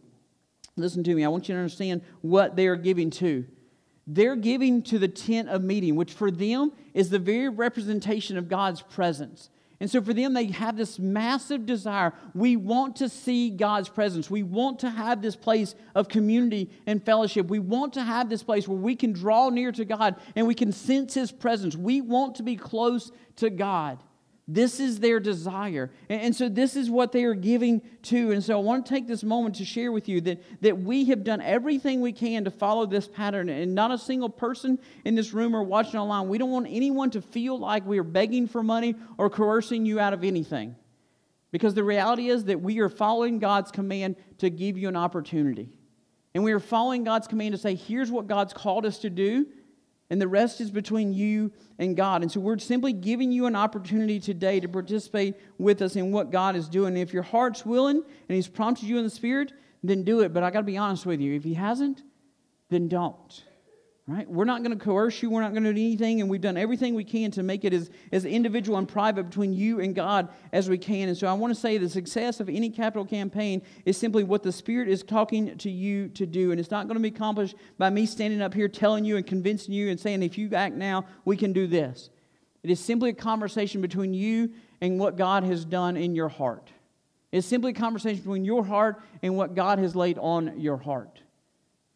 Listen 0.78 1.04
to 1.04 1.16
me, 1.16 1.24
I 1.24 1.30
want 1.30 1.48
you 1.48 1.56
to 1.56 1.60
understand 1.60 2.02
what 2.22 2.56
they 2.56 2.68
are 2.68 2.76
giving 2.76 3.10
to. 3.12 3.46
They're 4.08 4.36
giving 4.36 4.84
to 4.84 5.00
the 5.00 5.08
tent 5.08 5.50
of 5.50 5.64
meeting, 5.64 5.96
which 5.96 6.14
for 6.14 6.30
them 6.30 6.72
is 6.94 7.10
the 7.10 7.20
very 7.20 7.50
representation 7.50 8.38
of 8.38 8.50
God's 8.50 8.82
presence. 8.82 9.50
And 9.80 9.90
so 9.90 10.02
for 10.02 10.14
them, 10.14 10.34
they 10.34 10.48
have 10.48 10.78
this 10.78 11.00
massive 11.00 11.66
desire. 11.66 12.14
We 12.34 12.56
want 12.56 12.96
to 12.98 13.10
see 13.10 13.50
God's 13.50 13.90
presence. 13.90 14.30
We 14.30 14.44
want 14.44 14.80
to 14.80 14.90
have 14.90 15.22
this 15.22 15.36
place 15.36 15.76
of 15.94 16.08
community 16.08 16.70
and 16.88 17.04
fellowship. 17.04 17.48
We 17.48 17.60
want 17.60 17.94
to 17.94 18.04
have 18.04 18.30
this 18.30 18.42
place 18.42 18.68
where 18.68 18.78
we 18.78 18.96
can 18.96 19.12
draw 19.12 19.50
near 19.50 19.74
to 19.74 19.84
God 19.84 20.16
and 20.36 20.48
we 20.48 20.56
can 20.56 20.72
sense 20.72 21.14
His 21.14 21.32
presence. 21.32 21.76
We 21.76 22.00
want 22.00 22.36
to 22.36 22.44
be 22.44 22.56
close 22.56 23.12
to 23.38 23.50
God. 23.50 24.02
This 24.48 24.80
is 24.80 25.00
their 25.00 25.20
desire. 25.20 25.92
And, 26.08 26.36
so 26.36 26.50
this 26.50 26.76
is 26.76 26.88
what 26.88 27.12
they 27.12 27.24
are 27.24 27.34
giving 27.34 27.82
to. 28.04 28.32
And 28.32 28.44
so 28.44 28.60
I 28.60 28.62
want 28.62 28.86
to 28.86 28.90
take 28.94 29.08
this 29.08 29.24
moment 29.24 29.56
to 29.56 29.66
share 29.66 29.92
with 29.92 30.08
you 30.08 30.22
that, 30.22 30.62
that 30.62 30.78
we 30.78 31.06
have 31.06 31.24
done 31.24 31.42
everything 31.42 32.00
we 32.00 32.14
can 32.14 32.44
to 32.44 32.52
follow 32.52 32.86
this 32.86 33.08
pattern. 33.08 33.50
And 33.50 33.74
not 33.74 33.90
a 33.90 33.98
single 33.98 34.30
person 34.30 34.78
in 35.04 35.16
this 35.16 35.34
room 35.34 35.56
or 35.56 35.64
watching 35.64 36.00
online, 36.00 36.30
we 36.30 36.38
don't 36.38 36.52
want 36.52 36.68
anyone 36.70 37.10
to 37.12 37.22
feel 37.22 37.58
like 37.58 37.88
we 37.88 37.98
are 37.98 38.04
begging 38.04 38.48
for 38.48 38.62
money 38.62 38.94
or 39.18 39.32
coercing 39.32 39.84
you 39.84 40.00
out 40.00 40.14
of 40.14 40.24
anything. 40.24 40.76
Because 41.52 41.74
the 41.74 41.84
reality 41.84 42.30
is 42.30 42.44
that 42.46 42.62
we 42.62 42.80
are 42.80 42.90
following 42.90 43.40
God's 43.40 43.72
command 43.72 44.16
to 44.40 44.52
give 44.52 44.78
you 44.78 44.90
an 44.90 44.96
opportunity. 44.96 45.70
And 46.36 46.44
we 46.44 46.52
are 46.52 46.60
following 46.60 47.04
God's 47.04 47.28
command 47.28 47.54
to 47.54 47.58
say, 47.58 47.74
here's 47.74 48.12
what 48.12 48.28
God's 48.28 48.54
called 48.54 48.86
us 48.86 49.00
to 49.00 49.10
do. 49.10 49.48
And 50.10 50.22
the 50.22 50.28
rest 50.28 50.62
is 50.62 50.70
between 50.70 51.14
you 51.14 51.52
and 51.80 51.98
God. 51.98 52.22
And 52.22 52.32
so 52.32 52.40
we're 52.40 52.60
simply 52.60 52.94
giving 52.94 53.32
you 53.32 53.48
an 53.48 53.56
opportunity 53.56 54.20
today 54.20 54.60
to 54.60 54.68
participate 54.68 55.36
with 55.58 55.82
us 55.82 55.96
in 55.96 56.12
what 56.12 56.32
God 56.32 56.56
is 56.56 56.70
doing. 56.70 56.96
If 56.96 57.14
your 57.14 57.24
heart's 57.24 57.66
willing 57.66 57.98
and 57.98 58.36
He's 58.36 58.48
prompted 58.48 58.88
you 58.88 58.98
in 58.98 59.04
the 59.04 59.10
Spirit, 59.10 59.52
then 59.84 60.04
do 60.04 60.22
it. 60.22 60.34
But 60.34 60.44
I 60.44 60.52
got 60.52 60.60
to 60.60 60.66
be 60.66 60.78
honest 60.78 61.06
with 61.06 61.22
you. 61.22 61.34
If 61.34 61.44
He 61.44 61.56
hasn't, 61.56 62.04
then 62.70 62.88
don't. 62.88 63.44
Right? 64.08 64.30
We're 64.30 64.46
not 64.46 64.62
going 64.62 64.78
to 64.78 64.84
coerce 64.84 65.24
you. 65.24 65.32
We're 65.32 65.42
not 65.42 65.54
going 65.54 65.64
to 65.64 65.74
do 65.74 65.82
anything. 65.82 66.22
And 66.22 66.30
we've 66.30 66.40
done 66.40 66.58
everything 66.58 66.94
we 66.94 67.04
can 67.04 67.32
to 67.32 67.42
make 67.42 67.66
it 67.66 67.74
as, 67.74 67.90
as 68.12 68.24
individual 68.24 68.78
and 68.78 68.88
private 68.88 69.24
between 69.24 69.52
you 69.52 69.80
and 69.80 69.96
God 69.96 70.30
as 70.54 70.70
we 70.70 70.78
can. 70.78 71.10
And 71.10 71.18
so 71.18 71.26
I 71.26 71.34
want 71.34 71.56
to 71.56 71.60
say 71.60 71.80
the 71.80 71.90
success 71.90 72.40
of 72.40 72.48
any 72.48 72.70
capital 72.70 73.04
campaign 73.04 73.64
is 73.84 73.98
simply 73.98 74.24
what 74.24 74.44
the 74.44 74.52
Spirit 74.52 74.90
is 74.90 75.02
talking 75.02 75.58
to 75.58 75.72
you 75.72 76.10
to 76.10 76.28
do. 76.28 76.52
And 76.52 76.60
it's 76.60 76.70
not 76.70 76.88
going 76.88 76.98
to 76.98 77.02
be 77.02 77.16
accomplished 77.16 77.56
by 77.80 77.90
me 77.90 78.06
standing 78.06 78.44
up 78.44 78.54
here 78.54 78.68
telling 78.68 79.06
you 79.06 79.18
and 79.18 79.26
convincing 79.26 79.74
you 79.74 79.90
and 79.90 80.00
saying, 80.00 80.22
if 80.22 80.38
you 80.38 80.54
act 80.54 80.76
now, 80.76 81.06
we 81.26 81.36
can 81.36 81.52
do 81.52 81.66
this. 81.66 82.12
It 82.62 82.70
is 82.70 82.80
simply 82.80 83.10
a 83.10 83.14
conversation 83.14 83.82
between 83.82 84.14
you 84.14 84.52
and 84.82 85.00
what 85.00 85.18
God 85.18 85.44
has 85.46 85.66
done 85.66 85.98
in 85.98 86.14
your 86.14 86.30
heart. 86.30 86.70
It's 87.32 87.48
simply 87.48 87.72
a 87.72 87.76
conversation 87.76 88.22
between 88.22 88.46
your 88.46 88.64
heart 88.64 89.02
and 89.24 89.36
what 89.36 89.56
God 89.56 89.80
has 89.80 89.96
laid 89.96 90.20
on 90.20 90.60
your 90.60 90.78
heart. 90.78 91.22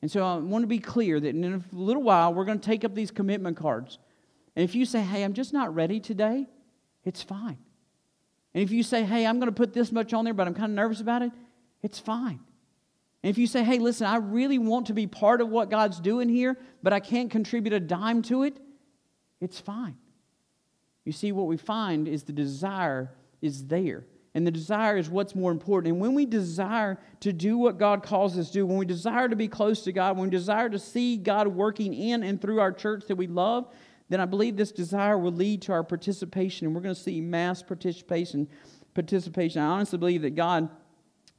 And 0.01 0.09
so 0.09 0.23
I 0.23 0.37
want 0.37 0.63
to 0.63 0.67
be 0.67 0.79
clear 0.79 1.19
that 1.19 1.29
in 1.29 1.53
a 1.53 1.75
little 1.75 2.03
while, 2.03 2.33
we're 2.33 2.45
going 2.45 2.59
to 2.59 2.65
take 2.65 2.85
up 2.85 2.95
these 2.95 3.11
commitment 3.11 3.57
cards. 3.57 3.99
And 4.55 4.63
if 4.63 4.75
you 4.75 4.85
say, 4.85 5.01
hey, 5.01 5.23
I'm 5.23 5.33
just 5.33 5.53
not 5.53 5.73
ready 5.75 5.99
today, 5.99 6.47
it's 7.03 7.21
fine. 7.21 7.57
And 8.53 8.63
if 8.63 8.71
you 8.71 8.81
say, 8.81 9.03
hey, 9.03 9.25
I'm 9.25 9.39
going 9.39 9.51
to 9.51 9.55
put 9.55 9.73
this 9.73 9.91
much 9.91 10.13
on 10.13 10.25
there, 10.25 10.33
but 10.33 10.47
I'm 10.47 10.53
kind 10.53 10.71
of 10.71 10.75
nervous 10.75 11.01
about 11.01 11.21
it, 11.21 11.31
it's 11.81 11.99
fine. 11.99 12.39
And 13.21 13.29
if 13.29 13.37
you 13.37 13.47
say, 13.47 13.63
hey, 13.63 13.79
listen, 13.79 14.07
I 14.07 14.15
really 14.15 14.57
want 14.57 14.87
to 14.87 14.93
be 14.93 15.05
part 15.05 15.41
of 15.41 15.49
what 15.49 15.69
God's 15.69 15.99
doing 15.99 16.29
here, 16.29 16.57
but 16.81 16.93
I 16.93 16.99
can't 16.99 17.29
contribute 17.29 17.73
a 17.73 17.79
dime 17.79 18.21
to 18.23 18.43
it, 18.43 18.57
it's 19.41 19.59
fine. 19.59 19.97
You 21.03 21.11
see, 21.11 21.31
what 21.31 21.47
we 21.47 21.57
find 21.57 22.07
is 22.07 22.23
the 22.23 22.33
desire 22.33 23.11
is 23.41 23.67
there. 23.67 24.05
And 24.35 24.45
the 24.45 24.51
desire 24.51 24.97
is 24.97 25.09
what's 25.09 25.33
more 25.33 25.51
important. 25.51 25.93
And 25.93 26.01
when 26.01 26.13
we 26.13 26.25
desire 26.25 26.99
to 27.21 27.33
do 27.33 27.57
what 27.57 27.77
God 27.77 28.03
calls 28.03 28.37
us 28.37 28.47
to 28.47 28.53
do, 28.53 28.65
when 28.65 28.77
we 28.77 28.85
desire 28.85 29.27
to 29.27 29.35
be 29.35 29.47
close 29.47 29.83
to 29.83 29.91
God, 29.91 30.17
when 30.17 30.27
we 30.27 30.31
desire 30.31 30.69
to 30.69 30.79
see 30.79 31.17
God 31.17 31.47
working 31.47 31.93
in 31.93 32.23
and 32.23 32.39
through 32.39 32.59
our 32.59 32.71
church 32.71 33.05
that 33.07 33.15
we 33.15 33.27
love, 33.27 33.67
then 34.09 34.19
I 34.19 34.25
believe 34.25 34.55
this 34.55 34.71
desire 34.71 35.17
will 35.17 35.31
lead 35.31 35.63
to 35.63 35.71
our 35.71 35.83
participation. 35.83 36.67
And 36.67 36.75
we're 36.75 36.81
going 36.81 36.95
to 36.95 37.01
see 37.01 37.21
mass 37.21 37.63
participation. 37.63 38.47
Participation. 38.93 39.61
I 39.61 39.67
honestly 39.67 39.97
believe 39.97 40.21
that 40.23 40.35
God 40.35 40.69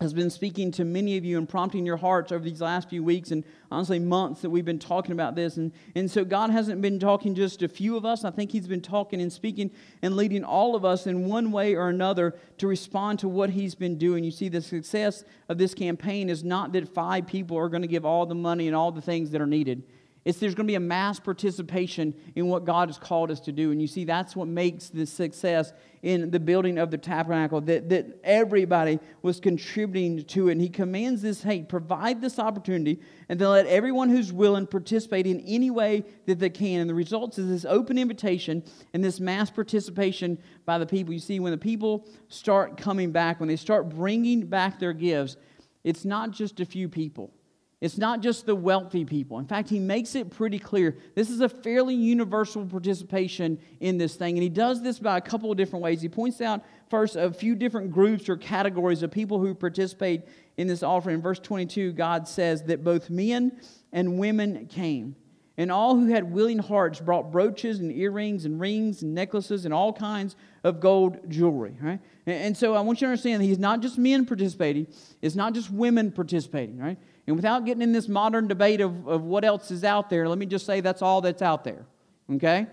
has 0.00 0.14
been 0.14 0.30
speaking 0.30 0.70
to 0.70 0.82
many 0.82 1.18
of 1.18 1.26
you 1.26 1.36
and 1.36 1.46
prompting 1.46 1.84
your 1.84 1.98
hearts 1.98 2.32
over 2.32 2.42
these 2.42 2.62
last 2.62 2.88
few 2.88 3.04
weeks 3.04 3.32
and 3.32 3.44
honestly 3.70 3.98
months 3.98 4.40
that 4.40 4.48
we've 4.48 4.64
been 4.64 4.78
talking 4.78 5.12
about 5.12 5.34
this. 5.34 5.58
And, 5.58 5.72
and 5.94 6.10
so 6.10 6.24
God 6.24 6.48
hasn't 6.48 6.80
been 6.80 6.98
talking 6.98 7.34
just 7.34 7.62
a 7.62 7.68
few 7.68 7.98
of 7.98 8.06
us. 8.06 8.24
I 8.24 8.30
think 8.30 8.50
He's 8.50 8.66
been 8.66 8.80
talking 8.80 9.20
and 9.20 9.30
speaking 9.30 9.70
and 10.00 10.16
leading 10.16 10.42
all 10.42 10.74
of 10.74 10.86
us 10.86 11.06
in 11.06 11.26
one 11.26 11.52
way 11.52 11.74
or 11.74 11.90
another 11.90 12.34
to 12.56 12.66
respond 12.66 13.18
to 13.18 13.28
what 13.28 13.50
He's 13.50 13.74
been 13.74 13.98
doing. 13.98 14.24
You 14.24 14.30
see, 14.30 14.48
the 14.48 14.62
success 14.62 15.22
of 15.50 15.58
this 15.58 15.74
campaign 15.74 16.30
is 16.30 16.42
not 16.42 16.72
that 16.72 16.88
five 16.88 17.26
people 17.26 17.58
are 17.58 17.68
going 17.68 17.82
to 17.82 17.88
give 17.88 18.06
all 18.06 18.24
the 18.24 18.34
money 18.34 18.68
and 18.68 18.74
all 18.74 18.92
the 18.92 19.02
things 19.02 19.32
that 19.32 19.42
are 19.42 19.46
needed. 19.46 19.82
It's 20.22 20.38
there's 20.38 20.54
going 20.54 20.66
to 20.66 20.70
be 20.70 20.74
a 20.76 20.80
mass 20.80 21.18
participation 21.18 22.14
in 22.35 22.48
what 22.48 22.66
God 22.66 22.90
has 22.90 22.98
called 22.98 23.30
us 23.30 23.40
to 23.40 23.52
do. 23.52 23.70
And 23.72 23.80
you 23.80 23.87
see, 23.87 24.04
that's 24.04 24.37
what 24.37 24.48
makes 24.48 24.90
the 24.90 25.06
success 25.06 25.72
in 26.02 26.30
the 26.30 26.40
building 26.40 26.78
of 26.78 26.90
the 26.90 26.98
tabernacle, 26.98 27.61
that, 27.62 27.88
that 27.88 28.20
everybody 28.22 29.00
was 29.22 29.40
contributing 29.40 30.24
to 30.24 30.48
it. 30.48 30.52
And 30.52 30.61
he 30.61 30.68
commands 30.68 31.22
this 31.22 31.42
hey, 31.42 31.62
provide 31.62 32.20
this 32.20 32.38
opportunity 32.38 33.00
and 33.30 33.38
then 33.38 33.48
let 33.48 33.66
everyone 33.66 34.11
who's 34.11 34.30
willing 34.30 34.66
participate 34.66 35.26
in 35.26 35.40
any 35.40 35.70
way 35.70 36.04
that 36.26 36.38
they 36.38 36.50
can. 36.50 36.80
And 36.80 36.90
the 36.90 36.94
results 36.94 37.38
is 37.38 37.48
this 37.48 37.64
open 37.64 37.96
invitation 37.96 38.62
and 38.92 39.02
this 39.02 39.20
mass 39.20 39.50
participation 39.50 40.38
by 40.66 40.76
the 40.78 40.87
people. 40.87 41.14
You 41.14 41.20
see, 41.20 41.40
when 41.40 41.52
the 41.52 41.59
people 41.59 42.06
start 42.28 42.76
coming 42.76 43.11
back, 43.11 43.40
when 43.40 43.48
they 43.48 43.56
start 43.56 43.88
bringing 43.88 44.46
back 44.46 44.78
their 44.78 44.92
gifts, 44.92 45.38
it's 45.83 46.04
not 46.04 46.30
just 46.30 46.61
a 46.61 46.66
few 46.66 46.90
people. 46.90 47.33
It's 47.80 47.96
not 47.96 48.20
just 48.20 48.44
the 48.44 48.54
wealthy 48.54 49.06
people. 49.06 49.38
In 49.38 49.46
fact, 49.46 49.70
he 49.70 49.78
makes 49.78 50.14
it 50.14 50.30
pretty 50.30 50.58
clear. 50.58 50.98
This 51.14 51.30
is 51.30 51.40
a 51.40 51.48
fairly 51.48 51.94
universal 51.94 52.66
participation 52.66 53.58
in 53.80 53.96
this 53.96 54.16
thing. 54.16 54.36
And 54.36 54.42
he 54.42 54.50
does 54.50 54.82
this 54.82 54.98
by 54.98 55.16
a 55.16 55.20
couple 55.20 55.50
of 55.50 55.56
different 55.56 55.82
ways. 55.82 56.02
He 56.02 56.08
points 56.10 56.42
out 56.42 56.62
first 56.90 57.16
a 57.16 57.32
few 57.32 57.54
different 57.54 57.90
groups 57.90 58.28
or 58.28 58.36
categories 58.36 59.02
of 59.02 59.10
people 59.10 59.38
who 59.38 59.54
participate 59.54 60.22
in 60.58 60.66
this 60.66 60.82
offering. 60.82 61.16
In 61.16 61.22
verse 61.22 61.38
22, 61.38 61.92
God 61.92 62.28
says 62.28 62.64
that 62.64 62.84
both 62.84 63.08
men 63.08 63.58
and 63.92 64.18
women 64.18 64.66
came. 64.66 65.16
And 65.56 65.70
all 65.70 65.96
who 65.96 66.06
had 66.06 66.30
willing 66.32 66.58
hearts 66.58 67.00
brought 67.00 67.32
brooches 67.32 67.80
and 67.80 67.92
earrings 67.92 68.44
and 68.44 68.60
rings 68.60 69.02
and 69.02 69.14
necklaces 69.14 69.64
and 69.64 69.74
all 69.74 69.92
kinds 69.92 70.36
of 70.64 70.80
gold 70.80 71.30
jewelry. 71.30 71.76
Right? 71.80 72.00
And 72.26 72.56
so 72.56 72.74
I 72.74 72.80
want 72.80 73.00
you 73.00 73.06
to 73.06 73.10
understand 73.10 73.42
that 73.42 73.46
he's 73.46 73.58
not 73.58 73.80
just 73.80 73.98
men 73.98 74.26
participating, 74.26 74.86
it's 75.20 75.34
not 75.34 75.54
just 75.54 75.70
women 75.70 76.12
participating. 76.12 76.78
Right? 76.78 76.98
And 77.26 77.37
without 77.37 77.64
getting 77.64 77.83
in 77.83 77.92
this 77.92 78.09
modern 78.09 78.48
debate 78.48 78.80
of, 78.80 79.06
of 79.06 79.22
what 79.22 79.44
else 79.44 79.70
is 79.70 79.85
out 79.85 80.11
there, 80.11 80.28
let 80.28 80.38
me 80.38 80.46
just 80.46 80.66
say 80.66 80.80
that's 80.80 81.02
all 81.02 81.20
that's 81.20 81.42
out 81.42 81.64
there. 81.64 81.87
Okay? 82.33 82.66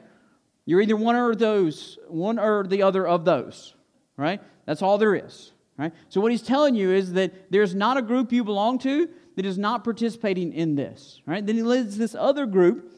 You're 0.65 0.81
either 0.81 0.95
one 0.95 1.15
or 1.15 1.35
those, 1.35 1.97
one 2.07 2.39
or 2.39 2.65
the 2.65 2.83
other 2.83 3.07
of 3.07 3.25
those. 3.25 3.75
Right? 4.17 4.41
That's 4.65 4.81
all 4.81 4.97
there 4.97 5.15
is. 5.15 5.51
Right? 5.77 5.93
So 6.09 6.21
what 6.21 6.31
he's 6.31 6.41
telling 6.41 6.75
you 6.75 6.91
is 6.91 7.13
that 7.13 7.51
there's 7.51 7.75
not 7.75 7.97
a 7.97 8.01
group 8.01 8.31
you 8.31 8.43
belong 8.43 8.79
to 8.79 9.09
that 9.35 9.45
is 9.45 9.57
not 9.57 9.83
participating 9.83 10.53
in 10.53 10.75
this. 10.75 11.21
Right? 11.25 11.45
Then 11.45 11.55
he 11.55 11.63
leads 11.63 11.97
this 11.97 12.15
other 12.15 12.45
group 12.45 12.93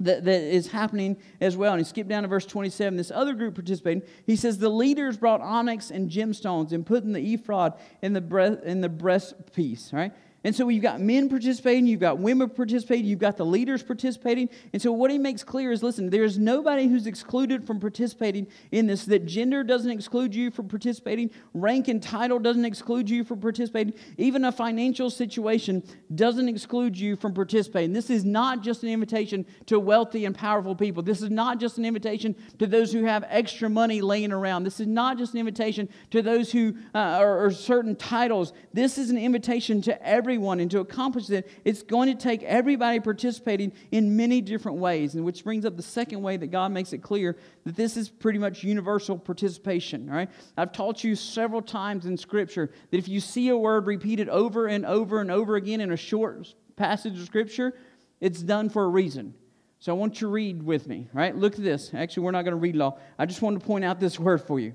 that, 0.00 0.24
that 0.24 0.40
is 0.42 0.68
happening 0.68 1.16
as 1.40 1.56
well. 1.56 1.72
And 1.72 1.80
he 1.80 1.84
skipped 1.84 2.08
down 2.08 2.22
to 2.22 2.28
verse 2.28 2.46
27. 2.46 2.96
This 2.96 3.10
other 3.10 3.34
group 3.34 3.54
participating, 3.54 4.02
he 4.26 4.36
says, 4.36 4.58
The 4.58 4.68
leaders 4.68 5.16
brought 5.16 5.40
onyx 5.40 5.90
and 5.90 6.10
gemstones 6.10 6.72
and 6.72 6.86
put 6.86 7.04
in 7.04 7.12
the 7.12 7.34
ephod 7.34 7.78
in 8.02 8.12
the, 8.12 8.20
breast, 8.20 8.62
in 8.64 8.80
the 8.80 8.88
breastpiece. 8.88 9.92
Right? 9.92 10.12
And 10.44 10.54
so 10.54 10.68
you've 10.68 10.84
got 10.84 11.00
men 11.00 11.28
participating, 11.28 11.88
you've 11.88 11.98
got 11.98 12.18
women 12.18 12.48
participating, 12.48 13.06
you've 13.06 13.18
got 13.18 13.36
the 13.36 13.44
leaders 13.44 13.82
participating. 13.82 14.48
And 14.72 14.80
so 14.80 14.92
what 14.92 15.10
he 15.10 15.18
makes 15.18 15.42
clear 15.42 15.72
is 15.72 15.82
listen, 15.82 16.10
there's 16.10 16.38
nobody 16.38 16.86
who's 16.86 17.08
excluded 17.08 17.66
from 17.66 17.80
participating 17.80 18.46
in 18.70 18.86
this, 18.86 19.04
that 19.06 19.26
gender 19.26 19.64
doesn't 19.64 19.90
exclude 19.90 20.32
you 20.36 20.52
from 20.52 20.68
participating, 20.68 21.30
rank 21.54 21.88
and 21.88 22.00
title 22.00 22.38
doesn't 22.38 22.64
exclude 22.64 23.10
you 23.10 23.24
from 23.24 23.40
participating, 23.40 23.94
even 24.16 24.44
a 24.44 24.52
financial 24.52 25.10
situation 25.10 25.82
doesn't 26.14 26.48
exclude 26.48 26.96
you 26.96 27.16
from 27.16 27.34
participating. 27.34 27.92
This 27.92 28.08
is 28.08 28.24
not 28.24 28.62
just 28.62 28.84
an 28.84 28.90
invitation 28.90 29.44
to 29.66 29.80
wealthy 29.80 30.24
and 30.24 30.36
powerful 30.36 30.76
people. 30.76 31.02
This 31.02 31.20
is 31.20 31.30
not 31.30 31.58
just 31.58 31.78
an 31.78 31.84
invitation 31.84 32.36
to 32.60 32.68
those 32.68 32.92
who 32.92 33.04
have 33.04 33.24
extra 33.28 33.68
money 33.68 34.00
laying 34.00 34.30
around. 34.30 34.62
This 34.62 34.78
is 34.78 34.86
not 34.86 35.18
just 35.18 35.32
an 35.32 35.40
invitation 35.40 35.88
to 36.12 36.22
those 36.22 36.52
who 36.52 36.76
uh, 36.94 36.98
are, 36.98 37.46
are 37.46 37.50
certain 37.50 37.96
titles. 37.96 38.52
This 38.72 38.98
is 38.98 39.10
an 39.10 39.18
invitation 39.18 39.82
to 39.82 40.06
every 40.06 40.27
everyone. 40.28 40.60
And 40.60 40.70
to 40.72 40.80
accomplish 40.80 41.26
that, 41.28 41.48
it's 41.64 41.82
going 41.82 42.14
to 42.14 42.22
take 42.22 42.42
everybody 42.42 43.00
participating 43.00 43.72
in 43.90 44.14
many 44.14 44.42
different 44.42 44.76
ways. 44.76 45.14
And 45.14 45.24
which 45.24 45.42
brings 45.42 45.64
up 45.64 45.74
the 45.76 45.82
second 45.82 46.20
way 46.20 46.36
that 46.36 46.48
God 46.48 46.70
makes 46.70 46.92
it 46.92 46.98
clear 46.98 47.34
that 47.64 47.76
this 47.76 47.96
is 47.96 48.10
pretty 48.10 48.38
much 48.38 48.62
universal 48.62 49.18
participation. 49.18 50.08
Right? 50.08 50.28
I've 50.58 50.72
taught 50.72 51.02
you 51.02 51.16
several 51.16 51.62
times 51.62 52.04
in 52.04 52.18
Scripture 52.18 52.70
that 52.90 52.98
if 52.98 53.08
you 53.08 53.20
see 53.20 53.48
a 53.48 53.56
word 53.56 53.86
repeated 53.86 54.28
over 54.28 54.66
and 54.66 54.84
over 54.84 55.22
and 55.22 55.30
over 55.30 55.56
again 55.56 55.80
in 55.80 55.92
a 55.92 55.96
short 55.96 56.54
passage 56.76 57.18
of 57.18 57.24
Scripture, 57.24 57.74
it's 58.20 58.42
done 58.42 58.68
for 58.68 58.84
a 58.84 58.88
reason. 58.88 59.32
So 59.78 59.94
I 59.94 59.96
want 59.96 60.20
you 60.20 60.26
to 60.26 60.32
read 60.32 60.62
with 60.62 60.86
me, 60.88 61.08
right? 61.14 61.34
Look 61.34 61.54
at 61.54 61.64
this. 61.64 61.92
Actually, 61.94 62.24
we're 62.24 62.32
not 62.32 62.42
going 62.42 62.52
to 62.52 62.56
read 62.56 62.74
it 62.74 62.80
all. 62.82 63.00
I 63.18 63.24
just 63.24 63.40
want 63.40 63.58
to 63.58 63.64
point 63.64 63.84
out 63.84 63.98
this 63.98 64.18
word 64.18 64.42
for 64.42 64.60
you. 64.60 64.74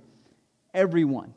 Everyone. 0.74 1.36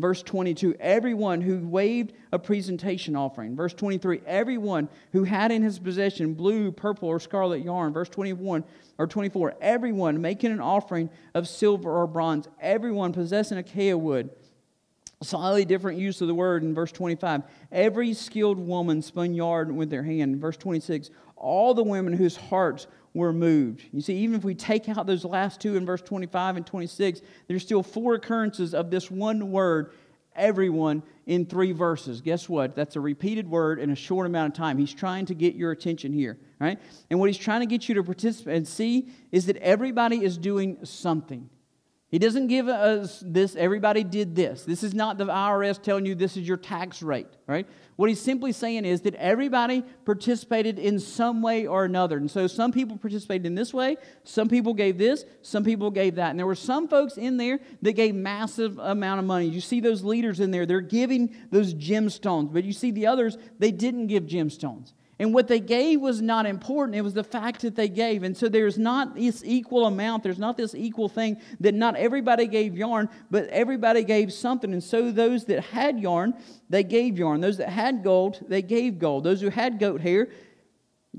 Verse 0.00 0.22
22, 0.22 0.76
everyone 0.78 1.40
who 1.40 1.66
waved 1.66 2.12
a 2.32 2.38
presentation 2.38 3.16
offering. 3.16 3.56
Verse 3.56 3.74
23, 3.74 4.20
everyone 4.26 4.88
who 5.12 5.24
had 5.24 5.50
in 5.50 5.62
his 5.62 5.78
possession 5.78 6.34
blue, 6.34 6.70
purple, 6.70 7.08
or 7.08 7.18
scarlet 7.18 7.64
yarn. 7.64 7.92
Verse 7.92 8.08
21 8.08 8.64
or 8.98 9.06
24, 9.06 9.54
everyone 9.60 10.20
making 10.20 10.52
an 10.52 10.60
offering 10.60 11.10
of 11.34 11.48
silver 11.48 11.90
or 11.90 12.06
bronze. 12.06 12.48
Everyone 12.60 13.12
possessing 13.12 13.58
acacia 13.58 13.96
wood. 13.96 14.30
Slightly 15.22 15.64
different 15.64 15.98
use 15.98 16.20
of 16.20 16.28
the 16.28 16.34
word 16.34 16.62
in 16.62 16.74
verse 16.74 16.92
25. 16.92 17.42
Every 17.72 18.14
skilled 18.14 18.58
woman 18.58 19.02
spun 19.02 19.34
yarn 19.34 19.74
with 19.74 19.90
their 19.90 20.04
hand. 20.04 20.36
Verse 20.40 20.56
26, 20.56 21.10
all 21.34 21.74
the 21.74 21.82
women 21.82 22.12
whose 22.12 22.36
hearts 22.36 22.86
were 23.18 23.32
moved. 23.32 23.82
You 23.92 24.00
see, 24.00 24.16
even 24.16 24.34
if 24.34 24.44
we 24.44 24.54
take 24.54 24.88
out 24.88 25.06
those 25.06 25.24
last 25.24 25.60
two 25.60 25.76
in 25.76 25.84
verse 25.84 26.00
25 26.00 26.56
and 26.56 26.66
26, 26.66 27.20
there's 27.46 27.62
still 27.62 27.82
four 27.82 28.14
occurrences 28.14 28.74
of 28.74 28.90
this 28.90 29.10
one 29.10 29.50
word, 29.50 29.92
everyone, 30.34 31.02
in 31.26 31.44
three 31.44 31.72
verses. 31.72 32.22
Guess 32.22 32.48
what? 32.48 32.74
That's 32.74 32.96
a 32.96 33.00
repeated 33.00 33.50
word 33.50 33.78
in 33.78 33.90
a 33.90 33.96
short 33.96 34.26
amount 34.26 34.54
of 34.54 34.56
time. 34.56 34.78
He's 34.78 34.94
trying 34.94 35.26
to 35.26 35.34
get 35.34 35.54
your 35.54 35.72
attention 35.72 36.12
here, 36.12 36.38
right? 36.58 36.78
And 37.10 37.20
what 37.20 37.28
he's 37.28 37.36
trying 37.36 37.60
to 37.60 37.66
get 37.66 37.88
you 37.88 37.96
to 37.96 38.02
participate 38.02 38.56
and 38.56 38.66
see 38.66 39.10
is 39.30 39.46
that 39.46 39.56
everybody 39.58 40.24
is 40.24 40.38
doing 40.38 40.78
something. 40.84 41.50
He 42.10 42.18
doesn't 42.18 42.46
give 42.46 42.68
us 42.68 43.22
this, 43.24 43.54
everybody 43.54 44.02
did 44.02 44.34
this. 44.34 44.64
This 44.64 44.82
is 44.82 44.94
not 44.94 45.18
the 45.18 45.26
IRS 45.26 45.82
telling 45.82 46.06
you 46.06 46.14
this 46.14 46.38
is 46.38 46.48
your 46.48 46.56
tax 46.56 47.02
rate, 47.02 47.26
right? 47.46 47.66
What 47.96 48.08
he's 48.08 48.20
simply 48.20 48.52
saying 48.52 48.86
is 48.86 49.02
that 49.02 49.14
everybody 49.16 49.82
participated 50.06 50.78
in 50.78 51.00
some 51.00 51.42
way 51.42 51.66
or 51.66 51.84
another. 51.84 52.16
And 52.16 52.30
so 52.30 52.46
some 52.46 52.72
people 52.72 52.96
participated 52.96 53.44
in 53.44 53.54
this 53.54 53.74
way, 53.74 53.98
some 54.24 54.48
people 54.48 54.72
gave 54.72 54.96
this, 54.96 55.26
some 55.42 55.64
people 55.64 55.90
gave 55.90 56.14
that. 56.14 56.30
And 56.30 56.38
there 56.38 56.46
were 56.46 56.54
some 56.54 56.88
folks 56.88 57.18
in 57.18 57.36
there 57.36 57.60
that 57.82 57.92
gave 57.92 58.14
massive 58.14 58.78
amount 58.78 59.18
of 59.18 59.26
money. 59.26 59.46
You 59.46 59.60
see 59.60 59.80
those 59.80 60.02
leaders 60.02 60.40
in 60.40 60.50
there, 60.50 60.64
they're 60.64 60.80
giving 60.80 61.34
those 61.50 61.74
gemstones. 61.74 62.50
But 62.50 62.64
you 62.64 62.72
see 62.72 62.90
the 62.90 63.06
others, 63.06 63.36
they 63.58 63.70
didn't 63.70 64.06
give 64.06 64.24
gemstones. 64.24 64.94
And 65.20 65.34
what 65.34 65.48
they 65.48 65.58
gave 65.58 66.00
was 66.00 66.22
not 66.22 66.46
important. 66.46 66.96
It 66.96 67.00
was 67.00 67.14
the 67.14 67.24
fact 67.24 67.62
that 67.62 67.74
they 67.74 67.88
gave. 67.88 68.22
And 68.22 68.36
so 68.36 68.48
there's 68.48 68.78
not 68.78 69.16
this 69.16 69.42
equal 69.44 69.86
amount. 69.86 70.22
There's 70.22 70.38
not 70.38 70.56
this 70.56 70.74
equal 70.76 71.08
thing 71.08 71.38
that 71.58 71.74
not 71.74 71.96
everybody 71.96 72.46
gave 72.46 72.76
yarn, 72.76 73.08
but 73.30 73.48
everybody 73.48 74.04
gave 74.04 74.32
something. 74.32 74.72
And 74.72 74.82
so 74.82 75.10
those 75.10 75.44
that 75.46 75.64
had 75.64 75.98
yarn, 75.98 76.34
they 76.70 76.84
gave 76.84 77.18
yarn. 77.18 77.40
Those 77.40 77.56
that 77.56 77.68
had 77.68 78.04
gold, 78.04 78.44
they 78.48 78.62
gave 78.62 79.00
gold. 79.00 79.24
Those 79.24 79.40
who 79.40 79.48
had 79.48 79.80
goat 79.80 80.00
hair, 80.00 80.28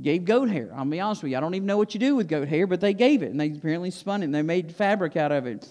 gave 0.02 0.24
goat 0.24 0.50
hair. 0.50 0.72
I'll 0.74 0.86
be 0.86 1.02
honest 1.02 1.24
with 1.24 1.32
you. 1.34 1.38
I 1.38 1.42
don't 1.42 1.56
even 1.56 1.66
know 1.66 1.78
what 1.78 1.94
you 1.94 2.00
do 2.00 2.16
with 2.16 2.30
goat 2.30 2.48
hair, 2.48 2.68
but 2.68 2.80
they 2.80 2.94
gave 2.94 3.22
it. 3.22 3.32
And 3.32 3.40
they 3.40 3.50
apparently 3.50 3.92
spun 3.92 4.22
it 4.22 4.26
and 4.26 4.36
they 4.36 4.44
made 4.44 4.74
fabric 4.74 5.18
out 5.18 5.34
of 5.34 5.46
it 5.46 5.68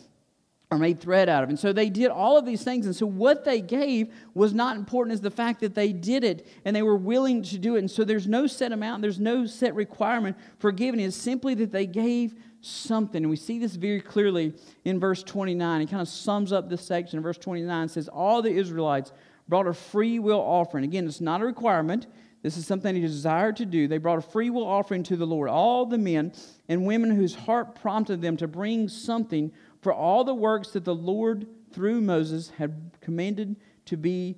or 0.70 0.78
made 0.78 1.00
thread 1.00 1.28
out 1.28 1.42
of. 1.42 1.48
And 1.48 1.58
so 1.58 1.72
they 1.72 1.88
did 1.88 2.10
all 2.10 2.36
of 2.36 2.44
these 2.44 2.62
things. 2.62 2.84
And 2.84 2.94
so 2.94 3.06
what 3.06 3.44
they 3.44 3.60
gave 3.60 4.12
was 4.34 4.52
not 4.52 4.76
important 4.76 5.14
as 5.14 5.20
the 5.22 5.30
fact 5.30 5.60
that 5.60 5.74
they 5.74 5.92
did 5.92 6.24
it 6.24 6.46
and 6.64 6.76
they 6.76 6.82
were 6.82 6.96
willing 6.96 7.42
to 7.44 7.58
do 7.58 7.76
it. 7.76 7.78
And 7.78 7.90
so 7.90 8.04
there's 8.04 8.26
no 8.26 8.46
set 8.46 8.72
amount, 8.72 9.00
there's 9.00 9.20
no 9.20 9.46
set 9.46 9.74
requirement 9.74 10.36
for 10.58 10.70
giving. 10.70 11.00
It's 11.00 11.16
simply 11.16 11.54
that 11.54 11.72
they 11.72 11.86
gave 11.86 12.34
something. 12.60 13.22
And 13.22 13.30
we 13.30 13.36
see 13.36 13.58
this 13.58 13.76
very 13.76 14.02
clearly 14.02 14.52
in 14.84 15.00
verse 15.00 15.22
29. 15.22 15.80
It 15.80 15.90
kind 15.90 16.02
of 16.02 16.08
sums 16.08 16.52
up 16.52 16.68
this 16.68 16.84
section. 16.84 17.22
Verse 17.22 17.38
29 17.38 17.88
says, 17.88 18.08
All 18.08 18.42
the 18.42 18.50
Israelites 18.50 19.12
brought 19.48 19.66
a 19.66 19.72
free 19.72 20.18
will 20.18 20.40
offering. 20.40 20.84
Again, 20.84 21.06
it's 21.06 21.22
not 21.22 21.40
a 21.40 21.46
requirement. 21.46 22.06
This 22.42 22.56
is 22.56 22.66
something 22.66 22.94
they 22.94 23.00
desired 23.00 23.56
to 23.56 23.66
do. 23.66 23.88
They 23.88 23.98
brought 23.98 24.18
a 24.18 24.22
free 24.22 24.50
will 24.50 24.66
offering 24.66 25.02
to 25.04 25.16
the 25.16 25.26
Lord. 25.26 25.48
All 25.48 25.86
the 25.86 25.98
men 25.98 26.32
and 26.68 26.86
women 26.86 27.10
whose 27.10 27.34
heart 27.34 27.74
prompted 27.74 28.22
them 28.22 28.36
to 28.36 28.46
bring 28.46 28.88
something 28.88 29.50
for 29.80 29.92
all 29.92 30.24
the 30.24 30.34
works 30.34 30.70
that 30.72 30.84
the 30.84 30.94
Lord 30.94 31.46
through 31.72 32.00
Moses 32.00 32.50
had 32.56 32.90
commanded 33.00 33.56
to 33.86 33.96
be 33.96 34.36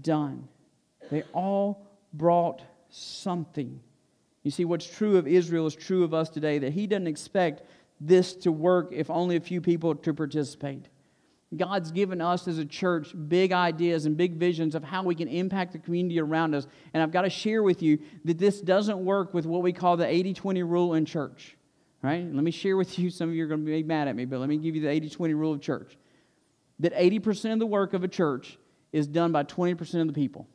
done. 0.00 0.48
They 1.10 1.22
all 1.32 1.86
brought 2.12 2.62
something. 2.90 3.80
You 4.42 4.50
see, 4.50 4.64
what's 4.64 4.86
true 4.86 5.16
of 5.16 5.26
Israel 5.26 5.66
is 5.66 5.74
true 5.74 6.04
of 6.04 6.14
us 6.14 6.28
today 6.28 6.58
that 6.58 6.72
He 6.72 6.86
doesn't 6.86 7.06
expect 7.06 7.62
this 8.00 8.34
to 8.34 8.50
work 8.50 8.88
if 8.92 9.10
only 9.10 9.36
a 9.36 9.40
few 9.40 9.60
people 9.60 9.94
to 9.94 10.14
participate. 10.14 10.88
God's 11.56 11.92
given 11.92 12.20
us 12.20 12.48
as 12.48 12.58
a 12.58 12.64
church 12.64 13.14
big 13.28 13.52
ideas 13.52 14.06
and 14.06 14.16
big 14.16 14.36
visions 14.36 14.74
of 14.74 14.82
how 14.82 15.02
we 15.02 15.14
can 15.14 15.28
impact 15.28 15.72
the 15.72 15.78
community 15.78 16.18
around 16.18 16.54
us. 16.54 16.66
And 16.94 17.02
I've 17.02 17.12
got 17.12 17.22
to 17.22 17.30
share 17.30 17.62
with 17.62 17.82
you 17.82 17.98
that 18.24 18.38
this 18.38 18.60
doesn't 18.60 18.98
work 18.98 19.34
with 19.34 19.44
what 19.44 19.62
we 19.62 19.72
call 19.72 19.96
the 19.96 20.06
80 20.06 20.34
20 20.34 20.62
rule 20.62 20.94
in 20.94 21.04
church. 21.04 21.56
Right? 22.02 22.24
Let 22.24 22.42
me 22.42 22.50
share 22.50 22.76
with 22.76 22.98
you, 22.98 23.10
some 23.10 23.28
of 23.28 23.34
you 23.34 23.44
are 23.44 23.46
going 23.46 23.64
to 23.64 23.66
be 23.66 23.82
mad 23.84 24.08
at 24.08 24.16
me, 24.16 24.24
but 24.24 24.40
let 24.40 24.48
me 24.48 24.56
give 24.56 24.74
you 24.74 24.82
the 24.82 24.88
80 24.88 25.10
20 25.10 25.34
rule 25.34 25.52
of 25.52 25.60
church. 25.60 25.96
That 26.80 26.92
80% 26.94 27.52
of 27.52 27.58
the 27.60 27.66
work 27.66 27.94
of 27.94 28.02
a 28.02 28.08
church 28.08 28.58
is 28.92 29.06
done 29.06 29.30
by 29.30 29.44
20% 29.44 30.00
of 30.00 30.08
the 30.08 30.12
people. 30.12 30.48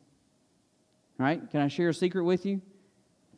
Right? 1.16 1.50
Can 1.50 1.60
I 1.60 1.68
share 1.68 1.88
a 1.88 1.94
secret 1.94 2.24
with 2.24 2.44
you? 2.44 2.60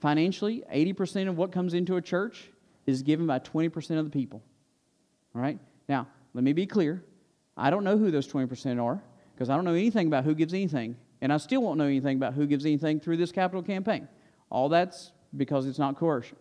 Financially, 0.00 0.64
80% 0.74 1.28
of 1.28 1.36
what 1.36 1.52
comes 1.52 1.72
into 1.72 1.96
a 1.96 2.02
church 2.02 2.50
is 2.84 3.02
given 3.02 3.26
by 3.26 3.38
20% 3.38 3.98
of 3.98 4.04
the 4.04 4.10
people. 4.10 4.42
All 5.34 5.40
right? 5.40 5.58
Now, 5.88 6.08
let 6.34 6.42
me 6.42 6.52
be 6.52 6.66
clear. 6.66 7.04
I 7.56 7.70
don't 7.70 7.84
know 7.84 7.96
who 7.96 8.10
those 8.10 8.26
20% 8.26 8.82
are 8.82 9.00
because 9.34 9.50
I 9.50 9.54
don't 9.54 9.64
know 9.64 9.74
anything 9.74 10.08
about 10.08 10.24
who 10.24 10.34
gives 10.34 10.52
anything. 10.52 10.96
And 11.20 11.32
I 11.32 11.36
still 11.36 11.62
won't 11.62 11.78
know 11.78 11.84
anything 11.84 12.16
about 12.16 12.34
who 12.34 12.46
gives 12.46 12.66
anything 12.66 12.98
through 12.98 13.18
this 13.18 13.30
capital 13.30 13.62
campaign. 13.62 14.08
All 14.50 14.68
that's 14.68 15.12
because 15.36 15.66
it's 15.66 15.78
not 15.78 15.96
coercion 15.96 16.36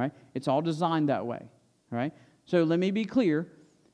right? 0.00 0.12
It's 0.34 0.48
all 0.48 0.62
designed 0.62 1.10
that 1.10 1.26
way, 1.26 1.42
right? 1.90 2.12
So 2.46 2.64
let 2.64 2.78
me 2.78 2.90
be 2.90 3.04
clear 3.04 3.46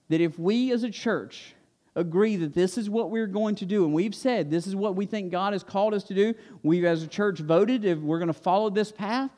that 0.08 0.20
if 0.20 0.38
we 0.38 0.72
as 0.72 0.84
a 0.84 0.90
church 0.90 1.54
agree 1.96 2.36
that 2.36 2.54
this 2.54 2.78
is 2.78 2.88
what 2.88 3.10
we're 3.10 3.26
going 3.26 3.56
to 3.56 3.66
do, 3.66 3.84
and 3.84 3.92
we've 3.92 4.14
said 4.14 4.50
this 4.50 4.66
is 4.66 4.76
what 4.76 4.94
we 4.94 5.04
think 5.04 5.32
God 5.32 5.52
has 5.52 5.64
called 5.64 5.94
us 5.94 6.04
to 6.04 6.14
do, 6.14 6.34
we've 6.62 6.84
as 6.84 7.02
a 7.02 7.08
church 7.08 7.40
voted 7.40 7.84
if 7.84 7.98
we're 7.98 8.18
going 8.18 8.28
to 8.28 8.32
follow 8.32 8.70
this 8.70 8.92
path, 8.92 9.30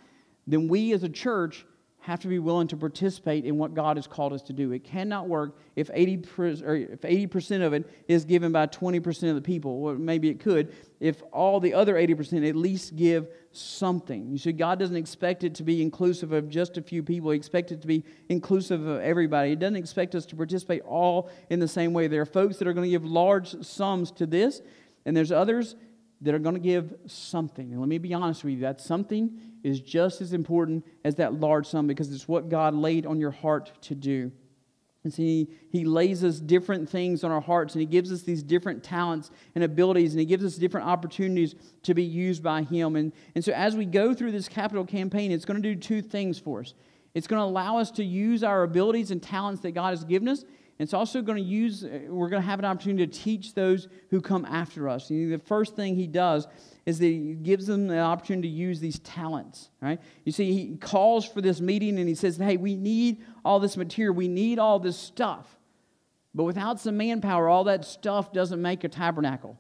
then 0.47 0.69
we 0.69 0.93
as 0.93 1.03
a 1.03 1.09
church 1.09 1.65
have 2.01 2.21
to 2.21 2.29
be 2.29 2.39
willing 2.39 2.69
to 2.69 2.77
participate 2.77 3.45
in 3.45 3.59
what 3.59 3.75
God 3.75 3.97
has 3.97 4.07
called 4.07 4.33
us 4.33 4.43
to 4.43 4.53
do. 4.53 4.73
It 4.73 4.85
cannot 4.85 5.29
work 5.29 5.59
if 5.77 5.89
80%, 5.89 6.63
or 6.63 6.75
if 6.75 7.01
80% 7.01 7.63
of 7.63 7.73
it 7.73 7.91
is 8.07 8.25
given 8.25 8.53
by 8.53 8.67
20% 8.67 9.29
of 9.29 9.35
the 9.35 9.43
people. 9.43 9.71
Or 9.71 9.97
maybe 9.97 10.29
it 10.29 10.41
could 10.41 10.73
if 11.01 11.23
all 11.33 11.61
the 11.61 11.75
other 11.75 11.95
80% 11.95 12.49
at 12.49 12.57
least 12.57 12.97
give 12.97 13.29
something. 13.53 14.31
You 14.31 14.39
see, 14.39 14.53
God 14.53 14.79
doesn't 14.79 14.97
expect 14.97 15.45
it 15.45 15.57
to 15.57 15.63
be 15.65 15.83
inclusive 15.83 16.33
of 16.33 16.49
just 16.49 16.77
a 16.79 16.83
few 16.83 17.03
people. 17.03 17.31
He 17.33 17.37
expects 17.37 17.73
it 17.73 17.83
to 17.83 17.87
be 17.87 18.05
inclusive 18.29 18.87
of 18.87 19.01
everybody. 19.01 19.51
He 19.51 19.57
doesn't 19.57 19.77
expect 19.77 20.15
us 20.15 20.25
to 20.27 20.37
participate 20.37 20.83
all 20.83 21.31
in 21.51 21.59
the 21.59 21.69
same 21.69 21.93
way. 21.93 22.07
There 22.07 22.23
are 22.23 22.27
folks 22.27 22.59
that 22.59 22.69
are 22.69 22.73
going 22.73 22.87
to 22.87 22.91
give 22.91 23.05
large 23.05 23.63
sums 23.65 24.13
to 24.13 24.27
this, 24.27 24.63
and 25.05 25.17
there's 25.17 25.33
others 25.33 25.75
that 26.21 26.35
are 26.35 26.39
going 26.39 26.55
to 26.55 26.61
give 26.61 26.95
something. 27.07 27.71
And 27.71 27.81
let 27.81 27.89
me 27.89 27.99
be 27.99 28.13
honest 28.13 28.45
with 28.45 28.55
you, 28.55 28.61
that 28.61 28.81
something 28.81 29.39
is 29.63 29.81
just 29.81 30.21
as 30.21 30.33
important 30.33 30.85
as 31.05 31.17
that 31.17 31.35
large 31.35 31.67
sum 31.67 31.87
because 31.87 32.13
it's 32.13 32.27
what 32.27 32.49
God 32.49 32.75
laid 32.75 33.07
on 33.07 33.21
your 33.21 33.31
heart 33.31 33.73
to 33.83 33.95
do. 33.95 34.33
And 35.05 35.15
see, 35.15 35.49
he, 35.71 35.85
lays 35.85 36.25
us 36.25 36.41
different 36.41 36.89
things 36.89 37.23
on 37.23 37.31
our 37.31 37.41
hearts, 37.41 37.75
and 37.75 37.81
He 37.81 37.87
gives 37.87 38.13
us 38.13 38.23
these 38.23 38.43
different 38.43 38.83
talents 38.83 39.31
and 39.55 39.63
abilities, 39.63 40.13
and 40.13 40.21
He 40.21 40.27
gives 40.27 40.45
us 40.45 40.57
different 40.57 40.89
opportunities 40.89 41.55
to 41.85 41.95
be 41.95 42.03
used 42.03 42.43
by 42.43 42.63
Him. 42.63 42.97
And, 42.97 43.13
and 43.35 43.45
so, 43.45 43.53
as 43.53 43.77
we 43.77 43.87
go 43.87 44.13
through 44.13 44.33
this 44.33 44.49
capital 44.49 44.85
campaign, 44.85 45.31
it's 45.31 45.45
going 45.45 45.63
to 45.63 45.75
do 45.75 45.81
two 45.81 46.03
things 46.03 46.39
for 46.39 46.61
us. 46.61 46.75
It's 47.15 47.27
going 47.27 47.41
to 47.41 47.45
allow 47.45 47.79
us 47.79 47.91
to 47.93 48.05
use 48.05 48.43
our 48.43 48.65
abilities 48.65 49.11
and 49.11 49.23
talents 49.23 49.63
that 49.63 49.71
God 49.71 49.91
has 49.91 50.05
given 50.05 50.29
us, 50.29 50.45
it's 50.79 50.95
also 50.95 51.23
going 51.23 51.43
to 51.43 51.49
use, 51.49 51.83
uh, 51.83 52.01
we're 52.09 52.29
going 52.29 52.41
to 52.41 52.47
have 52.47 52.61
an 52.61 52.65
opportunity 52.65 53.07
to 53.07 53.13
teach 53.13 53.55
those 53.55 53.89
who 54.11 54.21
come 54.21 54.45
after 54.45 54.89
us. 54.89 55.11
You 55.11 55.27
know, 55.27 55.37
the 55.37 55.45
first 55.45 55.75
thing 55.75 55.97
he 55.97 56.07
does 56.07 56.47
is 56.87 57.01
that 57.01 57.07
he 57.07 57.35
gives 57.35 57.67
them 57.67 57.89
the 57.89 57.99
opportunity 57.99 58.49
to 58.49 58.55
use 58.55 58.79
these 58.79 59.01
talents, 59.01 59.71
right? 59.81 60.01
You 60.25 60.33
see, 60.33 60.53
he 60.53 60.77
calls 60.77 61.25
for 61.25 61.41
this 61.41 61.61
meeting 61.61 61.99
and 61.99 62.09
he 62.09 62.15
says, 62.15 62.37
hey, 62.37 62.57
we 62.57 62.77
need 62.77 63.25
all 63.45 63.59
this 63.59 63.77
material, 63.77 64.15
we 64.15 64.29
need 64.29 64.59
all 64.59 64.79
this 64.79 64.97
stuff. 64.97 65.59
But 66.35 66.45
without 66.45 66.79
some 66.79 66.97
manpower, 66.97 67.49
all 67.49 67.65
that 67.65 67.85
stuff 67.85 68.33
doesn't 68.33 68.63
make 68.63 68.85
a 68.85 68.89
tabernacle, 68.89 69.59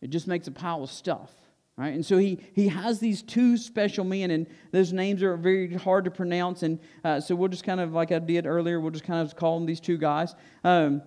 it 0.00 0.10
just 0.10 0.28
makes 0.28 0.46
a 0.46 0.52
pile 0.52 0.84
of 0.84 0.90
stuff. 0.90 1.32
Right? 1.80 1.94
And 1.94 2.04
so 2.04 2.18
he, 2.18 2.38
he 2.52 2.68
has 2.68 2.98
these 2.98 3.22
two 3.22 3.56
special 3.56 4.04
men, 4.04 4.32
and 4.32 4.46
those 4.70 4.92
names 4.92 5.22
are 5.22 5.34
very 5.38 5.72
hard 5.72 6.04
to 6.04 6.10
pronounce. 6.10 6.62
And 6.62 6.78
uh, 7.02 7.20
so 7.20 7.34
we'll 7.34 7.48
just 7.48 7.64
kind 7.64 7.80
of, 7.80 7.94
like 7.94 8.12
I 8.12 8.18
did 8.18 8.44
earlier, 8.44 8.78
we'll 8.78 8.90
just 8.90 9.06
kind 9.06 9.26
of 9.26 9.34
call 9.34 9.58
them 9.58 9.64
these 9.64 9.80
two 9.80 9.96
guys. 9.96 10.34
Um, 10.62 11.00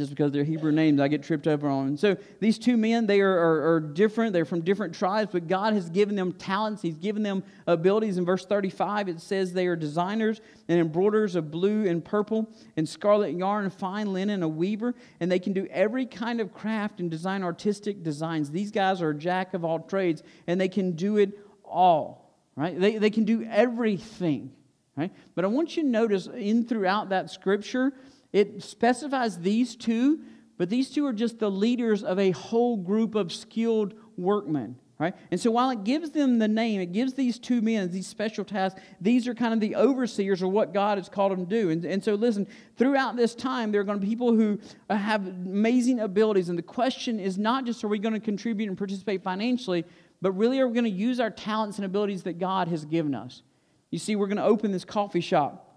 just 0.00 0.10
because 0.10 0.32
they're 0.32 0.44
Hebrew 0.44 0.72
names, 0.72 0.98
I 0.98 1.08
get 1.08 1.22
tripped 1.22 1.46
over 1.46 1.68
on. 1.68 1.94
So 1.98 2.16
these 2.40 2.58
two 2.58 2.78
men, 2.78 3.06
they 3.06 3.20
are, 3.20 3.30
are, 3.30 3.74
are, 3.74 3.80
different. 3.80 4.32
They're 4.32 4.46
from 4.46 4.62
different 4.62 4.94
tribes, 4.94 5.30
but 5.30 5.46
God 5.46 5.74
has 5.74 5.90
given 5.90 6.16
them 6.16 6.32
talents. 6.32 6.80
He's 6.80 6.96
given 6.96 7.22
them 7.22 7.44
abilities. 7.66 8.16
In 8.16 8.24
verse 8.24 8.46
35, 8.46 9.10
it 9.10 9.20
says 9.20 9.52
they 9.52 9.66
are 9.66 9.76
designers 9.76 10.40
and 10.68 10.80
embroiderers 10.80 11.34
of 11.34 11.50
blue 11.50 11.86
and 11.86 12.02
purple 12.02 12.48
and 12.78 12.88
scarlet 12.88 13.34
yarn 13.34 13.64
and 13.64 13.74
fine 13.74 14.14
linen, 14.14 14.42
a 14.42 14.48
weaver, 14.48 14.94
and 15.20 15.30
they 15.30 15.38
can 15.38 15.52
do 15.52 15.66
every 15.70 16.06
kind 16.06 16.40
of 16.40 16.54
craft 16.54 17.00
and 17.00 17.10
design 17.10 17.42
artistic 17.42 18.02
designs. 18.02 18.50
These 18.50 18.70
guys 18.70 19.02
are 19.02 19.10
a 19.10 19.14
jack 19.14 19.52
of 19.52 19.66
all 19.66 19.80
trades, 19.80 20.22
and 20.46 20.58
they 20.58 20.68
can 20.68 20.92
do 20.92 21.18
it 21.18 21.38
all, 21.62 22.34
right? 22.56 22.80
They, 22.80 22.96
they 22.96 23.10
can 23.10 23.24
do 23.24 23.44
everything, 23.44 24.52
right? 24.96 25.12
But 25.34 25.44
I 25.44 25.48
want 25.48 25.76
you 25.76 25.82
to 25.82 25.88
notice 25.90 26.26
in 26.26 26.66
throughout 26.66 27.10
that 27.10 27.30
scripture, 27.30 27.92
it 28.32 28.62
specifies 28.62 29.38
these 29.38 29.76
two, 29.76 30.20
but 30.56 30.68
these 30.68 30.90
two 30.90 31.06
are 31.06 31.12
just 31.12 31.38
the 31.38 31.50
leaders 31.50 32.02
of 32.02 32.18
a 32.18 32.30
whole 32.32 32.76
group 32.76 33.14
of 33.14 33.32
skilled 33.32 33.94
workmen. 34.16 34.76
Right? 35.00 35.14
And 35.30 35.40
so 35.40 35.50
while 35.50 35.70
it 35.70 35.84
gives 35.84 36.10
them 36.10 36.38
the 36.38 36.46
name, 36.46 36.78
it 36.82 36.92
gives 36.92 37.14
these 37.14 37.38
two 37.38 37.62
men 37.62 37.90
these 37.90 38.06
special 38.06 38.44
tasks, 38.44 38.78
these 39.00 39.26
are 39.26 39.34
kind 39.34 39.54
of 39.54 39.60
the 39.60 39.74
overseers 39.74 40.42
of 40.42 40.50
what 40.50 40.74
God 40.74 40.98
has 40.98 41.08
called 41.08 41.32
them 41.32 41.46
to 41.46 41.46
do. 41.46 41.70
And, 41.70 41.82
and 41.86 42.04
so 42.04 42.14
listen, 42.16 42.46
throughout 42.76 43.16
this 43.16 43.34
time, 43.34 43.72
there 43.72 43.80
are 43.80 43.84
going 43.84 43.98
to 43.98 44.04
be 44.04 44.10
people 44.10 44.34
who 44.34 44.60
uh, 44.90 44.96
have 44.96 45.26
amazing 45.26 46.00
abilities. 46.00 46.50
And 46.50 46.58
the 46.58 46.62
question 46.62 47.18
is 47.18 47.38
not 47.38 47.64
just 47.64 47.82
are 47.82 47.88
we 47.88 47.98
going 47.98 48.12
to 48.12 48.20
contribute 48.20 48.68
and 48.68 48.76
participate 48.76 49.22
financially, 49.22 49.86
but 50.20 50.32
really 50.32 50.60
are 50.60 50.68
we 50.68 50.74
going 50.74 50.84
to 50.84 50.90
use 50.90 51.18
our 51.18 51.30
talents 51.30 51.78
and 51.78 51.86
abilities 51.86 52.24
that 52.24 52.38
God 52.38 52.68
has 52.68 52.84
given 52.84 53.14
us? 53.14 53.42
You 53.90 53.98
see, 53.98 54.16
we're 54.16 54.26
going 54.26 54.36
to 54.36 54.44
open 54.44 54.70
this 54.70 54.84
coffee 54.84 55.22
shop. 55.22 55.69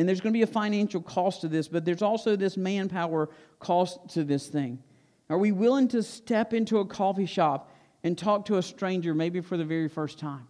And 0.00 0.08
there's 0.08 0.22
going 0.22 0.32
to 0.32 0.38
be 0.38 0.42
a 0.42 0.46
financial 0.46 1.02
cost 1.02 1.42
to 1.42 1.48
this, 1.48 1.68
but 1.68 1.84
there's 1.84 2.00
also 2.00 2.34
this 2.34 2.56
manpower 2.56 3.28
cost 3.58 3.98
to 4.14 4.24
this 4.24 4.46
thing. 4.46 4.82
Are 5.28 5.36
we 5.36 5.52
willing 5.52 5.88
to 5.88 6.02
step 6.02 6.54
into 6.54 6.78
a 6.78 6.86
coffee 6.86 7.26
shop 7.26 7.70
and 8.02 8.16
talk 8.16 8.46
to 8.46 8.56
a 8.56 8.62
stranger 8.62 9.12
maybe 9.12 9.42
for 9.42 9.58
the 9.58 9.64
very 9.66 9.90
first 9.90 10.18
time? 10.18 10.48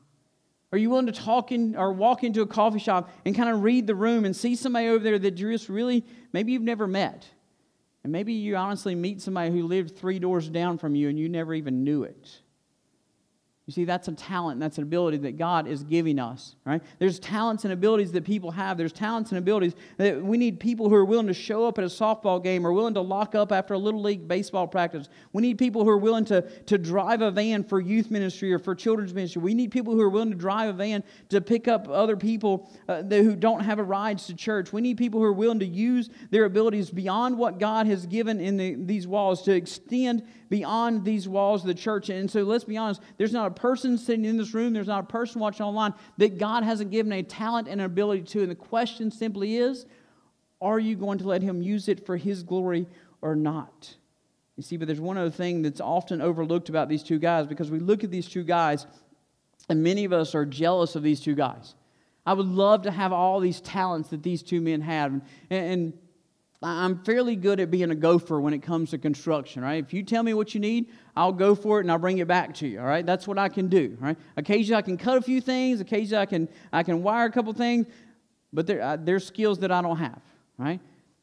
Are 0.71 0.79
you 0.79 0.89
willing 0.89 1.07
to 1.07 1.13
talk 1.13 1.51
in 1.51 1.75
or 1.75 1.93
walk 1.93 2.23
into 2.23 2.43
a 2.43 2.47
coffee 2.47 2.79
shop 2.79 3.11
and 3.25 3.35
kind 3.35 3.51
of 3.51 3.65
read 3.65 3.89
the 3.89 3.95
room 3.97 4.25
and 4.25 4.37
see 4.37 4.55
somebody 4.55 4.87
over 4.87 5.03
there 5.03 5.19
that 5.19 5.37
you 5.37 5.51
just 5.51 5.69
really, 5.69 6.05
maybe 6.33 6.53
you've 6.53 6.63
never 6.63 6.87
met? 6.87 7.27
And 8.05 8.13
maybe 8.13 8.35
you 8.35 8.55
honestly 8.55 8.95
meet 8.95 9.21
somebody 9.21 9.51
who 9.51 9.67
lived 9.67 9.99
three 9.99 10.21
doors 10.21 10.49
down 10.49 10.79
from 10.79 10.95
you 10.95 11.09
and 11.09 11.19
you 11.19 11.29
never 11.29 11.55
even 11.55 11.83
knew 11.83 12.05
it. 12.05 12.41
You 13.67 13.73
see, 13.73 13.85
that's 13.85 14.09
a 14.09 14.13
talent, 14.13 14.59
that's 14.59 14.79
an 14.79 14.83
ability 14.83 15.19
that 15.19 15.39
God 15.39 15.69
is 15.69 15.85
giving 15.85 16.19
us, 16.19 16.57
right? 16.65 16.83
There's 16.99 17.21
talents 17.21 17.63
and 17.65 17.73
abilities 17.73 18.11
that 18.13 18.25
people 18.25 18.51
have. 18.51 18.77
There's 18.77 18.93
talents 18.93 19.31
and 19.31 19.39
abilities 19.39 19.75
that 19.97 20.21
we 20.21 20.39
need 20.39 20.59
people 20.59 20.89
who 20.89 20.95
are 20.97 21.05
willing 21.05 21.29
to 21.29 21.35
show 21.35 21.69
up 21.69 21.79
at 21.79 21.85
a 21.85 21.89
softball 21.89 22.43
game 22.43 22.67
or 22.67 22.73
willing 22.73 22.95
to 22.95 23.01
lock 23.01 23.37
up 23.37 23.53
after 23.53 23.75
a 23.75 23.79
little 23.79 24.03
league 24.03 24.27
baseball 24.27 24.67
practice. 24.67 25.09
We 25.33 25.43
need 25.43 25.57
people 25.57 25.85
who 25.85 25.91
are 25.91 25.99
willing 25.99 26.25
to, 26.27 26.43
to 26.43 26.79
drive 26.79 27.21
a 27.21 27.31
van 27.31 27.63
for 27.63 27.81
youth 27.81 28.11
ministry 28.11 28.53
or 28.53 28.59
for 28.59 28.75
children's 28.75 29.15
ministry. 29.15 29.41
We 29.41 29.55
need 29.55 29.71
people 29.71 29.95
who 29.95 30.01
are 30.01 30.11
willing 30.11 30.31
to 30.31 30.37
drive 30.37 30.71
a 30.71 30.73
van 30.73 31.05
to 31.29 31.41
pick 31.41 31.69
up 31.69 31.87
other 31.89 32.17
people 32.17 32.69
uh, 32.89 33.03
who 33.05 33.37
don't 33.37 33.61
have 33.61 33.79
a 33.79 33.85
rides 33.85 34.27
to 34.27 34.35
church. 34.35 34.73
We 34.73 34.81
need 34.81 34.97
people 34.97 35.21
who 35.21 35.27
are 35.27 35.33
willing 35.33 35.61
to 35.61 35.67
use 35.67 36.11
their 36.31 36.45
abilities 36.45 36.91
beyond 36.91 37.39
what 37.39 37.61
God 37.61 37.87
has 37.87 38.07
given 38.07 38.41
in 38.41 38.57
the, 38.57 38.75
these 38.75 39.07
walls 39.07 39.43
to 39.43 39.53
extend 39.53 40.25
beyond 40.51 41.05
these 41.05 41.29
walls 41.29 41.63
of 41.63 41.69
the 41.69 41.75
church. 41.75 42.11
And 42.11 42.31
so 42.31 42.43
let's 42.43 42.65
be 42.65 42.77
honest, 42.77 43.01
there's 43.17 43.33
not 43.33 43.47
a 43.47 43.55
person 43.55 43.97
sitting 43.97 44.25
in 44.25 44.37
this 44.37 44.53
room, 44.53 44.73
there's 44.73 44.89
not 44.89 45.05
a 45.05 45.07
person 45.07 45.41
watching 45.41 45.65
online 45.65 45.95
that 46.19 46.37
God 46.37 46.65
hasn't 46.65 46.91
given 46.91 47.13
a 47.13 47.23
talent 47.23 47.69
and 47.69 47.81
an 47.81 47.87
ability 47.87 48.25
to. 48.25 48.43
And 48.43 48.51
the 48.51 48.57
question 48.57 49.11
simply 49.11 49.57
is 49.57 49.87
are 50.61 50.79
you 50.79 50.95
going 50.97 51.19
to 51.19 51.27
let 51.27 51.41
Him 51.41 51.63
use 51.63 51.89
it 51.89 52.05
for 52.05 52.17
His 52.19 52.43
glory 52.43 52.87
or 53.23 53.35
not? 53.35 53.95
You 54.57 54.63
see, 54.63 54.77
but 54.77 54.89
there's 54.89 55.01
one 55.01 55.17
other 55.17 55.31
thing 55.31 55.63
that's 55.63 55.81
often 55.81 56.21
overlooked 56.21 56.69
about 56.69 56.91
these 56.91 57.03
two 57.03 57.19
guys 57.19 57.47
because 57.47 57.71
we 57.71 57.79
look 57.79 58.05
at 58.05 58.11
these 58.11 58.29
two 58.29 58.45
guys, 58.45 58.87
and 59.71 59.83
many 59.83 60.05
of 60.05 60.13
us 60.13 60.35
are 60.35 60.45
jealous 60.45 60.97
of 60.97 61.03
these 61.03 61.21
two 61.21 61.35
guys. 61.35 61.75
I 62.27 62.35
would 62.35 62.47
love 62.47 62.83
to 62.83 62.91
have 62.91 63.13
all 63.13 63.41
these 63.41 63.63
talents 63.63 64.11
that 64.11 64.23
these 64.23 64.43
two 64.43 64.61
men 64.61 64.83
have. 64.83 65.13
And, 65.13 65.25
and 65.51 65.93
I'm 66.63 67.03
fairly 67.05 67.37
good 67.37 67.59
at 67.59 67.71
being 67.71 67.91
a 67.91 67.95
gopher 67.95 68.39
when 68.39 68.53
it 68.53 68.59
comes 68.63 68.91
to 68.91 68.99
construction, 68.99 69.63
right? 69.63 69.83
If 69.83 69.95
you 69.95 70.03
tell 70.03 70.23
me 70.23 70.35
what 70.35 70.53
you 70.53 70.61
need, 70.61 70.91
I'll 71.17 71.33
go 71.33 71.55
for 71.55 71.79
it 71.79 71.83
and 71.83 71.91
I'll 71.91 71.99
bring 71.99 72.19
it 72.19 72.29
back 72.29 72.55
to 72.57 72.69
you, 72.69 72.81
all 72.81 72.87
right? 72.87 73.05
That's 73.05 73.27
what 73.27 73.39
I 73.39 73.49
can 73.49 73.69
do, 73.69 73.97
right? 73.99 74.17
Occasionally 74.37 74.79
I 74.79 74.83
can 74.83 74.99
cut 74.99 75.17
a 75.17 75.23
few 75.23 75.41
things, 75.41 75.81
occasionally 75.81 76.21
I 76.21 76.27
can, 76.27 76.49
I 76.71 76.83
can 76.83 77.03
wire 77.03 77.27
a 77.27 77.31
couple 77.31 77.55
things, 77.55 77.87
but 78.53 78.67
there, 78.67 78.83
uh, 78.83 78.97
there's 78.97 79.27
skills 79.27 79.61
that 79.61 79.73
I 79.73 79.81
don't 79.81 79.97
have, 79.97 80.21
right? 80.59 80.81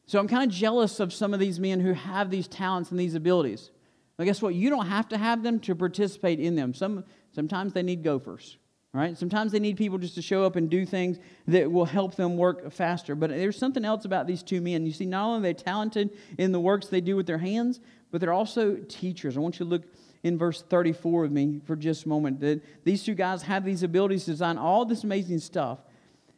So 0.08 0.18
I'm 0.18 0.28
kind 0.28 0.50
of 0.50 0.56
jealous 0.56 1.00
of 1.00 1.14
some 1.14 1.36
of 1.36 1.40
these 1.40 1.60
men 1.60 1.82
who 1.82 1.94
have 1.94 2.32
these 2.32 2.48
talents 2.48 2.90
and 2.90 3.00
these 3.00 3.14
abilities. 3.14 3.70
But 4.16 4.24
guess 4.24 4.42
what? 4.42 4.56
You 4.56 4.72
don't 4.72 4.88
have 4.88 5.08
to 5.10 5.18
have 5.18 5.44
them 5.44 5.60
to 5.62 5.76
participate 5.76 6.40
in 6.40 6.56
them. 6.56 6.74
Some, 6.74 7.04
sometimes 7.32 7.74
they 7.74 7.84
need 7.84 8.04
gophers, 8.04 8.58
right? 8.98 9.18
Sometimes 9.18 9.52
they 9.52 9.60
need 9.60 9.78
people 9.78 9.98
just 9.98 10.16
to 10.16 10.22
show 10.22 10.44
up 10.44 10.56
and 10.56 10.70
do 10.70 10.86
things 10.86 11.20
that 11.48 11.72
will 11.72 11.86
help 11.86 12.16
them 12.16 12.38
work 12.38 12.72
faster. 12.72 13.16
But 13.16 13.30
there's 13.30 13.58
something 13.58 13.86
else 13.86 14.06
about 14.06 14.28
these 14.28 14.44
two 14.44 14.62
men. 14.62 14.86
You 14.86 14.94
see, 14.94 15.06
not 15.06 15.26
only 15.28 15.40
are 15.40 15.54
they 15.54 15.54
talented 15.54 16.18
in 16.38 16.52
the 16.52 16.60
works 16.60 16.88
they 16.88 17.02
do 17.02 17.16
with 17.16 17.28
their 17.28 17.38
hands, 17.38 17.80
but 18.12 18.22
they're 18.22 18.34
also 18.34 18.76
teachers. 18.88 19.38
I 19.38 19.40
want 19.40 19.60
you 19.60 19.66
to 19.66 19.70
look 19.70 19.84
in 20.24 20.38
verse 20.38 20.62
34 20.62 21.22
with 21.22 21.32
me 21.32 21.62
for 21.66 21.76
just 21.76 22.06
a 22.06 22.10
moment. 22.10 22.40
That 22.40 22.62
these 22.84 23.04
two 23.04 23.16
guys 23.16 23.44
have 23.44 23.64
these 23.64 23.84
abilities 23.84 24.26
to 24.26 24.32
design 24.32 24.58
all 24.58 24.86
this 24.86 25.04
amazing 25.04 25.40
stuff. 25.40 25.80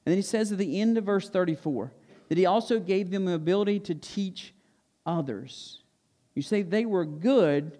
And 0.05 0.11
then 0.11 0.17
he 0.17 0.21
says 0.21 0.51
at 0.51 0.57
the 0.57 0.81
end 0.81 0.97
of 0.97 1.05
verse 1.05 1.29
34 1.29 1.91
that 2.29 2.37
he 2.37 2.45
also 2.45 2.79
gave 2.79 3.09
them 3.09 3.25
the 3.25 3.33
ability 3.33 3.79
to 3.79 3.95
teach 3.95 4.53
others. 5.05 5.81
You 6.35 6.41
say 6.41 6.61
they 6.61 6.85
were 6.85 7.05
good, 7.05 7.77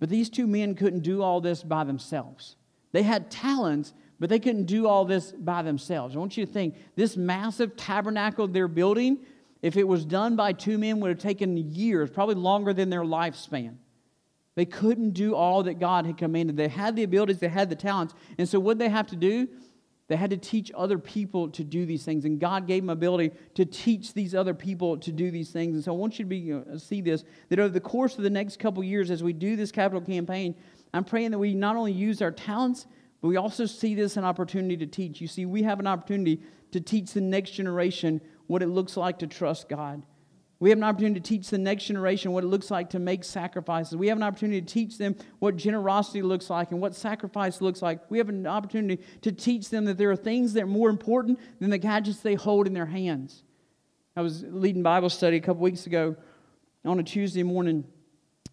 but 0.00 0.08
these 0.08 0.28
two 0.28 0.46
men 0.46 0.74
couldn't 0.74 1.00
do 1.00 1.22
all 1.22 1.40
this 1.40 1.62
by 1.62 1.84
themselves. 1.84 2.56
They 2.92 3.02
had 3.02 3.30
talents, 3.30 3.94
but 4.18 4.28
they 4.28 4.38
couldn't 4.38 4.64
do 4.64 4.86
all 4.86 5.04
this 5.04 5.32
by 5.32 5.62
themselves. 5.62 6.16
I 6.16 6.18
want 6.18 6.36
you 6.36 6.46
to 6.46 6.52
think 6.52 6.76
this 6.94 7.16
massive 7.16 7.76
tabernacle 7.76 8.48
they're 8.48 8.68
building, 8.68 9.18
if 9.62 9.76
it 9.76 9.86
was 9.86 10.04
done 10.04 10.36
by 10.36 10.52
two 10.52 10.78
men, 10.78 11.00
would 11.00 11.10
have 11.10 11.18
taken 11.18 11.56
years, 11.56 12.10
probably 12.10 12.34
longer 12.36 12.72
than 12.72 12.90
their 12.90 13.02
lifespan. 13.02 13.76
They 14.54 14.64
couldn't 14.64 15.10
do 15.10 15.34
all 15.34 15.64
that 15.64 15.78
God 15.78 16.06
had 16.06 16.16
commanded. 16.16 16.56
They 16.56 16.68
had 16.68 16.96
the 16.96 17.02
abilities, 17.02 17.38
they 17.38 17.48
had 17.48 17.68
the 17.68 17.76
talents. 17.76 18.14
And 18.38 18.48
so, 18.48 18.58
what 18.58 18.78
they 18.78 18.88
have 18.88 19.06
to 19.08 19.16
do? 19.16 19.48
They 20.08 20.16
had 20.16 20.30
to 20.30 20.36
teach 20.36 20.70
other 20.74 20.98
people 20.98 21.48
to 21.50 21.64
do 21.64 21.84
these 21.84 22.04
things. 22.04 22.24
And 22.24 22.38
God 22.38 22.66
gave 22.66 22.82
them 22.82 22.90
ability 22.90 23.32
to 23.54 23.64
teach 23.64 24.14
these 24.14 24.34
other 24.34 24.54
people 24.54 24.98
to 24.98 25.10
do 25.10 25.32
these 25.32 25.50
things. 25.50 25.74
And 25.74 25.82
so 25.82 25.92
I 25.92 25.96
want 25.96 26.18
you 26.18 26.24
to 26.24 26.28
be, 26.28 26.52
uh, 26.52 26.78
see 26.78 27.00
this 27.00 27.24
that 27.48 27.58
over 27.58 27.68
the 27.68 27.80
course 27.80 28.16
of 28.16 28.22
the 28.22 28.30
next 28.30 28.60
couple 28.60 28.84
years, 28.84 29.10
as 29.10 29.24
we 29.24 29.32
do 29.32 29.56
this 29.56 29.72
capital 29.72 30.00
campaign, 30.00 30.54
I'm 30.94 31.04
praying 31.04 31.32
that 31.32 31.38
we 31.38 31.54
not 31.54 31.74
only 31.74 31.92
use 31.92 32.22
our 32.22 32.30
talents, 32.30 32.86
But 33.20 33.28
we 33.28 33.36
also 33.36 33.66
see 33.66 33.94
this 33.94 34.16
an 34.16 34.24
opportunity 34.24 34.76
to 34.76 34.86
teach. 34.86 35.20
You 35.20 35.28
see, 35.28 35.46
we 35.46 35.62
have 35.62 35.80
an 35.80 35.86
opportunity 35.86 36.42
to 36.72 36.80
teach 36.80 37.12
the 37.12 37.20
next 37.20 37.52
generation 37.52 38.20
what 38.46 38.62
it 38.62 38.68
looks 38.68 38.96
like 38.96 39.18
to 39.20 39.26
trust 39.26 39.68
God. 39.68 40.02
We 40.58 40.70
have 40.70 40.78
an 40.78 40.84
opportunity 40.84 41.20
to 41.20 41.28
teach 41.28 41.50
the 41.50 41.58
next 41.58 41.84
generation 41.84 42.32
what 42.32 42.42
it 42.42 42.46
looks 42.46 42.70
like 42.70 42.90
to 42.90 42.98
make 42.98 43.24
sacrifices. 43.24 43.94
We 43.94 44.08
have 44.08 44.16
an 44.16 44.22
opportunity 44.22 44.62
to 44.62 44.66
teach 44.66 44.96
them 44.96 45.14
what 45.38 45.56
generosity 45.56 46.22
looks 46.22 46.48
like 46.48 46.70
and 46.70 46.80
what 46.80 46.94
sacrifice 46.94 47.60
looks 47.60 47.82
like. 47.82 48.10
We 48.10 48.16
have 48.18 48.30
an 48.30 48.46
opportunity 48.46 49.02
to 49.20 49.32
teach 49.32 49.68
them 49.68 49.84
that 49.84 49.98
there 49.98 50.10
are 50.10 50.16
things 50.16 50.54
that 50.54 50.62
are 50.62 50.66
more 50.66 50.88
important 50.88 51.38
than 51.60 51.68
the 51.68 51.78
gadgets 51.78 52.20
they 52.20 52.34
hold 52.34 52.66
in 52.66 52.72
their 52.72 52.86
hands. 52.86 53.42
I 54.16 54.22
was 54.22 54.44
leading 54.44 54.82
Bible 54.82 55.10
study 55.10 55.36
a 55.36 55.40
couple 55.40 55.60
weeks 55.60 55.86
ago 55.86 56.16
on 56.86 56.98
a 56.98 57.02
Tuesday 57.02 57.42
morning, 57.42 57.84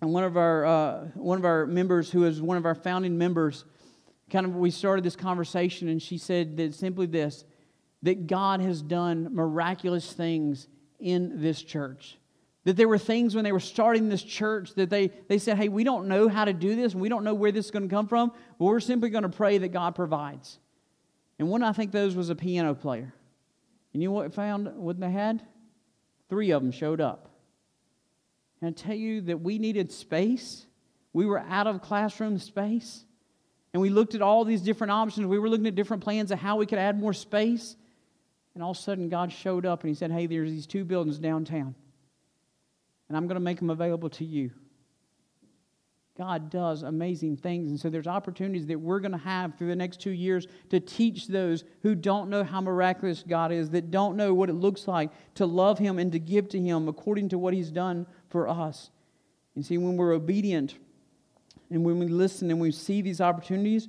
and 0.02 0.12
one 0.12 0.26
of 0.26 0.36
our 0.36 0.66
uh, 0.66 1.06
one 1.16 1.38
of 1.38 1.46
our 1.46 1.66
members, 1.66 2.12
who 2.12 2.26
is 2.26 2.42
one 2.42 2.58
of 2.58 2.66
our 2.66 2.76
founding 2.76 3.18
members, 3.18 3.64
kind 4.34 4.46
of 4.46 4.56
we 4.58 4.72
started 4.72 5.06
this 5.06 5.16
conversation, 5.16 5.88
and 5.88 6.02
she 6.02 6.18
said 6.18 6.58
that 6.58 6.74
simply 6.74 7.06
this: 7.06 7.46
that 8.02 8.28
God 8.28 8.60
has 8.60 8.82
done 8.82 9.30
miraculous 9.32 10.12
things 10.12 10.68
in 11.00 11.42
this 11.42 11.62
church. 11.62 12.18
That 12.66 12.78
there 12.78 12.88
were 12.88 12.98
things 12.98 13.36
when 13.36 13.44
they 13.44 13.52
were 13.52 13.60
starting 13.60 14.08
this 14.08 14.24
church 14.24 14.74
that 14.76 14.90
they, 14.90 15.10
they 15.28 15.38
said, 15.38 15.58
hey, 15.58 15.68
we 15.68 15.84
don't 15.84 16.08
know 16.08 16.30
how 16.30 16.46
to 16.46 16.54
do 16.54 16.78
this, 16.78 16.94
and 16.94 17.02
we 17.02 17.10
don't 17.10 17.26
know 17.26 17.34
where 17.34 17.52
this 17.52 17.66
is 17.66 17.72
going 17.72 17.84
to 17.90 17.94
come 17.94 18.08
from, 18.08 18.32
but 18.58 18.66
we're 18.66 18.80
simply 18.80 19.10
going 19.10 19.24
to 19.24 19.30
pray 19.30 19.58
that 19.58 19.70
God 19.70 19.96
provides. 19.96 20.60
And 21.40 21.50
one, 21.50 21.62
I 21.62 21.74
think, 21.74 21.92
those 21.92 22.16
was 22.16 22.30
a 22.30 22.36
piano 22.36 22.74
player. 22.74 23.14
And 23.94 24.02
you 24.02 24.10
know 24.10 24.14
what 24.14 24.34
found 24.34 24.76
what 24.78 24.98
they 25.00 25.12
had? 25.12 25.44
Three 26.30 26.52
of 26.52 26.62
them 26.62 26.72
showed 26.72 27.02
up. 27.02 27.30
And 28.62 28.70
I 28.70 28.72
tell 28.72 28.96
you 28.96 29.20
that 29.22 29.42
we 29.42 29.60
needed 29.60 29.92
space. 29.92 30.66
We 31.12 31.26
were 31.26 31.40
out 31.40 31.68
of 31.68 31.82
classroom 31.82 32.40
space. 32.40 33.04
And 33.74 33.82
we 33.82 33.90
looked 33.90 34.14
at 34.14 34.22
all 34.22 34.46
these 34.46 34.62
different 34.62 34.92
options. 34.92 35.26
We 35.26 35.40
were 35.40 35.50
looking 35.50 35.68
at 35.68 35.76
different 35.76 36.04
plans 36.04 36.32
of 36.32 36.40
how 36.40 36.58
we 36.58 36.66
could 36.66 36.78
add 36.78 37.00
more 37.00 37.14
space. 37.14 37.76
And 38.54 38.64
all 38.64 38.72
of 38.72 38.78
a 38.78 38.80
sudden, 38.80 39.10
God 39.10 39.32
showed 39.32 39.66
up 39.66 39.82
and 39.82 39.90
He 39.90 39.96
said, 39.96 40.12
Hey, 40.12 40.28
there's 40.28 40.52
these 40.52 40.68
two 40.68 40.86
buildings 40.86 41.18
downtown, 41.18 41.74
and 43.08 43.18
I'm 43.18 43.28
going 43.28 43.36
to 43.36 43.42
make 43.42 43.58
them 43.58 43.72
available 43.72 44.10
to 44.12 44.26
you. 44.26 44.52
God 46.16 46.52
does 46.52 46.84
amazing 46.84 47.38
things. 47.38 47.72
And 47.72 47.80
so 47.80 47.90
there's 47.90 48.06
opportunities 48.06 48.68
that 48.68 48.80
we're 48.80 49.00
going 49.00 49.14
to 49.14 49.18
have 49.18 49.58
through 49.58 49.70
the 49.70 49.76
next 49.76 50.00
two 50.00 50.12
years 50.12 50.46
to 50.70 50.80
teach 50.80 51.28
those 51.28 51.64
who 51.82 51.96
don't 51.96 52.30
know 52.30 52.44
how 52.44 52.62
miraculous 52.62 53.24
God 53.28 53.52
is, 53.52 53.72
that 53.72 53.90
don't 53.90 54.16
know 54.16 54.32
what 54.32 54.50
it 54.50 54.54
looks 54.54 54.88
like 54.88 55.10
to 55.36 55.48
love 55.48 55.80
Him 55.80 55.98
and 55.98 56.12
to 56.12 56.20
give 56.20 56.50
to 56.50 56.60
Him 56.60 56.88
according 56.88 57.30
to 57.30 57.40
what 57.40 57.56
He's 57.56 57.72
done 57.72 58.06
for 58.30 58.48
us. 58.48 58.92
You 59.56 59.64
see, 59.64 59.80
when 59.80 59.98
we're 59.98 60.14
obedient 60.14 60.76
and 61.74 61.84
when 61.84 62.00
we 62.00 62.08
listen 62.08 62.52
and 62.52 62.60
we 62.60 62.72
see 62.72 63.02
these 63.02 63.20
opportunities, 63.20 63.88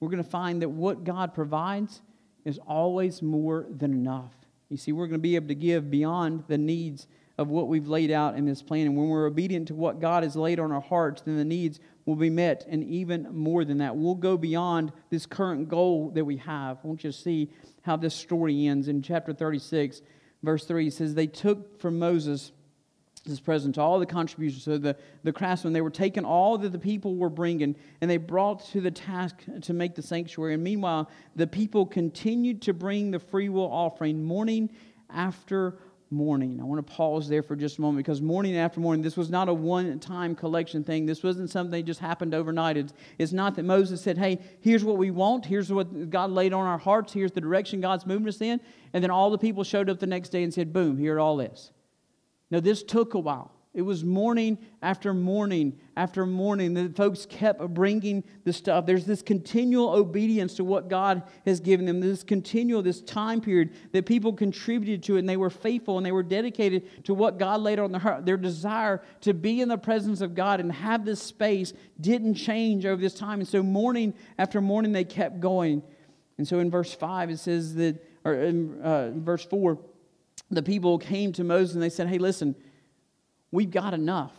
we're 0.00 0.10
going 0.10 0.22
to 0.22 0.28
find 0.28 0.62
that 0.62 0.68
what 0.68 1.04
God 1.04 1.32
provides 1.32 2.02
is 2.44 2.58
always 2.66 3.22
more 3.22 3.66
than 3.70 3.92
enough. 3.92 4.32
You 4.68 4.76
see, 4.76 4.92
we're 4.92 5.06
going 5.06 5.20
to 5.20 5.22
be 5.22 5.36
able 5.36 5.48
to 5.48 5.54
give 5.54 5.90
beyond 5.90 6.44
the 6.48 6.58
needs 6.58 7.06
of 7.38 7.48
what 7.48 7.68
we've 7.68 7.88
laid 7.88 8.10
out 8.10 8.36
in 8.36 8.44
this 8.44 8.62
plan. 8.62 8.86
And 8.86 8.96
when 8.96 9.08
we're 9.08 9.26
obedient 9.26 9.68
to 9.68 9.74
what 9.74 10.00
God 10.00 10.22
has 10.22 10.36
laid 10.36 10.60
on 10.60 10.72
our 10.72 10.80
hearts, 10.80 11.22
then 11.22 11.36
the 11.36 11.44
needs 11.44 11.80
will 12.04 12.16
be 12.16 12.30
met, 12.30 12.66
and 12.68 12.82
even 12.84 13.28
more 13.32 13.64
than 13.64 13.78
that. 13.78 13.96
We'll 13.96 14.14
go 14.14 14.36
beyond 14.36 14.92
this 15.10 15.24
current 15.24 15.68
goal 15.68 16.10
that 16.14 16.24
we 16.24 16.36
have. 16.38 16.78
I 16.82 16.86
want 16.86 17.04
you 17.04 17.12
to 17.12 17.16
see 17.16 17.50
how 17.82 17.96
this 17.96 18.14
story 18.14 18.66
ends. 18.66 18.88
In 18.88 19.02
chapter 19.02 19.32
36, 19.32 20.02
verse 20.42 20.64
3, 20.64 20.88
it 20.88 20.94
says, 20.94 21.14
They 21.14 21.26
took 21.26 21.80
from 21.80 21.98
Moses 21.98 22.52
his 23.26 23.40
present 23.40 23.78
all 23.78 23.98
the 23.98 24.06
contributions. 24.06 24.64
So 24.64 24.78
the, 24.78 24.96
the 25.22 25.32
craftsmen, 25.32 25.72
they 25.72 25.80
were 25.80 25.90
taking 25.90 26.24
all 26.24 26.58
that 26.58 26.72
the 26.72 26.78
people 26.78 27.16
were 27.16 27.30
bringing 27.30 27.76
and 28.00 28.10
they 28.10 28.16
brought 28.16 28.64
to 28.70 28.80
the 28.80 28.90
task 28.90 29.36
to 29.62 29.72
make 29.72 29.94
the 29.94 30.02
sanctuary. 30.02 30.54
And 30.54 30.64
meanwhile, 30.64 31.08
the 31.36 31.46
people 31.46 31.86
continued 31.86 32.62
to 32.62 32.72
bring 32.72 33.10
the 33.10 33.18
freewill 33.18 33.70
offering 33.70 34.24
morning 34.24 34.70
after 35.08 35.78
morning. 36.10 36.60
I 36.60 36.64
want 36.64 36.86
to 36.86 36.92
pause 36.92 37.28
there 37.28 37.42
for 37.42 37.56
just 37.56 37.78
a 37.78 37.80
moment 37.80 38.04
because 38.04 38.20
morning 38.20 38.56
after 38.56 38.80
morning, 38.80 39.02
this 39.02 39.16
was 39.16 39.30
not 39.30 39.48
a 39.48 39.54
one 39.54 39.98
time 39.98 40.34
collection 40.34 40.84
thing. 40.84 41.06
This 41.06 41.22
wasn't 41.22 41.48
something 41.48 41.70
that 41.80 41.86
just 41.86 42.00
happened 42.00 42.34
overnight. 42.34 42.76
It's, 42.76 42.92
it's 43.18 43.32
not 43.32 43.54
that 43.56 43.62
Moses 43.64 44.02
said, 44.02 44.18
hey, 44.18 44.38
here's 44.60 44.84
what 44.84 44.98
we 44.98 45.10
want. 45.10 45.46
Here's 45.46 45.72
what 45.72 46.10
God 46.10 46.30
laid 46.30 46.52
on 46.52 46.66
our 46.66 46.78
hearts. 46.78 47.12
Here's 47.12 47.32
the 47.32 47.40
direction 47.40 47.80
God's 47.80 48.04
moving 48.04 48.28
us 48.28 48.40
in. 48.40 48.60
And 48.92 49.02
then 49.02 49.10
all 49.10 49.30
the 49.30 49.38
people 49.38 49.64
showed 49.64 49.88
up 49.88 50.00
the 50.00 50.06
next 50.06 50.28
day 50.28 50.42
and 50.42 50.52
said, 50.52 50.72
boom, 50.72 50.98
here 50.98 51.18
it 51.18 51.20
all 51.20 51.40
is. 51.40 51.70
Now, 52.52 52.60
this 52.60 52.82
took 52.82 53.14
a 53.14 53.18
while. 53.18 53.50
It 53.72 53.80
was 53.80 54.04
morning 54.04 54.58
after 54.82 55.14
morning 55.14 55.80
after 55.96 56.26
morning 56.26 56.74
that 56.74 56.94
folks 56.94 57.24
kept 57.24 57.66
bringing 57.72 58.22
the 58.44 58.52
stuff. 58.52 58.84
There's 58.84 59.06
this 59.06 59.22
continual 59.22 59.88
obedience 59.88 60.56
to 60.56 60.64
what 60.64 60.90
God 60.90 61.22
has 61.46 61.60
given 61.60 61.86
them, 61.86 62.00
this 62.00 62.22
continual, 62.22 62.82
this 62.82 63.00
time 63.00 63.40
period 63.40 63.70
that 63.92 64.04
people 64.04 64.34
contributed 64.34 65.02
to 65.04 65.16
it, 65.16 65.20
and 65.20 65.28
they 65.28 65.38
were 65.38 65.48
faithful 65.48 65.96
and 65.96 66.04
they 66.04 66.12
were 66.12 66.22
dedicated 66.22 67.04
to 67.04 67.14
what 67.14 67.38
God 67.38 67.62
laid 67.62 67.78
on 67.78 67.90
their 67.90 68.00
heart. 68.02 68.26
Their 68.26 68.36
desire 68.36 69.00
to 69.22 69.32
be 69.32 69.62
in 69.62 69.70
the 69.70 69.78
presence 69.78 70.20
of 70.20 70.34
God 70.34 70.60
and 70.60 70.70
have 70.70 71.06
this 71.06 71.22
space 71.22 71.72
didn't 71.98 72.34
change 72.34 72.84
over 72.84 73.00
this 73.00 73.14
time. 73.14 73.40
And 73.40 73.48
so, 73.48 73.62
morning 73.62 74.12
after 74.36 74.60
morning, 74.60 74.92
they 74.92 75.04
kept 75.04 75.40
going. 75.40 75.82
And 76.36 76.46
so, 76.46 76.58
in 76.58 76.70
verse 76.70 76.92
5, 76.92 77.30
it 77.30 77.38
says 77.38 77.74
that, 77.76 78.04
or 78.22 78.34
in 78.34 78.82
uh, 78.82 79.12
verse 79.14 79.46
4, 79.46 79.78
the 80.56 80.62
people 80.62 80.98
came 80.98 81.32
to 81.32 81.44
Moses 81.44 81.74
and 81.74 81.82
they 81.82 81.88
said, 81.88 82.08
Hey, 82.08 82.18
listen, 82.18 82.54
we've 83.50 83.70
got 83.70 83.94
enough. 83.94 84.32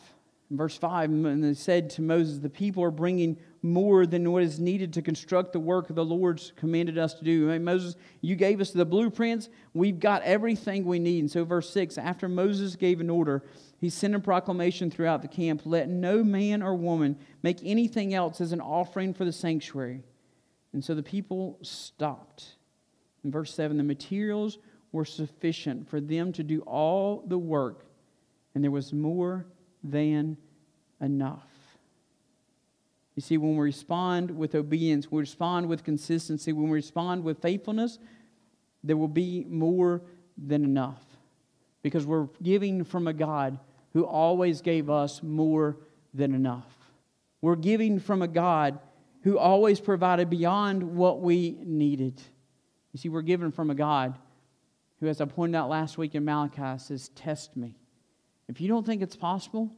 In 0.51 0.57
verse 0.57 0.77
5, 0.77 1.09
and 1.09 1.43
they 1.43 1.53
said 1.53 1.89
to 1.91 2.01
Moses, 2.01 2.39
The 2.39 2.49
people 2.49 2.83
are 2.83 2.91
bringing 2.91 3.37
more 3.63 4.05
than 4.05 4.29
what 4.31 4.43
is 4.43 4.59
needed 4.59 4.93
to 4.93 5.01
construct 5.01 5.53
the 5.53 5.59
work 5.59 5.87
the 5.87 6.05
Lord's 6.05 6.51
commanded 6.55 6.97
us 6.97 7.13
to 7.15 7.23
do. 7.23 7.57
Moses, 7.59 7.95
you 8.21 8.35
gave 8.35 8.61
us 8.61 8.71
the 8.71 8.85
blueprints. 8.85 9.49
We've 9.73 9.99
got 9.99 10.21
everything 10.23 10.85
we 10.85 10.99
need. 10.99 11.21
And 11.21 11.31
so, 11.31 11.45
verse 11.45 11.69
6 11.69 11.97
after 11.97 12.27
Moses 12.27 12.75
gave 12.75 12.99
an 12.99 13.09
order, 13.09 13.43
he 13.79 13.89
sent 13.89 14.15
a 14.15 14.19
proclamation 14.19 14.91
throughout 14.91 15.21
the 15.21 15.27
camp 15.27 15.61
let 15.65 15.89
no 15.89 16.23
man 16.23 16.61
or 16.61 16.75
woman 16.75 17.17
make 17.41 17.59
anything 17.63 18.13
else 18.13 18.39
as 18.39 18.51
an 18.51 18.61
offering 18.61 19.13
for 19.13 19.25
the 19.25 19.31
sanctuary. 19.31 20.03
And 20.73 20.83
so 20.83 20.93
the 20.93 21.03
people 21.03 21.57
stopped. 21.61 22.55
In 23.23 23.31
verse 23.31 23.53
7, 23.53 23.77
the 23.77 23.83
materials 23.83 24.57
were 24.93 25.03
sufficient 25.03 25.89
for 25.89 25.99
them 25.99 26.31
to 26.31 26.43
do 26.43 26.61
all 26.61 27.25
the 27.27 27.37
work, 27.37 27.83
and 28.55 28.63
there 28.63 28.71
was 28.71 28.93
more 28.93 29.45
than 29.83 30.37
enough. 31.01 31.49
You 33.15 33.21
see, 33.21 33.37
when 33.37 33.57
we 33.57 33.65
respond 33.65 34.31
with 34.31 34.55
obedience, 34.55 35.11
we 35.11 35.19
respond 35.19 35.67
with 35.67 35.83
consistency, 35.83 36.53
when 36.53 36.69
we 36.69 36.75
respond 36.75 37.23
with 37.23 37.41
faithfulness, 37.41 37.99
there 38.83 38.95
will 38.95 39.07
be 39.07 39.45
more 39.49 40.01
than 40.37 40.63
enough. 40.63 41.03
Because 41.81 42.05
we're 42.05 42.27
giving 42.41 42.83
from 42.83 43.07
a 43.07 43.13
God 43.13 43.59
who 43.93 44.05
always 44.05 44.61
gave 44.61 44.89
us 44.89 45.21
more 45.21 45.77
than 46.13 46.33
enough. 46.33 46.71
We're 47.41 47.55
giving 47.55 47.99
from 47.99 48.21
a 48.21 48.27
God 48.27 48.79
who 49.23 49.37
always 49.37 49.79
provided 49.79 50.29
beyond 50.29 50.83
what 50.83 51.21
we 51.21 51.57
needed. 51.63 52.21
You 52.93 52.99
see, 52.99 53.09
we're 53.09 53.21
given 53.21 53.51
from 53.51 53.69
a 53.69 53.75
God 53.75 54.17
who, 55.03 55.09
as 55.09 55.19
I 55.19 55.25
pointed 55.25 55.57
out 55.57 55.69
last 55.69 55.97
week 55.97 56.15
in 56.15 56.23
Malachi, 56.23 56.79
says, 56.81 57.09
Test 57.09 57.57
me. 57.57 57.75
If 58.47 58.61
you 58.61 58.69
don't 58.69 58.85
think 58.85 59.01
it's 59.01 59.17
possible, 59.17 59.69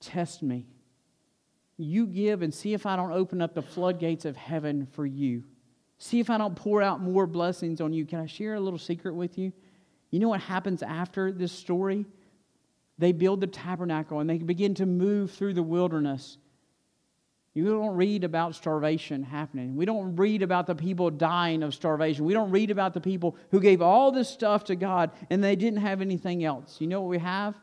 test 0.00 0.42
me. 0.42 0.66
You 1.78 2.06
give 2.06 2.42
and 2.42 2.52
see 2.52 2.74
if 2.74 2.84
I 2.84 2.94
don't 2.94 3.12
open 3.12 3.40
up 3.40 3.54
the 3.54 3.62
floodgates 3.62 4.26
of 4.26 4.36
heaven 4.36 4.86
for 4.92 5.06
you. 5.06 5.44
See 5.96 6.20
if 6.20 6.28
I 6.28 6.36
don't 6.36 6.54
pour 6.54 6.82
out 6.82 7.00
more 7.00 7.26
blessings 7.26 7.80
on 7.80 7.94
you. 7.94 8.04
Can 8.04 8.20
I 8.20 8.26
share 8.26 8.54
a 8.54 8.60
little 8.60 8.78
secret 8.78 9.14
with 9.14 9.38
you? 9.38 9.50
You 10.10 10.18
know 10.18 10.28
what 10.28 10.42
happens 10.42 10.82
after 10.82 11.32
this 11.32 11.52
story? 11.52 12.04
They 12.98 13.12
build 13.12 13.40
the 13.40 13.46
tabernacle 13.46 14.20
and 14.20 14.28
they 14.28 14.36
begin 14.36 14.74
to 14.74 14.84
move 14.84 15.30
through 15.30 15.54
the 15.54 15.62
wilderness. 15.62 16.36
You 17.52 17.64
don't 17.64 17.96
read 17.96 18.22
about 18.22 18.54
starvation 18.54 19.24
happening. 19.24 19.74
We 19.74 19.84
don't 19.84 20.14
read 20.14 20.42
about 20.42 20.66
the 20.68 20.74
people 20.74 21.10
dying 21.10 21.64
of 21.64 21.74
starvation. 21.74 22.24
We 22.24 22.32
don't 22.32 22.50
read 22.50 22.70
about 22.70 22.94
the 22.94 23.00
people 23.00 23.36
who 23.50 23.60
gave 23.60 23.82
all 23.82 24.12
this 24.12 24.28
stuff 24.28 24.64
to 24.64 24.76
God 24.76 25.10
and 25.30 25.42
they 25.42 25.56
didn't 25.56 25.80
have 25.80 26.00
anything 26.00 26.44
else. 26.44 26.80
You 26.80 26.86
know 26.86 27.00
what 27.00 27.10
we 27.10 27.18
have? 27.18 27.56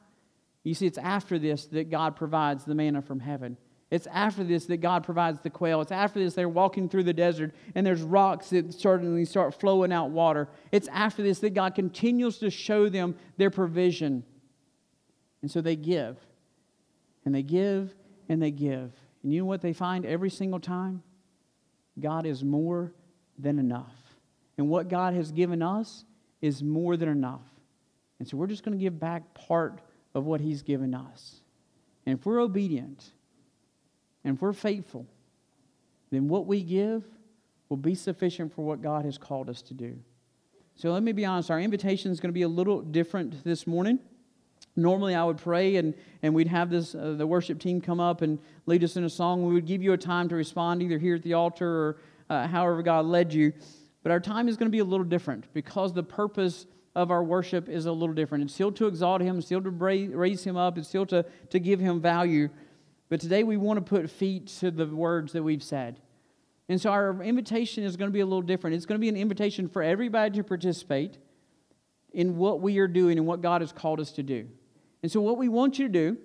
You 0.64 0.74
see, 0.74 0.88
it's 0.88 0.98
after 0.98 1.40
this 1.40 1.68
that 1.68 1.90
God 1.90 2.18
provides 2.18 2.66
the 2.66 2.76
manna 2.76 3.02
from 3.02 3.22
heaven. 3.22 3.56
It's 3.90 4.08
after 4.08 4.44
this 4.44 4.66
that 4.66 4.78
God 4.78 5.06
provides 5.06 5.40
the 5.40 5.50
quail. 5.50 5.80
It's 5.80 5.94
after 5.94 6.20
this 6.20 6.34
they're 6.34 6.50
walking 6.50 6.90
through 6.90 7.04
the 7.04 7.14
desert 7.14 7.56
and 7.74 7.88
there's 7.88 8.02
rocks 8.02 8.50
that 8.50 8.74
suddenly 8.74 9.24
start 9.24 9.58
flowing 9.58 9.94
out 9.94 10.10
water. 10.10 10.50
It's 10.74 10.90
after 10.90 11.24
this 11.24 11.40
that 11.40 11.54
God 11.54 11.76
continues 11.76 12.40
to 12.40 12.50
show 12.50 12.90
them 12.90 13.16
their 13.38 13.50
provision. 13.50 14.26
And 15.42 15.50
so 15.50 15.62
they 15.62 15.78
give. 15.78 16.18
And 17.24 17.34
they 17.34 17.44
give 17.44 17.96
and 18.28 18.42
they 18.42 18.52
give. 18.52 18.92
And 19.24 19.34
you 19.34 19.40
know 19.40 19.46
what 19.46 19.62
they 19.62 19.74
find 19.74 20.06
every 20.06 20.30
single 20.30 20.60
time? 20.60 21.04
God 22.00 22.26
is 22.26 22.44
more 22.44 22.94
than 23.38 23.60
enough. 23.60 23.94
And 24.58 24.70
what 24.70 24.88
God 24.88 25.14
has 25.14 25.32
given 25.32 25.62
us 25.62 26.06
is 26.42 26.64
more 26.64 26.98
than 26.98 27.10
enough. 27.10 27.42
And 28.20 28.28
so 28.28 28.38
we're 28.38 28.48
just 28.48 28.64
going 28.64 28.78
to 28.78 28.84
give 28.84 29.00
back 29.00 29.34
part 29.34 29.80
of 30.14 30.26
what 30.26 30.42
He's 30.42 30.62
given 30.62 30.94
us. 30.94 31.42
And 32.06 32.18
if 32.18 32.26
we're 32.26 32.42
obedient 32.42 33.12
and 34.24 34.36
if 34.36 34.42
we're 34.42 34.54
faithful, 34.54 35.06
then 36.10 36.28
what 36.28 36.48
we 36.48 36.64
give 36.64 37.04
will 37.70 37.78
be 37.78 37.96
sufficient 37.96 38.54
for 38.54 38.64
what 38.64 38.82
God 38.82 39.06
has 39.06 39.18
called 39.18 39.50
us 39.50 39.62
to 39.64 39.74
do. 39.74 39.98
So 40.76 40.92
let 40.92 41.04
me 41.04 41.12
be 41.12 41.26
honest, 41.26 41.52
our 41.52 41.60
invitation 41.60 42.12
is 42.12 42.20
going 42.20 42.30
to 42.30 42.34
be 42.34 42.44
a 42.44 42.48
little 42.48 42.82
different 42.82 43.44
this 43.44 43.68
morning. 43.68 44.00
Normally, 44.78 45.16
I 45.16 45.24
would 45.24 45.38
pray 45.38 45.78
and, 45.78 45.96
and 46.22 46.34
we'd 46.36 46.48
have 46.48 46.70
this, 46.70 46.94
uh, 46.94 47.16
the 47.18 47.26
worship 47.26 47.60
team 47.60 47.82
come 47.82 48.00
up 48.00 48.22
and 48.22 48.38
lead 48.68 48.84
us 48.84 48.96
in 48.96 49.04
a 49.04 49.10
song. 49.10 49.46
We 49.46 49.54
would 49.56 49.66
give 49.66 49.82
you 49.82 49.94
a 49.94 49.98
time 49.98 50.30
to 50.30 50.36
respond 50.36 50.84
either 50.84 51.00
here 51.00 51.16
at 51.16 51.24
the 51.24 51.34
altar 51.34 51.68
or 51.68 51.98
uh, 52.30 52.48
however 52.48 52.84
God 52.84 53.06
led 53.06 53.34
you. 53.34 53.54
But 54.04 54.12
our 54.12 54.20
time 54.20 54.48
is 54.48 54.56
going 54.56 54.68
to 54.68 54.72
be 54.72 54.80
a 54.80 54.86
little 54.86 55.04
different 55.04 55.52
because 55.54 55.94
the 55.94 56.04
purpose 56.04 56.68
of 56.96 57.10
our 57.10 57.24
worship 57.24 57.70
is 57.70 57.88
a 57.88 57.92
little 57.92 58.14
different. 58.14 58.44
It's 58.44 58.54
still 58.54 58.72
to 58.74 58.86
exalt 58.88 59.22
Him, 59.22 59.42
still 59.42 59.62
to 59.62 59.70
raise 59.70 60.44
Him 60.44 60.58
up, 60.58 60.78
it's 60.78 60.88
still 60.88 61.06
to, 61.08 61.26
to 61.50 61.60
give 61.60 61.80
Him 61.80 62.00
value. 62.00 62.50
But 63.10 63.20
today 63.20 63.44
we 63.44 63.58
want 63.58 63.78
to 63.78 63.82
put 63.82 64.10
feet 64.10 64.48
to 64.60 64.70
the 64.70 64.86
words 64.86 65.34
that 65.34 65.42
we've 65.44 65.64
said. 65.64 66.00
And 66.70 66.80
so 66.80 66.92
our 66.92 67.24
invitation 67.24 67.84
is 67.84 67.96
going 67.96 68.10
to 68.10 68.14
be 68.14 68.20
a 68.20 68.26
little 68.26 68.42
different. 68.42 68.76
It's 68.76 68.86
going 68.86 69.00
to 69.00 69.02
be 69.02 69.10
an 69.10 69.18
invitation 69.18 69.70
for 69.70 69.82
everybody 69.82 70.38
to 70.38 70.44
participate 70.44 71.18
in 72.12 72.38
what 72.38 72.62
we 72.62 72.78
are 72.80 72.88
doing 72.88 73.18
and 73.18 73.26
what 73.26 73.42
God 73.42 73.62
has 73.62 73.72
called 73.72 74.00
us 74.00 74.12
to 74.14 74.24
do. 74.24 74.48
And 75.08 75.12
so 75.14 75.22
what 75.22 75.38
we 75.38 75.48
want 75.48 75.80
you 75.80 75.88
to 75.88 75.94
do 75.94 76.18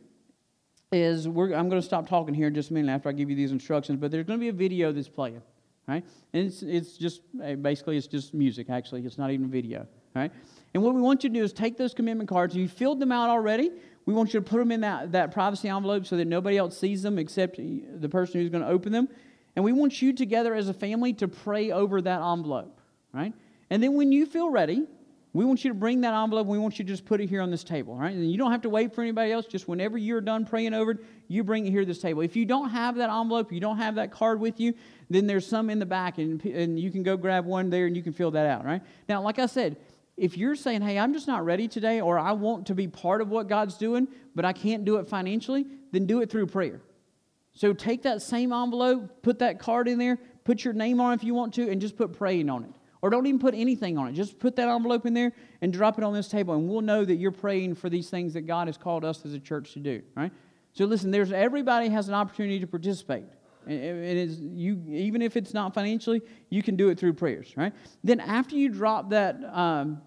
is 0.91 1.26
I'm 1.26 1.35
going 1.35 1.70
to 1.70 1.83
stop 1.83 2.09
talking 2.09 2.35
here 2.35 2.49
in 2.49 2.55
just 2.57 2.70
a 2.70 2.74
minute 2.74 2.91
after 2.91 3.09
I 3.09 3.12
give 3.12 3.30
you 3.30 3.37
these 3.37 3.53
instructions, 3.53 4.01
but 4.01 4.11
there's 4.11 4.26
going 4.26 4.41
to 4.41 4.43
be 4.43 4.49
a 4.49 4.53
video 4.53 4.91
that's 4.91 5.09
playing, 5.09 5.41
right? 5.87 6.05
And 6.33 6.49
it's, 6.49 6.62
it's 6.62 6.97
just 6.97 7.20
eh, 7.41 7.55
basically 7.55 7.97
it's 7.97 8.09
just 8.09 8.35
music. 8.35 8.70
Actually, 8.70 9.07
it's 9.07 9.18
not 9.18 9.30
even 9.30 9.49
video, 9.49 9.87
right? 10.16 10.33
And 10.74 10.83
what 10.83 10.97
we 10.97 11.01
want 11.01 11.22
you 11.22 11.30
to 11.30 11.33
do 11.33 11.45
is 11.45 11.53
take 11.53 11.78
those 11.78 11.95
commitment 11.95 12.28
cards. 12.28 12.57
You 12.57 12.66
filled 12.66 12.99
them 12.99 13.12
out 13.12 13.30
already. 13.30 13.70
We 14.05 14.14
want 14.14 14.35
you 14.35 14.41
to 14.41 14.45
put 14.45 14.59
them 14.59 14.72
in 14.72 14.80
that, 14.80 15.12
that 15.12 15.30
privacy 15.30 15.68
envelope 15.68 16.05
so 16.05 16.16
that 16.16 16.26
nobody 16.26 16.57
else 16.57 16.76
sees 16.76 17.03
them 17.03 17.20
except 17.20 17.59
the 17.59 18.09
person 18.09 18.41
who's 18.41 18.51
going 18.51 18.64
to 18.64 18.68
open 18.68 18.91
them. 18.91 19.09
And 19.55 19.64
we 19.64 19.70
want 19.70 20.03
you 20.03 20.12
together 20.12 20.57
as 20.57 20.68
a 20.68 20.74
family 20.74 21.12
to 21.12 21.28
pray 21.28 21.70
over 21.70 22.03
that 22.03 22.20
envelope, 22.20 22.80
right? 23.12 23.33
And 23.70 23.80
then 23.80 23.95
when 23.95 24.11
you 24.11 24.26
feel 24.26 24.51
ready, 24.51 24.89
we 25.35 25.47
want 25.47 25.64
you 25.64 25.70
to 25.70 25.74
bring 25.74 26.03
that 26.03 26.12
envelope. 26.12 26.47
We 26.47 26.59
want 26.59 26.78
you 26.78 26.85
to 26.85 26.89
just 26.89 27.07
put 27.07 27.20
it 27.20 27.28
here 27.28 27.41
on 27.41 27.51
this 27.51 27.64
table, 27.64 27.97
right? 27.97 28.14
And 28.14 28.30
you 28.30 28.37
don't 28.37 28.53
have 28.53 28.62
to 28.62 28.68
wait 28.68 28.95
for 28.95 29.01
anybody 29.01 29.33
else. 29.33 29.47
Just 29.47 29.66
whenever 29.66 29.97
you're 29.97 30.20
done 30.20 30.45
praying 30.45 30.74
over 30.74 30.91
it, 30.91 30.99
you 31.28 31.43
bring 31.43 31.66
it 31.66 31.70
here 31.70 31.80
to 31.80 31.87
this 31.87 32.01
table. 32.01 32.20
If 32.20 32.37
you 32.37 32.45
don't 32.45 32.68
have 32.68 32.97
that 32.97 33.09
envelope, 33.09 33.51
you 33.51 33.61
don't 33.61 33.78
have 33.78 33.95
that 33.95 34.11
card 34.11 34.41
with 34.41 34.61
you, 34.61 34.74
then 35.09 35.26
there's 35.26 35.47
some 35.47 35.70
in 35.70 35.78
the 35.78 35.87
back, 35.87 36.18
and, 36.18 36.45
and 36.45 36.78
you 36.78 36.91
can 36.91 37.03
go 37.03 37.16
grab 37.16 37.47
one 37.47 37.70
there 37.70 37.87
and 37.87 37.97
you 37.97 38.03
can 38.03 38.12
fill 38.12 38.30
that 38.33 38.47
out, 38.47 38.64
right? 38.64 38.83
Now, 39.09 39.22
like 39.22 39.39
I 39.39 39.47
said, 39.47 39.78
if 40.18 40.37
you're 40.37 40.55
saying, 40.55 40.83
hey, 40.83 40.99
I'm 40.99 41.14
just 41.14 41.26
not 41.26 41.45
ready 41.47 41.66
today, 41.66 42.03
or 42.03 42.18
I 42.18 42.33
want 42.33 42.66
to 42.66 42.74
be 42.74 42.87
part 42.87 43.22
of 43.22 43.30
what 43.30 43.49
God's 43.49 43.78
doing, 43.78 44.09
but 44.35 44.45
I 44.45 44.53
can't 44.53 44.85
do 44.85 44.97
it 44.97 45.09
financially, 45.09 45.64
then 45.93 46.05
do 46.05 46.20
it 46.20 46.30
through 46.30 46.49
prayer. 46.49 46.83
So 47.55 47.72
take 47.72 48.03
that 48.03 48.20
same 48.20 48.53
envelope, 48.53 49.22
put 49.22 49.39
that 49.39 49.59
card 49.59 49.89
in 49.89 49.99
there, 49.99 50.18
put 50.45 50.64
your 50.64 50.74
name 50.74 51.01
on 51.01 51.12
it 51.12 51.16
if 51.16 51.24
you 51.24 51.33
want 51.33 51.55
to, 51.55 51.70
and 51.70 51.80
just 51.80 51.97
put 51.97 52.12
praying 52.12 52.51
on 52.51 52.64
it. 52.64 52.70
Or 53.03 53.11
don't 53.11 53.27
even 53.27 53.41
put 53.41 53.55
anything 53.55 53.99
on 53.99 54.09
it. 54.09 54.13
Just 54.13 54.39
put 54.39 54.55
that 54.57 54.69
envelope 54.69 55.05
in 55.07 55.13
there 55.13 55.33
and 55.61 55.73
drop 55.73 55.99
it 55.99 56.05
on 56.05 56.15
this 56.15 56.29
table, 56.29 56.55
and 56.55 56.69
we'll 56.69 56.81
know 56.81 57.05
that 57.05 57.17
you're 57.17 57.33
praying 57.33 57.75
for 57.75 57.91
these 57.91 58.09
things 58.09 58.33
that 58.35 58.43
God 58.43 58.69
has 58.69 58.77
called 58.77 59.05
us 59.05 59.27
as 59.27 59.35
a 59.35 59.41
church 59.41 59.73
to 59.73 59.81
do. 59.81 60.03
Right? 60.15 60.33
So 60.73 60.85
listen, 60.87 61.11
there's 61.11 61.33
everybody 61.33 61.89
has 61.89 62.09
an 62.09 62.15
opportunity 62.15 62.61
to 62.61 62.67
participate. 62.67 63.25
It 63.67 64.17
is 64.17 64.41
you 64.41 64.83
even 64.89 65.23
if 65.23 65.37
it's 65.37 65.55
not 65.55 65.75
financially, 65.75 66.23
you 66.49 66.63
can 66.63 66.75
do 66.77 66.89
it 66.89 66.99
through 66.99 67.13
prayers, 67.13 67.53
right? 67.57 67.73
Then 68.03 68.19
after 68.19 68.57
you 68.57 68.69
drop 68.69 69.11
that 69.11 69.37
um, 69.53 70.01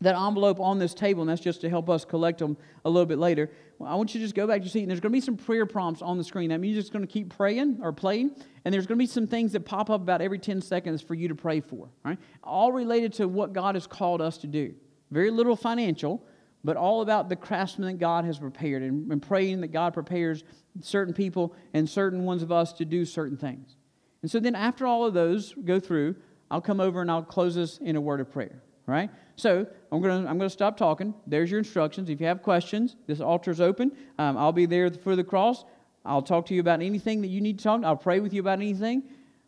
that 0.00 0.14
envelope 0.14 0.60
on 0.60 0.78
this 0.78 0.94
table, 0.94 1.22
and 1.22 1.30
that's 1.30 1.40
just 1.40 1.60
to 1.62 1.68
help 1.68 1.88
us 1.88 2.04
collect 2.04 2.38
them 2.38 2.56
a 2.84 2.90
little 2.90 3.06
bit 3.06 3.18
later. 3.18 3.50
I 3.84 3.94
want 3.94 4.14
you 4.14 4.20
to 4.20 4.24
just 4.24 4.34
go 4.34 4.46
back 4.46 4.60
to 4.60 4.64
your 4.64 4.70
seat, 4.70 4.82
and 4.82 4.90
there's 4.90 5.00
going 5.00 5.12
to 5.12 5.16
be 5.16 5.20
some 5.20 5.36
prayer 5.36 5.66
prompts 5.66 6.00
on 6.00 6.16
the 6.16 6.24
screen. 6.24 6.50
That 6.50 6.60
means 6.60 6.74
you're 6.74 6.82
just 6.82 6.92
going 6.92 7.06
to 7.06 7.12
keep 7.12 7.36
praying 7.36 7.80
or 7.82 7.92
playing, 7.92 8.34
and 8.64 8.72
there's 8.72 8.86
going 8.86 8.98
to 8.98 9.02
be 9.02 9.06
some 9.06 9.26
things 9.26 9.52
that 9.52 9.66
pop 9.66 9.90
up 9.90 10.00
about 10.00 10.22
every 10.22 10.38
10 10.38 10.62
seconds 10.62 11.02
for 11.02 11.14
you 11.14 11.28
to 11.28 11.34
pray 11.34 11.60
for, 11.60 11.88
right? 12.02 12.18
All 12.42 12.72
related 12.72 13.12
to 13.14 13.28
what 13.28 13.52
God 13.52 13.74
has 13.74 13.86
called 13.86 14.22
us 14.22 14.38
to 14.38 14.46
do. 14.46 14.74
Very 15.10 15.30
little 15.30 15.56
financial, 15.56 16.24
but 16.64 16.76
all 16.76 17.02
about 17.02 17.28
the 17.28 17.36
craftsman 17.36 17.88
that 17.88 17.98
God 17.98 18.24
has 18.24 18.38
prepared, 18.38 18.82
and, 18.82 19.12
and 19.12 19.20
praying 19.20 19.60
that 19.60 19.68
God 19.68 19.92
prepares 19.92 20.42
certain 20.80 21.12
people 21.12 21.54
and 21.74 21.88
certain 21.88 22.24
ones 22.24 22.42
of 22.42 22.50
us 22.50 22.72
to 22.74 22.84
do 22.84 23.04
certain 23.04 23.36
things. 23.36 23.76
And 24.22 24.30
so 24.30 24.40
then 24.40 24.54
after 24.54 24.86
all 24.86 25.04
of 25.04 25.12
those 25.12 25.54
go 25.64 25.78
through, 25.78 26.16
I'll 26.50 26.62
come 26.62 26.80
over 26.80 27.02
and 27.02 27.10
I'll 27.10 27.22
close 27.22 27.54
this 27.54 27.78
in 27.78 27.96
a 27.96 28.00
word 28.00 28.20
of 28.20 28.30
prayer 28.30 28.62
right? 28.86 29.10
So 29.36 29.66
I'm 29.92 30.00
going 30.00 30.24
to 30.24 30.30
I'm 30.30 30.38
to 30.38 30.50
stop 30.50 30.76
talking. 30.76 31.14
There's 31.26 31.50
your 31.50 31.58
instructions. 31.58 32.08
If 32.08 32.20
you 32.20 32.26
have 32.26 32.42
questions, 32.42 32.96
this 33.06 33.20
altar 33.20 33.50
is 33.50 33.60
open. 33.60 33.92
Um, 34.18 34.36
I'll 34.36 34.52
be 34.52 34.66
there 34.66 34.90
for 34.90 35.16
the 35.16 35.24
cross. 35.24 35.64
I'll 36.04 36.22
talk 36.22 36.46
to 36.46 36.54
you 36.54 36.60
about 36.60 36.80
anything 36.80 37.20
that 37.22 37.28
you 37.28 37.40
need 37.40 37.58
to 37.58 37.64
talk. 37.64 37.84
I'll 37.84 37.96
pray 37.96 38.20
with 38.20 38.32
you 38.32 38.40
about 38.40 38.58
anything. 38.60 39.02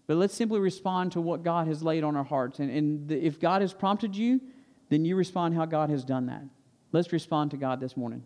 But 0.06 0.16
let's 0.16 0.34
simply 0.34 0.58
respond 0.58 1.12
to 1.12 1.20
what 1.20 1.42
God 1.42 1.68
has 1.68 1.82
laid 1.82 2.02
on 2.02 2.16
our 2.16 2.24
hearts. 2.24 2.58
And, 2.58 2.70
and 2.70 3.08
the, 3.08 3.24
if 3.24 3.38
God 3.38 3.62
has 3.62 3.72
prompted 3.72 4.16
you, 4.16 4.40
then 4.88 5.04
you 5.04 5.16
respond 5.16 5.54
how 5.54 5.66
God 5.66 5.90
has 5.90 6.04
done 6.04 6.26
that. 6.26 6.42
Let's 6.92 7.12
respond 7.12 7.50
to 7.52 7.56
God 7.56 7.78
this 7.78 7.96
morning. 7.96 8.24